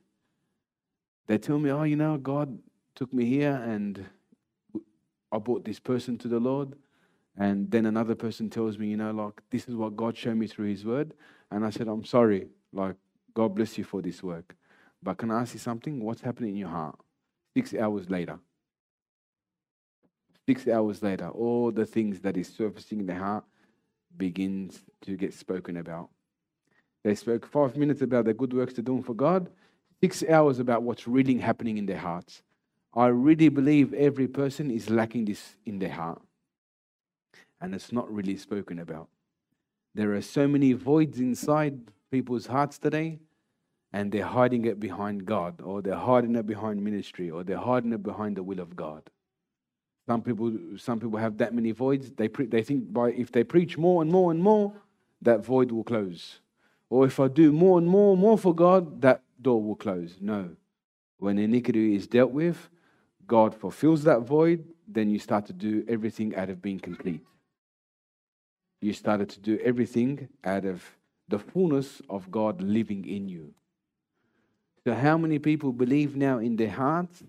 they 1.27 1.39
tell 1.39 1.59
me, 1.59 1.71
oh, 1.71 1.85
you 1.85 1.97
know, 1.97 2.17
God 2.19 2.59
took 2.95 3.13
me 3.13 3.25
here 3.25 3.55
and 3.55 4.05
I 5.33 5.39
brought 5.39 5.65
this 5.65 5.81
person 5.81 6.19
to 6.19 6.29
the 6.29 6.39
Lord. 6.39 6.75
And 7.37 7.71
then 7.71 7.87
another 7.87 8.15
person 8.15 8.49
tells 8.49 8.79
me, 8.79 8.89
you 8.89 8.97
know, 8.97 9.11
like, 9.11 9.41
this 9.51 9.69
is 9.69 9.75
what 9.75 9.97
God 9.97 10.17
showed 10.17 10.37
me 10.37 10.47
through 10.47 10.69
his 10.69 10.85
word. 10.85 11.15
And 11.51 11.65
I 11.65 11.71
said, 11.71 11.89
I'm 11.89 12.05
sorry. 12.05 12.49
Like, 12.73 12.97
God 13.35 13.55
bless 13.55 13.77
you 13.77 13.85
for 13.85 14.01
this 14.01 14.23
work. 14.23 14.55
But 15.03 15.19
can 15.19 15.31
I 15.31 15.41
ask 15.41 15.55
you 15.55 15.61
something? 15.61 16.03
What's 16.03 16.21
happening 16.21 16.51
in 16.51 16.57
your 16.57 16.69
heart? 16.69 16.99
Six 17.57 17.75
hours 17.75 18.09
later. 18.09 18.39
Six 20.47 20.69
hours 20.69 21.03
later, 21.03 21.29
all 21.31 21.73
the 21.73 21.87
things 21.87 22.21
that 22.21 22.37
is 22.37 22.49
surfacing 22.49 23.01
in 23.01 23.07
the 23.07 23.15
heart 23.15 23.45
begins 24.17 24.83
to 25.03 25.17
get 25.17 25.35
spoken 25.35 25.79
about. 25.79 26.11
They 27.03 27.15
spoke 27.15 27.47
five 27.47 27.77
minutes 27.77 28.03
about 28.03 28.27
the 28.27 28.35
good 28.35 28.53
works 28.53 28.75
they're 28.75 28.85
doing 28.85 29.03
for 29.03 29.15
God, 29.15 29.51
six 30.05 30.23
hours 30.29 30.59
about 30.59 30.83
what's 30.83 31.09
really 31.09 31.39
happening 31.39 31.79
in 31.79 31.87
their 31.87 32.03
hearts. 32.11 32.43
I 32.95 33.07
really 33.07 33.49
believe 33.49 33.95
every 33.95 34.29
person 34.29 34.71
is 34.71 34.91
lacking 34.91 35.25
this 35.25 35.57
in 35.65 35.79
their 35.79 35.93
heart. 35.93 36.21
And 37.59 37.75
it's 37.75 37.91
not 37.91 38.13
really 38.13 38.37
spoken 38.37 38.81
about. 38.81 39.09
There 39.95 40.13
are 40.13 40.21
so 40.21 40.47
many 40.47 40.75
voids 40.75 41.21
inside 41.21 41.75
people's 42.11 42.47
hearts 42.47 42.77
today, 42.79 43.19
and 43.95 44.13
they're 44.13 44.27
hiding 44.27 44.67
it 44.67 44.79
behind 44.79 45.25
God, 45.25 45.63
or 45.63 45.81
they're 45.81 46.05
hiding 46.13 46.37
it 46.37 46.47
behind 46.47 46.85
ministry, 46.85 47.31
or 47.31 47.43
they're 47.43 47.67
hiding 47.73 47.95
it 47.95 48.03
behind 48.03 48.37
the 48.37 48.43
will 48.43 48.61
of 48.61 48.77
God. 48.77 49.03
Some 50.07 50.21
people, 50.21 50.53
some 50.77 51.01
people 51.01 51.19
have 51.19 51.39
that 51.39 51.55
many 51.55 51.71
voids. 51.71 52.11
They, 52.11 52.29
pre- 52.29 52.53
they 52.55 52.63
think 52.63 52.93
by 52.93 53.13
if 53.13 53.33
they 53.33 53.43
preach 53.43 53.79
more 53.79 54.03
and 54.03 54.13
more 54.13 54.31
and 54.31 54.43
more, 54.43 54.75
that 55.23 55.43
void 55.43 55.73
will 55.73 55.85
close. 55.85 56.41
Or 56.91 57.07
if 57.07 57.19
I 57.19 57.29
do 57.29 57.53
more 57.53 57.79
and 57.79 57.89
more 57.89 58.13
and 58.13 58.21
more 58.21 58.37
for 58.37 58.55
God, 58.55 59.01
that 59.01 59.23
door 59.45 59.63
will 59.63 59.77
close. 59.77 60.17
No. 60.21 60.57
When 61.19 61.39
iniquity 61.39 61.95
is 61.95 62.09
dealt 62.09 62.33
with, 62.33 62.69
God 63.27 63.55
fulfills 63.55 64.03
that 64.05 64.21
void, 64.21 64.65
then 64.89 65.09
you 65.09 65.19
start 65.19 65.47
to 65.47 65.53
do 65.53 65.85
everything 65.89 66.35
out 66.35 66.51
of 66.51 66.61
being 66.61 66.81
complete. 66.81 67.21
You 68.81 68.93
started 68.93 69.29
to 69.31 69.41
do 69.41 69.59
everything 69.65 70.29
out 70.43 70.65
of 70.65 70.83
the 71.29 71.39
fullness 71.39 72.03
of 72.11 72.31
God 72.31 72.61
living 72.61 73.07
in 73.07 73.29
you. 73.29 73.55
So, 74.83 74.93
how 74.93 75.17
many 75.17 75.39
people 75.39 75.73
believe 75.73 76.17
now 76.17 76.39
in 76.39 76.57
their 76.57 76.71
hearts 76.71 77.23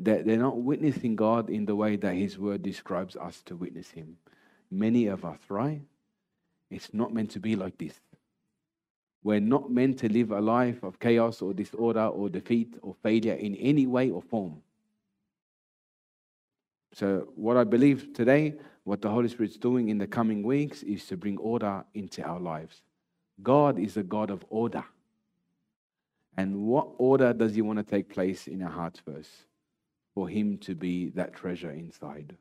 that 0.00 0.24
they're 0.24 0.36
not 0.36 0.58
witnessing 0.58 1.16
God 1.16 1.50
in 1.50 1.64
the 1.66 1.74
way 1.74 1.96
that 1.96 2.14
His 2.14 2.38
Word 2.38 2.62
describes 2.62 3.16
us 3.16 3.42
to 3.46 3.56
witness 3.56 3.90
Him. 3.90 4.16
Many 4.70 5.06
of 5.06 5.24
us, 5.24 5.38
right? 5.48 5.82
It's 6.70 6.92
not 6.92 7.12
meant 7.12 7.30
to 7.32 7.40
be 7.40 7.56
like 7.56 7.78
this. 7.78 7.98
We're 9.22 9.40
not 9.40 9.70
meant 9.70 9.98
to 10.00 10.12
live 10.12 10.30
a 10.30 10.40
life 10.40 10.82
of 10.82 10.98
chaos 10.98 11.42
or 11.42 11.52
disorder 11.52 12.06
or 12.06 12.28
defeat 12.28 12.74
or 12.82 12.94
failure 13.02 13.34
in 13.34 13.54
any 13.56 13.86
way 13.86 14.10
or 14.10 14.22
form. 14.22 14.62
So, 16.92 17.28
what 17.34 17.56
I 17.56 17.64
believe 17.64 18.12
today, 18.14 18.54
what 18.84 19.02
the 19.02 19.10
Holy 19.10 19.28
Spirit's 19.28 19.56
doing 19.56 19.88
in 19.88 19.98
the 19.98 20.06
coming 20.06 20.42
weeks, 20.42 20.82
is 20.82 21.04
to 21.06 21.16
bring 21.16 21.36
order 21.38 21.84
into 21.94 22.22
our 22.22 22.40
lives. 22.40 22.82
God 23.42 23.78
is 23.78 23.96
a 23.96 24.02
God 24.02 24.30
of 24.30 24.44
order. 24.48 24.84
And 26.36 26.64
what 26.66 26.88
order 26.98 27.32
does 27.32 27.54
He 27.54 27.62
want 27.62 27.78
to 27.78 27.84
take 27.84 28.08
place 28.08 28.46
in 28.46 28.62
our 28.62 28.70
hearts 28.70 29.00
first? 29.00 29.30
for 30.18 30.28
Him 30.28 30.58
to 30.58 30.74
be 30.74 31.10
that 31.10 31.32
treasure 31.32 31.70
inside. 31.70 32.36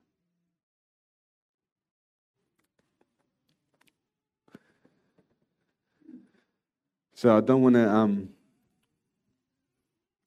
So 7.17 7.35
I 7.35 7.41
don't 7.41 7.63
want 7.63 7.73
to. 7.73 7.89
Um, 7.89 8.29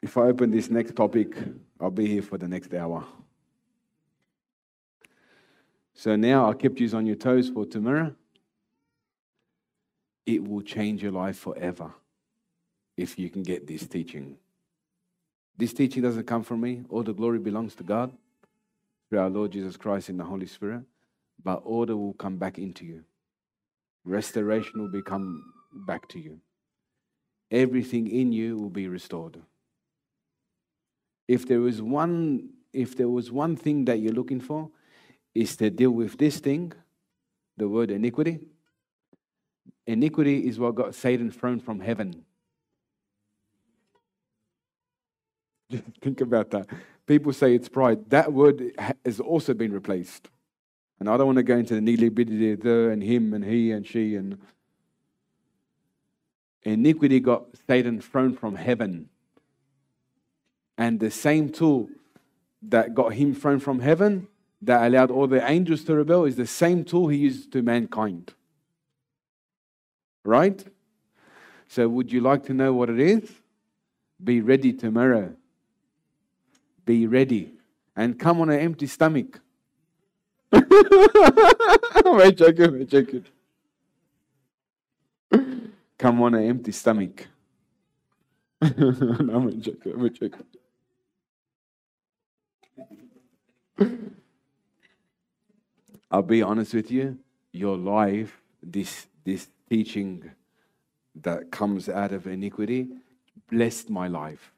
if 0.03 0.17
I 0.17 0.23
open 0.23 0.51
this 0.51 0.69
next 0.69 0.97
topic, 0.97 1.37
I'll 1.81 1.93
be 1.93 2.09
here 2.09 2.21
for 2.21 2.37
the 2.37 2.49
next 2.49 2.75
hour. 2.75 3.07
So 5.95 6.17
now 6.17 6.51
I 6.51 6.55
kept 6.55 6.81
you 6.81 6.91
on 6.97 7.07
your 7.07 7.15
toes 7.15 7.49
for 7.49 7.65
tomorrow. 7.65 8.13
It 10.27 10.43
will 10.43 10.63
change 10.63 11.01
your 11.01 11.13
life 11.13 11.39
forever 11.39 11.93
if 12.97 13.21
you 13.21 13.31
can 13.31 13.45
get 13.45 13.69
this 13.69 13.87
teaching. 13.87 14.37
This 15.57 15.73
teaching 15.73 16.03
doesn't 16.03 16.27
come 16.27 16.43
from 16.43 16.61
me. 16.61 16.83
All 16.89 17.05
the 17.05 17.15
glory 17.15 17.39
belongs 17.39 17.77
to 17.77 17.85
God 17.85 18.11
through 19.09 19.21
our 19.21 19.31
Lord 19.31 19.53
Jesus 19.53 19.77
Christ 19.77 20.09
in 20.09 20.17
the 20.17 20.25
Holy 20.25 20.47
Spirit. 20.47 20.83
But 21.41 21.63
order 21.63 21.97
will 21.97 22.15
come 22.15 22.37
back 22.37 22.59
into 22.59 22.85
you. 22.85 23.05
Restoration 24.05 24.81
will 24.81 24.91
become 24.91 25.53
back 25.87 26.09
to 26.09 26.19
you. 26.19 26.41
Everything 27.51 28.07
in 28.07 28.33
you 28.33 28.57
will 28.57 28.71
be 28.71 28.87
restored. 28.89 29.41
If 31.27 31.47
there 31.47 31.61
was 31.61 31.83
one, 31.83 32.51
if 32.73 32.97
there 32.97 33.09
was 33.09 33.33
one 33.33 33.57
thing 33.57 33.85
that 33.87 33.99
you're 33.99 34.13
looking 34.13 34.41
for, 34.41 34.71
is 35.35 35.57
to 35.57 35.71
deal 35.71 35.91
with 35.91 36.19
this 36.19 36.39
thing, 36.39 36.73
the 37.57 37.69
word 37.69 37.91
iniquity. 37.91 38.41
Iniquity 39.87 40.47
is 40.47 40.59
what 40.59 40.75
got 40.75 40.95
Satan 40.95 41.31
thrown 41.31 41.61
from 41.61 41.81
heaven. 41.81 42.25
Think 46.01 46.21
about 46.21 46.51
that. 46.51 46.67
People 47.07 47.33
say 47.33 47.55
it's 47.55 47.69
pride. 47.69 48.09
That 48.11 48.33
word 48.33 48.73
has 49.05 49.21
also 49.21 49.55
been 49.55 49.73
replaced. 49.73 50.29
And 50.99 51.09
I 51.09 51.17
don't 51.17 51.27
want 51.27 51.37
to 51.39 51.43
go 51.43 51.57
into 51.57 51.75
the 51.75 51.81
nitty 51.81 52.15
bitty 52.15 52.55
the 52.55 52.91
and 52.91 53.03
him 53.03 53.33
and 53.33 53.45
he 53.45 53.73
and 53.73 53.87
she 53.87 54.15
and 54.15 54.39
iniquity 56.63 57.21
got 57.21 57.47
Satan 57.67 58.01
thrown 58.01 58.35
from 58.35 58.57
heaven. 58.57 59.09
And 60.77 61.01
the 61.01 61.11
same 61.11 61.51
tool 61.51 61.89
that 62.63 62.95
got 62.95 63.15
him 63.15 63.35
thrown 63.35 63.61
from 63.61 63.81
heaven, 63.81 64.29
that 64.63 64.87
allowed 64.87 65.11
all 65.11 65.27
the 65.27 65.49
angels 65.49 65.85
to 65.85 65.95
rebel, 65.95 66.25
is 66.25 66.37
the 66.37 66.47
same 66.47 66.85
tool 66.85 67.09
he 67.09 67.19
used 67.19 67.53
to 67.53 67.63
mankind. 67.63 68.35
Right? 70.25 70.65
So, 71.69 71.89
would 71.89 72.13
you 72.13 72.21
like 72.21 72.45
to 72.47 72.55
know 72.55 72.75
what 72.75 72.91
it 72.91 73.01
is? 73.01 73.31
Be 74.23 74.41
ready 74.41 74.73
tomorrow 74.73 75.35
be 76.91 77.07
ready 77.07 77.53
and 77.95 78.19
come 78.19 78.41
on 78.41 78.51
an 78.51 78.59
empty 78.59 78.89
stomach. 78.89 79.41
I'm 80.53 80.63
joking, 82.35 82.65
I'm 82.65 82.87
joking. 82.89 83.25
Come 86.01 86.23
on 86.23 86.35
an 86.35 86.45
empty 86.45 86.73
stomach. 86.73 87.29
no, 88.63 88.69
I'm 88.71 89.61
joking. 89.61 89.93
I'm 89.93 90.15
joking. 90.15 90.45
I'll 96.11 96.23
be 96.23 96.43
honest 96.43 96.73
with 96.75 96.91
you. 96.91 97.19
Your 97.53 97.77
life, 97.77 98.41
this 98.63 99.07
this 99.25 99.49
teaching 99.69 100.31
that 101.17 101.51
comes 101.51 101.89
out 101.89 102.13
of 102.13 102.27
iniquity, 102.27 102.89
blessed 103.51 103.91
my 103.91 104.09
life, 104.09 104.53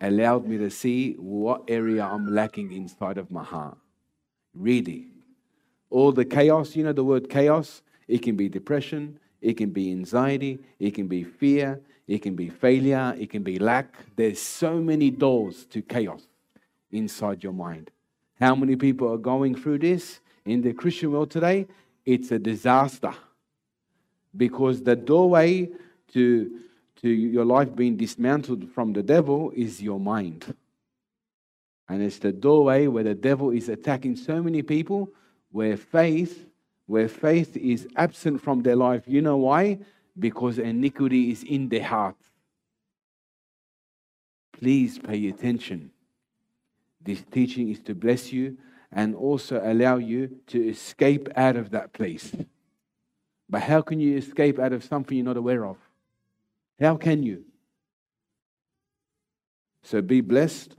allowed 0.00 0.46
me 0.46 0.56
to 0.58 0.70
see 0.70 1.14
what 1.14 1.64
area 1.68 2.04
I'm 2.04 2.32
lacking 2.32 2.72
inside 2.72 3.18
of 3.18 3.30
my 3.30 3.42
heart. 3.42 3.76
Really, 4.54 5.08
all 5.90 6.12
the 6.12 6.24
chaos. 6.24 6.76
You 6.76 6.84
know 6.84 6.92
the 6.92 7.04
word 7.04 7.28
chaos. 7.28 7.82
It 8.06 8.22
can 8.22 8.36
be 8.36 8.48
depression. 8.48 9.18
It 9.40 9.56
can 9.56 9.70
be 9.70 9.90
anxiety. 9.90 10.58
It 10.78 10.94
can 10.94 11.06
be 11.06 11.24
fear. 11.24 11.80
It 12.06 12.22
can 12.22 12.34
be 12.34 12.48
failure. 12.48 13.14
It 13.18 13.30
can 13.30 13.42
be 13.42 13.58
lack. 13.58 13.94
There's 14.16 14.40
so 14.40 14.80
many 14.80 15.10
doors 15.10 15.64
to 15.66 15.82
chaos 15.82 16.22
inside 16.90 17.42
your 17.42 17.52
mind. 17.52 17.90
How 18.40 18.54
many 18.54 18.76
people 18.76 19.12
are 19.12 19.18
going 19.18 19.54
through 19.54 19.78
this 19.78 20.20
in 20.44 20.62
the 20.62 20.72
Christian 20.72 21.12
world 21.12 21.30
today? 21.30 21.66
It's 22.04 22.30
a 22.32 22.38
disaster 22.38 23.12
because 24.36 24.82
the 24.82 24.96
doorway 24.96 25.68
to, 26.12 26.60
to 27.02 27.08
your 27.08 27.44
life 27.44 27.74
being 27.74 27.96
dismantled 27.96 28.70
from 28.70 28.92
the 28.92 29.02
devil 29.02 29.52
is 29.54 29.82
your 29.82 30.00
mind. 30.00 30.54
And 31.88 32.02
it's 32.02 32.18
the 32.18 32.32
doorway 32.32 32.86
where 32.86 33.04
the 33.04 33.14
devil 33.14 33.50
is 33.50 33.68
attacking 33.68 34.16
so 34.16 34.42
many 34.42 34.62
people 34.62 35.10
where 35.50 35.76
faith 35.76 36.46
where 36.90 37.08
faith 37.08 37.56
is 37.56 37.86
absent 37.94 38.42
from 38.42 38.64
their 38.64 38.74
life. 38.74 39.04
You 39.06 39.22
know 39.22 39.36
why? 39.36 39.78
Because 40.18 40.58
iniquity 40.58 41.30
is 41.30 41.44
in 41.44 41.68
their 41.68 41.84
heart. 41.84 42.16
Please 44.52 44.98
pay 44.98 45.28
attention. 45.28 45.92
This 47.00 47.22
teaching 47.30 47.70
is 47.70 47.78
to 47.82 47.94
bless 47.94 48.32
you 48.32 48.58
and 48.90 49.14
also 49.14 49.62
allow 49.64 49.98
you 49.98 50.40
to 50.48 50.68
escape 50.68 51.28
out 51.36 51.54
of 51.54 51.70
that 51.70 51.92
place. 51.92 52.32
But 53.48 53.62
how 53.62 53.82
can 53.82 54.00
you 54.00 54.16
escape 54.16 54.58
out 54.58 54.72
of 54.72 54.82
something 54.82 55.16
you're 55.16 55.24
not 55.24 55.36
aware 55.36 55.64
of? 55.64 55.76
How 56.80 56.96
can 56.96 57.22
you? 57.22 57.44
So 59.84 60.02
be 60.02 60.22
blessed. 60.22 60.74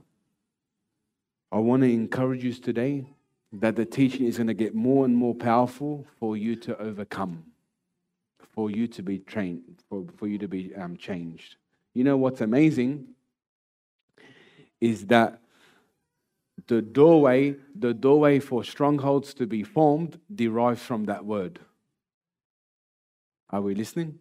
I 1.50 1.56
want 1.56 1.84
to 1.84 1.90
encourage 1.90 2.44
you 2.44 2.52
today 2.52 3.06
that 3.52 3.76
the 3.76 3.84
teaching 3.84 4.26
is 4.26 4.38
going 4.38 4.46
to 4.46 4.54
get 4.54 4.74
more 4.74 5.04
and 5.04 5.14
more 5.14 5.34
powerful 5.34 6.06
for 6.18 6.36
you 6.36 6.56
to 6.56 6.78
overcome, 6.78 7.44
for 8.54 8.70
you 8.70 8.86
to 8.88 9.02
be 9.02 9.18
trained, 9.18 9.82
for, 9.88 10.06
for 10.16 10.26
you 10.26 10.38
to 10.38 10.48
be 10.48 10.74
um, 10.74 10.96
changed. 10.96 11.56
You 11.94 12.04
know 12.04 12.16
what's 12.16 12.40
amazing 12.40 13.08
is 14.80 15.06
that 15.06 15.40
the 16.66 16.80
doorway, 16.80 17.56
the 17.78 17.92
doorway 17.92 18.38
for 18.38 18.64
strongholds 18.64 19.34
to 19.34 19.46
be 19.46 19.62
formed 19.62 20.18
derives 20.34 20.82
from 20.82 21.04
that 21.04 21.24
word. 21.24 21.60
Are 23.50 23.60
we 23.60 23.74
listening? 23.74 24.18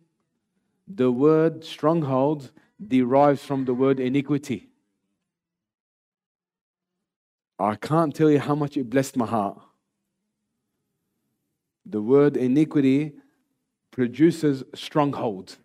The 0.87 1.11
word 1.11 1.63
strongholds 1.63 2.51
derives 2.85 3.43
from 3.43 3.65
the 3.65 3.73
word 3.73 3.99
iniquity. 3.99 4.70
I 7.61 7.75
can't 7.75 8.13
tell 8.13 8.29
you 8.31 8.39
how 8.39 8.55
much 8.55 8.77
it 8.77 8.89
blessed 8.89 9.17
my 9.17 9.25
heart. 9.25 9.59
The 11.85 12.01
word 12.01 12.37
iniquity 12.37 13.13
produces 13.91 14.63
strongholds. 14.73 15.57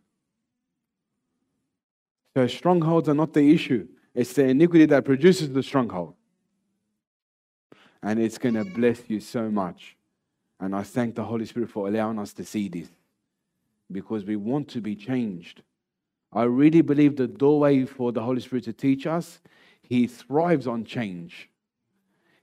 So, 2.34 2.46
strongholds 2.46 3.08
are 3.08 3.14
not 3.14 3.32
the 3.32 3.52
issue, 3.52 3.88
it's 4.14 4.32
the 4.34 4.44
iniquity 4.44 4.86
that 4.86 5.04
produces 5.04 5.50
the 5.52 5.62
stronghold. 5.62 6.14
And 8.02 8.20
it's 8.20 8.38
going 8.38 8.54
to 8.54 8.64
bless 8.64 9.08
you 9.08 9.20
so 9.20 9.50
much. 9.50 9.96
And 10.60 10.74
I 10.74 10.82
thank 10.82 11.14
the 11.14 11.24
Holy 11.24 11.46
Spirit 11.46 11.70
for 11.70 11.88
allowing 11.88 12.18
us 12.18 12.32
to 12.34 12.44
see 12.44 12.68
this 12.68 12.88
because 13.90 14.24
we 14.24 14.36
want 14.36 14.68
to 14.68 14.80
be 14.80 14.94
changed. 14.94 15.62
I 16.32 16.44
really 16.44 16.82
believe 16.82 17.16
the 17.16 17.26
doorway 17.26 17.84
for 17.84 18.12
the 18.12 18.22
Holy 18.22 18.40
Spirit 18.40 18.64
to 18.64 18.72
teach 18.72 19.06
us, 19.06 19.40
He 19.82 20.06
thrives 20.06 20.66
on 20.66 20.84
change. 20.84 21.48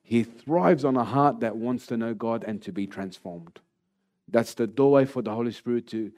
He 0.04 0.24
thrives 0.24 0.84
on 0.84 0.97
a 0.97 1.04
heart 1.04 1.39
that 1.39 1.56
wants 1.56 1.88
to 1.88 1.97
know 1.97 2.14
God 2.14 2.43
and 2.43 2.62
to 2.64 2.72
be 2.72 2.86
transformed. 2.86 3.60
That's 4.30 4.54
the 4.54 4.68
doorway 4.68 5.06
for 5.06 5.22
the 5.22 5.34
Holy 5.34 5.51
Spirit 5.51 5.88
to 5.88 6.12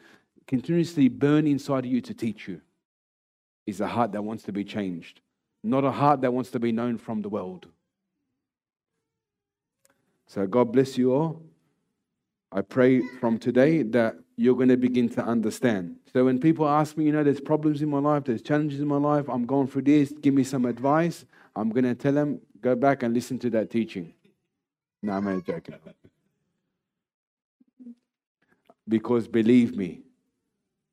continuously 0.47 1.07
burn 1.07 1.47
inside 1.47 1.85
of 1.85 1.91
you 1.91 2.01
to 2.01 2.13
teach 2.13 2.47
you. 2.47 2.61
Is 3.67 3.81
a 3.81 3.87
heart 3.87 4.11
that 4.11 4.23
wants 4.23 4.43
to 4.43 4.51
be 4.51 4.63
changed, 4.63 5.21
not 5.63 5.83
a 5.83 5.91
heart 5.91 6.21
that 6.21 6.31
wants 6.31 6.51
to 6.51 6.59
be 6.59 6.71
known 6.71 6.99
from 6.99 7.23
the 7.23 7.29
world. 7.29 7.65
So, 10.27 10.45
God 10.45 10.71
bless 10.71 10.99
you 10.99 11.13
all. 11.13 11.41
I 12.51 12.61
pray 12.61 13.01
from 13.19 13.39
today 13.39 13.81
that 13.81 14.15
you're 14.37 14.55
going 14.55 14.69
to 14.69 14.77
begin 14.77 15.09
to 15.09 15.23
understand. 15.23 15.95
So, 16.13 16.25
when 16.25 16.39
people 16.39 16.67
ask 16.67 16.95
me, 16.95 17.05
you 17.05 17.11
know, 17.11 17.23
there's 17.23 17.41
problems 17.41 17.81
in 17.81 17.89
my 17.89 17.97
life, 17.97 18.25
there's 18.25 18.43
challenges 18.43 18.79
in 18.79 18.87
my 18.87 18.97
life, 18.97 19.27
I'm 19.29 19.47
going 19.47 19.67
through 19.67 19.83
this, 19.83 20.13
give 20.21 20.35
me 20.35 20.43
some 20.43 20.65
advice, 20.65 21.25
I'm 21.55 21.69
going 21.69 21.85
to 21.85 21.95
tell 21.95 22.13
them, 22.13 22.39
Go 22.65 22.75
back 22.75 23.03
and 23.03 23.13
listen 23.13 23.37
to 23.37 23.51
that 23.51 23.69
teaching. 23.69 24.11
No, 25.03 25.13
I'm 25.13 25.25
not 25.25 25.45
joking. 25.45 25.75
Because 28.89 29.27
believe 29.27 29.77
me, 29.77 30.01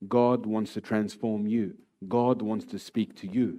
God 0.07 0.45
wants 0.45 0.75
to 0.75 0.83
transform 0.83 1.47
you. 1.47 1.75
God 2.07 2.43
wants 2.43 2.67
to 2.67 2.79
speak 2.79 3.17
to 3.21 3.27
you. 3.27 3.59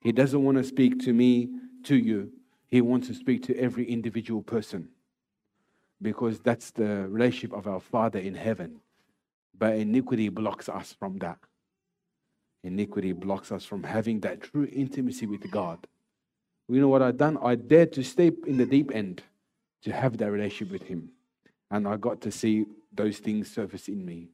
He 0.00 0.12
doesn't 0.12 0.42
want 0.42 0.56
to 0.56 0.64
speak 0.64 0.98
to 1.00 1.12
me, 1.12 1.50
to 1.84 1.94
you. 1.94 2.32
He 2.68 2.80
wants 2.80 3.08
to 3.08 3.14
speak 3.14 3.42
to 3.48 3.56
every 3.58 3.84
individual 3.84 4.40
person 4.40 4.88
because 6.00 6.40
that's 6.40 6.70
the 6.70 7.06
relationship 7.06 7.52
of 7.52 7.66
our 7.66 7.80
Father 7.80 8.18
in 8.18 8.34
heaven. 8.34 8.80
But 9.58 9.76
iniquity 9.76 10.30
blocks 10.30 10.70
us 10.70 10.96
from 10.98 11.18
that. 11.18 11.36
Iniquity 12.64 13.12
blocks 13.12 13.52
us 13.52 13.66
from 13.66 13.82
having 13.82 14.20
that 14.20 14.40
true 14.40 14.66
intimacy 14.72 15.26
with 15.26 15.50
God. 15.50 15.86
You 16.70 16.80
know 16.80 16.88
what 16.88 17.02
I'd 17.02 17.18
done? 17.18 17.36
I 17.42 17.56
dared 17.56 17.92
to 17.94 18.04
step 18.04 18.34
in 18.46 18.56
the 18.56 18.66
deep 18.66 18.94
end 18.94 19.22
to 19.82 19.92
have 19.92 20.16
that 20.18 20.30
relationship 20.30 20.72
with 20.72 20.82
Him. 20.82 21.10
And 21.70 21.88
I 21.88 21.96
got 21.96 22.20
to 22.22 22.30
see 22.30 22.66
those 22.92 23.18
things 23.18 23.50
surface 23.50 23.88
in 23.88 24.04
me. 24.04 24.28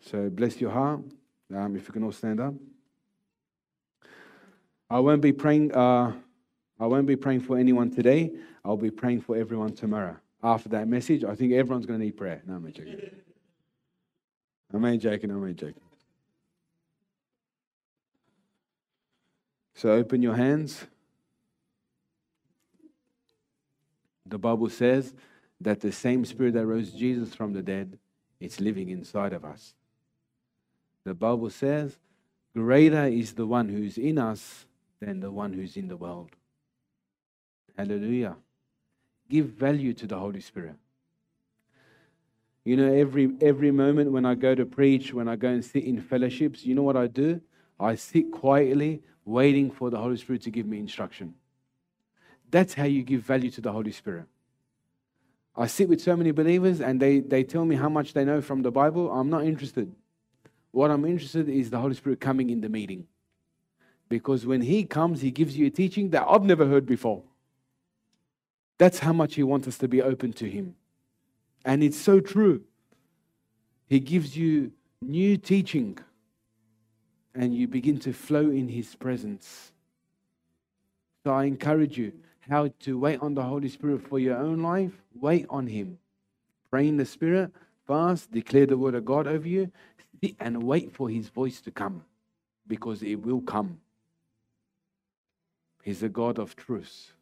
So 0.00 0.30
bless 0.30 0.60
your 0.60 0.70
heart. 0.70 1.00
Um, 1.54 1.76
if 1.76 1.86
you 1.86 1.92
can 1.92 2.02
all 2.02 2.12
stand 2.12 2.40
up. 2.40 2.54
I 4.88 5.00
won't 5.00 5.20
be 5.20 5.32
praying. 5.32 5.74
Uh, 5.74 6.12
I 6.80 6.86
won't 6.86 7.06
be 7.06 7.16
praying 7.16 7.40
for 7.40 7.58
anyone 7.58 7.90
today. 7.90 8.32
I'll 8.64 8.76
be 8.76 8.90
praying 8.90 9.20
for 9.20 9.36
everyone 9.36 9.74
tomorrow. 9.74 10.16
After 10.42 10.68
that 10.70 10.88
message, 10.88 11.24
I 11.24 11.34
think 11.34 11.52
everyone's 11.52 11.86
going 11.86 11.98
to 11.98 12.04
need 12.04 12.16
prayer. 12.16 12.42
No, 12.46 12.54
I'm 12.54 12.72
joking. 12.72 13.10
I'm 14.72 14.98
joking. 14.98 15.30
I'm 15.30 15.54
joking. 15.54 15.83
So 19.74 19.90
open 19.90 20.22
your 20.22 20.36
hands. 20.36 20.86
The 24.26 24.38
Bible 24.38 24.70
says 24.70 25.12
that 25.60 25.80
the 25.80 25.92
same 25.92 26.24
spirit 26.24 26.54
that 26.54 26.66
rose 26.66 26.92
Jesus 26.92 27.34
from 27.34 27.52
the 27.52 27.62
dead 27.62 27.98
is 28.40 28.60
living 28.60 28.88
inside 28.88 29.32
of 29.32 29.44
us. 29.44 29.74
The 31.04 31.14
Bible 31.14 31.50
says, 31.50 31.98
Greater 32.54 33.06
is 33.06 33.34
the 33.34 33.46
one 33.46 33.68
who's 33.68 33.98
in 33.98 34.16
us 34.18 34.66
than 35.00 35.20
the 35.20 35.30
one 35.30 35.52
who's 35.52 35.76
in 35.76 35.88
the 35.88 35.96
world. 35.96 36.30
Hallelujah. 37.76 38.36
Give 39.28 39.46
value 39.46 39.92
to 39.94 40.06
the 40.06 40.18
Holy 40.18 40.40
Spirit. 40.40 40.76
You 42.64 42.76
know, 42.76 42.92
every 42.92 43.30
every 43.40 43.70
moment 43.70 44.12
when 44.12 44.24
I 44.24 44.34
go 44.34 44.54
to 44.54 44.64
preach, 44.64 45.12
when 45.12 45.28
I 45.28 45.36
go 45.36 45.48
and 45.48 45.64
sit 45.64 45.84
in 45.84 46.00
fellowships, 46.00 46.64
you 46.64 46.74
know 46.74 46.82
what 46.82 46.96
I 46.96 47.08
do? 47.08 47.40
I 47.78 47.94
sit 47.96 48.30
quietly 48.30 49.02
waiting 49.24 49.70
for 49.70 49.90
the 49.90 49.98
Holy 49.98 50.16
Spirit 50.16 50.42
to 50.42 50.50
give 50.50 50.66
me 50.66 50.78
instruction. 50.78 51.34
That's 52.50 52.74
how 52.74 52.84
you 52.84 53.02
give 53.02 53.22
value 53.22 53.50
to 53.52 53.60
the 53.60 53.72
Holy 53.72 53.92
Spirit. 53.92 54.26
I 55.56 55.66
sit 55.66 55.88
with 55.88 56.00
so 56.00 56.16
many 56.16 56.30
believers 56.32 56.80
and 56.80 57.00
they, 57.00 57.20
they 57.20 57.44
tell 57.44 57.64
me 57.64 57.76
how 57.76 57.88
much 57.88 58.12
they 58.12 58.24
know 58.24 58.40
from 58.40 58.62
the 58.62 58.70
Bible. 58.70 59.10
I'm 59.10 59.30
not 59.30 59.44
interested. 59.44 59.92
What 60.72 60.90
I'm 60.90 61.04
interested 61.04 61.48
in 61.48 61.54
is 61.54 61.70
the 61.70 61.78
Holy 61.78 61.94
Spirit 61.94 62.20
coming 62.20 62.50
in 62.50 62.60
the 62.60 62.68
meeting. 62.68 63.06
Because 64.08 64.44
when 64.44 64.60
He 64.60 64.84
comes, 64.84 65.20
He 65.20 65.30
gives 65.30 65.56
you 65.56 65.66
a 65.66 65.70
teaching 65.70 66.10
that 66.10 66.26
I've 66.28 66.42
never 66.42 66.66
heard 66.66 66.86
before. 66.86 67.22
That's 68.78 68.98
how 68.98 69.12
much 69.12 69.36
He 69.36 69.42
wants 69.42 69.68
us 69.68 69.78
to 69.78 69.88
be 69.88 70.02
open 70.02 70.32
to 70.34 70.50
Him. 70.50 70.74
And 71.64 71.82
it's 71.82 71.98
so 71.98 72.20
true. 72.20 72.62
He 73.86 74.00
gives 74.00 74.36
you 74.36 74.72
new 75.00 75.36
teaching 75.36 75.98
and 77.34 77.54
you 77.54 77.66
begin 77.66 77.98
to 78.00 78.12
flow 78.12 78.50
in 78.50 78.68
His 78.68 78.94
presence. 78.94 79.72
So 81.24 81.32
I 81.32 81.44
encourage 81.44 81.98
you 81.98 82.12
how 82.48 82.70
to 82.80 82.98
wait 82.98 83.20
on 83.20 83.34
the 83.34 83.42
Holy 83.42 83.68
Spirit 83.68 84.06
for 84.06 84.18
your 84.18 84.36
own 84.36 84.62
life. 84.62 84.92
Wait 85.14 85.46
on 85.48 85.66
Him. 85.66 85.98
Pray 86.70 86.88
in 86.88 86.96
the 86.96 87.06
Spirit, 87.06 87.50
fast, 87.86 88.32
declare 88.32 88.66
the 88.66 88.76
word 88.76 88.94
of 88.94 89.04
God 89.04 89.26
over 89.26 89.46
you, 89.46 89.70
sit 90.22 90.36
and 90.40 90.62
wait 90.62 90.92
for 90.92 91.08
his 91.08 91.28
voice 91.28 91.60
to 91.60 91.70
come 91.70 92.04
because 92.66 93.02
it 93.02 93.16
will 93.16 93.40
come. 93.40 93.78
He's 95.82 96.02
a 96.02 96.08
God 96.08 96.38
of 96.38 96.56
truth. 96.56 97.12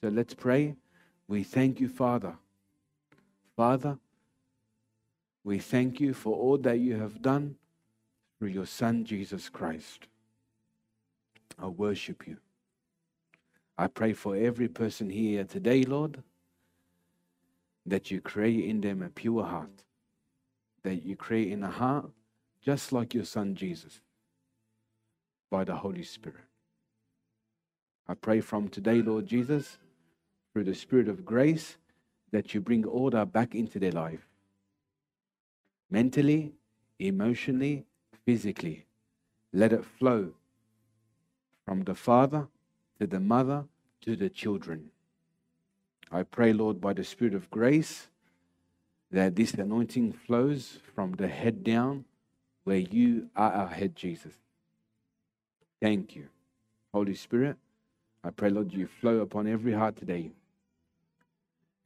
So 0.00 0.08
let's 0.08 0.34
pray. 0.34 0.76
We 1.26 1.42
thank 1.42 1.80
you, 1.80 1.88
Father. 1.88 2.34
Father, 3.56 3.98
we 5.42 5.58
thank 5.58 6.00
you 6.00 6.12
for 6.12 6.36
all 6.36 6.58
that 6.58 6.78
you 6.78 6.96
have 6.96 7.22
done 7.22 7.56
through 8.40 8.48
your 8.48 8.66
Son, 8.66 9.04
Jesus 9.04 9.50
Christ. 9.50 10.06
I 11.58 11.66
worship 11.66 12.26
you. 12.26 12.38
I 13.76 13.86
pray 13.86 14.14
for 14.14 14.34
every 14.34 14.66
person 14.66 15.10
here 15.10 15.44
today, 15.44 15.82
Lord, 15.82 16.22
that 17.84 18.10
you 18.10 18.22
create 18.22 18.64
in 18.64 18.80
them 18.80 19.02
a 19.02 19.10
pure 19.10 19.44
heart, 19.44 19.84
that 20.84 21.04
you 21.04 21.16
create 21.16 21.52
in 21.52 21.62
a 21.62 21.70
heart 21.70 22.10
just 22.62 22.92
like 22.92 23.12
your 23.12 23.26
Son 23.26 23.54
Jesus 23.54 24.00
by 25.50 25.64
the 25.64 25.76
Holy 25.76 26.02
Spirit. 26.02 26.44
I 28.08 28.14
pray 28.14 28.40
from 28.40 28.68
today, 28.70 29.02
Lord 29.02 29.26
Jesus, 29.26 29.76
through 30.54 30.64
the 30.64 30.74
Spirit 30.74 31.08
of 31.08 31.26
grace, 31.26 31.76
that 32.32 32.54
you 32.54 32.62
bring 32.62 32.86
order 32.86 33.26
back 33.26 33.54
into 33.54 33.78
their 33.78 33.92
life 33.92 34.26
mentally, 35.90 36.52
emotionally, 36.98 37.84
physically. 38.24 38.86
Let 39.52 39.72
it 39.72 39.84
flow 39.84 40.32
from 41.64 41.82
the 41.84 41.94
father 41.94 42.48
to 42.98 43.06
the 43.06 43.20
mother 43.20 43.64
to 44.02 44.16
the 44.16 44.28
children. 44.28 44.90
I 46.10 46.22
pray, 46.22 46.52
Lord, 46.52 46.80
by 46.80 46.92
the 46.92 47.04
Spirit 47.04 47.34
of 47.34 47.50
grace, 47.50 48.08
that 49.10 49.36
this 49.36 49.54
anointing 49.54 50.12
flows 50.12 50.78
from 50.94 51.12
the 51.12 51.28
head 51.28 51.64
down 51.64 52.04
where 52.64 52.78
you 52.78 53.28
are 53.34 53.52
our 53.52 53.68
head, 53.68 53.96
Jesus. 53.96 54.34
Thank 55.80 56.14
you. 56.14 56.28
Holy 56.92 57.14
Spirit, 57.14 57.56
I 58.22 58.30
pray, 58.30 58.50
Lord, 58.50 58.72
you 58.72 58.86
flow 58.86 59.20
upon 59.20 59.46
every 59.46 59.72
heart 59.72 59.96
today 59.96 60.30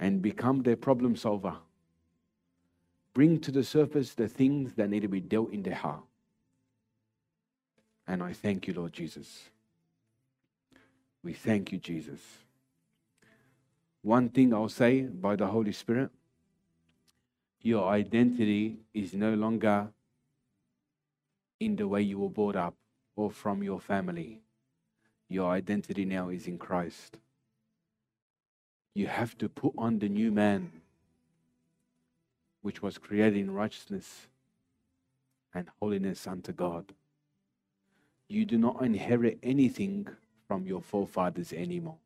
and 0.00 0.20
become 0.20 0.62
their 0.62 0.76
problem 0.76 1.16
solver. 1.16 1.56
Bring 3.12 3.38
to 3.40 3.52
the 3.52 3.62
surface 3.62 4.14
the 4.14 4.28
things 4.28 4.74
that 4.74 4.90
need 4.90 5.00
to 5.00 5.08
be 5.08 5.20
dealt 5.20 5.52
in 5.52 5.62
their 5.62 5.76
heart. 5.76 6.02
And 8.06 8.22
I 8.22 8.32
thank 8.32 8.66
you, 8.66 8.74
Lord 8.74 8.92
Jesus. 8.92 9.44
We 11.22 11.32
thank 11.32 11.72
you, 11.72 11.78
Jesus. 11.78 12.20
One 14.02 14.28
thing 14.28 14.52
I'll 14.52 14.68
say 14.68 15.02
by 15.02 15.36
the 15.36 15.46
Holy 15.46 15.72
Spirit 15.72 16.10
your 17.64 17.88
identity 17.88 18.76
is 18.92 19.14
no 19.14 19.32
longer 19.32 19.88
in 21.60 21.76
the 21.76 21.88
way 21.88 22.02
you 22.02 22.18
were 22.18 22.28
brought 22.28 22.56
up 22.56 22.74
or 23.16 23.30
from 23.30 23.62
your 23.62 23.80
family. 23.80 24.42
Your 25.30 25.50
identity 25.50 26.04
now 26.04 26.28
is 26.28 26.46
in 26.46 26.58
Christ. 26.58 27.16
You 28.94 29.06
have 29.06 29.38
to 29.38 29.48
put 29.48 29.72
on 29.78 29.98
the 29.98 30.10
new 30.10 30.30
man, 30.30 30.72
which 32.60 32.82
was 32.82 32.98
created 32.98 33.38
in 33.38 33.50
righteousness 33.50 34.26
and 35.54 35.70
holiness 35.80 36.26
unto 36.26 36.52
God. 36.52 36.92
You 38.28 38.44
do 38.44 38.58
not 38.58 38.82
inherit 38.82 39.38
anything 39.42 40.08
from 40.48 40.66
your 40.66 40.80
forefathers 40.80 41.52
anymore. 41.52 41.98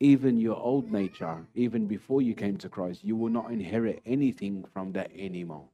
Even 0.00 0.38
your 0.38 0.56
old 0.56 0.92
nature, 0.92 1.46
even 1.54 1.86
before 1.86 2.22
you 2.22 2.34
came 2.34 2.56
to 2.58 2.68
Christ, 2.68 3.04
you 3.04 3.16
will 3.16 3.30
not 3.30 3.50
inherit 3.50 4.00
anything 4.06 4.64
from 4.72 4.92
that 4.92 5.10
anymore. 5.16 5.68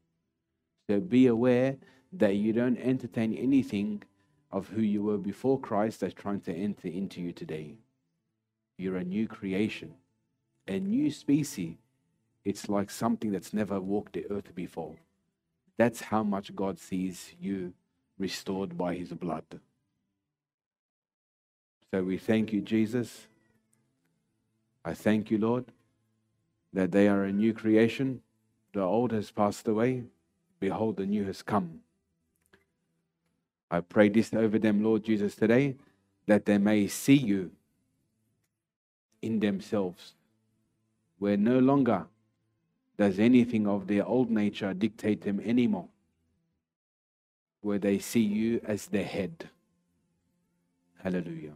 So 0.89 1.01
be 1.01 1.27
aware 1.27 1.77
that 2.13 2.37
you 2.37 2.53
don't 2.53 2.79
entertain 2.79 3.35
anything 3.35 4.03
of 4.51 4.69
who 4.69 4.81
you 4.81 5.03
were 5.03 5.19
before 5.19 5.59
Christ 5.59 6.01
that's 6.01 6.15
trying 6.15 6.41
to 6.43 6.55
enter 6.55 6.89
into 6.89 7.21
you 7.21 7.33
today. 7.33 7.75
You're 8.79 8.97
a 8.97 9.05
new 9.05 9.27
creation, 9.27 9.95
a 10.67 10.79
new 10.79 11.11
species. 11.11 11.77
It's 12.45 12.69
like 12.69 12.91
something 12.91 13.33
that's 13.33 13.53
never 13.53 13.81
walked 13.81 14.15
the 14.15 14.27
earth 14.31 14.55
before. 14.55 14.97
That's 15.77 16.01
how 16.03 16.23
much 16.23 16.55
God 16.55 16.79
sees 16.79 17.35
you 17.41 17.73
restored 18.19 18.77
by 18.77 18.95
his 18.95 19.13
blood. 19.13 19.45
So 21.91 22.03
we 22.03 22.19
thank 22.19 22.53
you, 22.53 22.61
Jesus. 22.61 23.27
I 24.85 24.95
thank 24.95 25.31
you, 25.31 25.39
Lord, 25.39 25.65
that 26.73 26.93
they 26.93 27.09
are 27.09 27.25
a 27.25 27.33
new 27.33 27.53
creation. 27.53 28.21
The 28.73 28.83
old 28.83 29.13
has 29.13 29.31
passed 29.31 29.69
away. 29.69 30.05
Behold, 30.61 30.97
the 30.97 31.07
new 31.07 31.25
has 31.25 31.43
come. 31.43 31.81
I 33.71 33.81
pray 33.81 34.09
this 34.09 34.33
over 34.35 34.59
them, 34.59 34.83
Lord 34.83 35.05
Jesus, 35.05 35.35
today, 35.35 35.77
that 36.27 36.45
they 36.45 36.59
may 36.59 36.87
see 36.87 37.15
you 37.15 37.51
in 39.23 39.41
themselves, 39.41 40.15
where 41.19 41.37
no 41.37 41.59
longer 41.59 42.07
does 42.99 43.19
anything 43.19 43.67
of 43.67 43.87
their 43.87 44.07
old 44.07 44.31
nature 44.31 44.73
dictate 44.75 45.23
them 45.23 45.41
anymore, 45.41 45.89
where 47.65 47.79
they 47.79 47.99
see 47.99 48.21
you 48.21 48.61
as 48.65 48.87
their 48.87 49.05
head. 49.05 49.49
Hallelujah. 51.03 51.55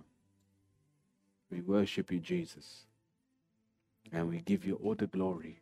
We 1.51 1.61
worship 1.61 2.11
you, 2.11 2.19
Jesus. 2.19 2.85
And 4.11 4.29
we 4.29 4.39
give 4.39 4.65
you 4.65 4.81
all 4.83 4.95
the 4.95 5.07
glory. 5.07 5.61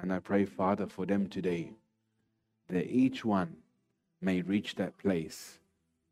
And 0.00 0.12
I 0.12 0.20
pray, 0.20 0.44
Father, 0.44 0.86
for 0.86 1.04
them 1.04 1.28
today, 1.28 1.72
that 2.68 2.88
each 2.88 3.24
one 3.24 3.56
may 4.20 4.40
reach 4.40 4.76
that 4.76 4.98
place 4.98 5.58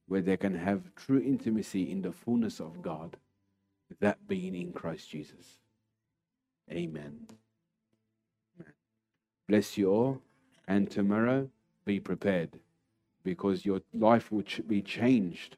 where 0.09 0.20
they 0.20 0.37
can 0.37 0.57
have 0.57 0.95
true 0.97 1.23
intimacy 1.25 1.91
in 1.91 2.03
the 2.03 2.12
fullness 2.12 2.59
of 2.59 2.83
God, 2.83 3.16
that 4.01 4.27
being 4.27 4.57
in 4.57 4.73
Christ 4.73 5.09
Jesus. 5.09 5.59
Amen. 6.70 7.29
Bless 9.49 9.79
you 9.79 9.91
all. 9.91 10.20
And 10.66 10.91
tomorrow, 10.91 11.49
be 11.85 12.01
prepared 12.01 12.59
because 13.25 13.64
your 13.64 13.81
life 13.95 14.31
will 14.33 14.45
be 14.68 14.83
changed 14.83 15.57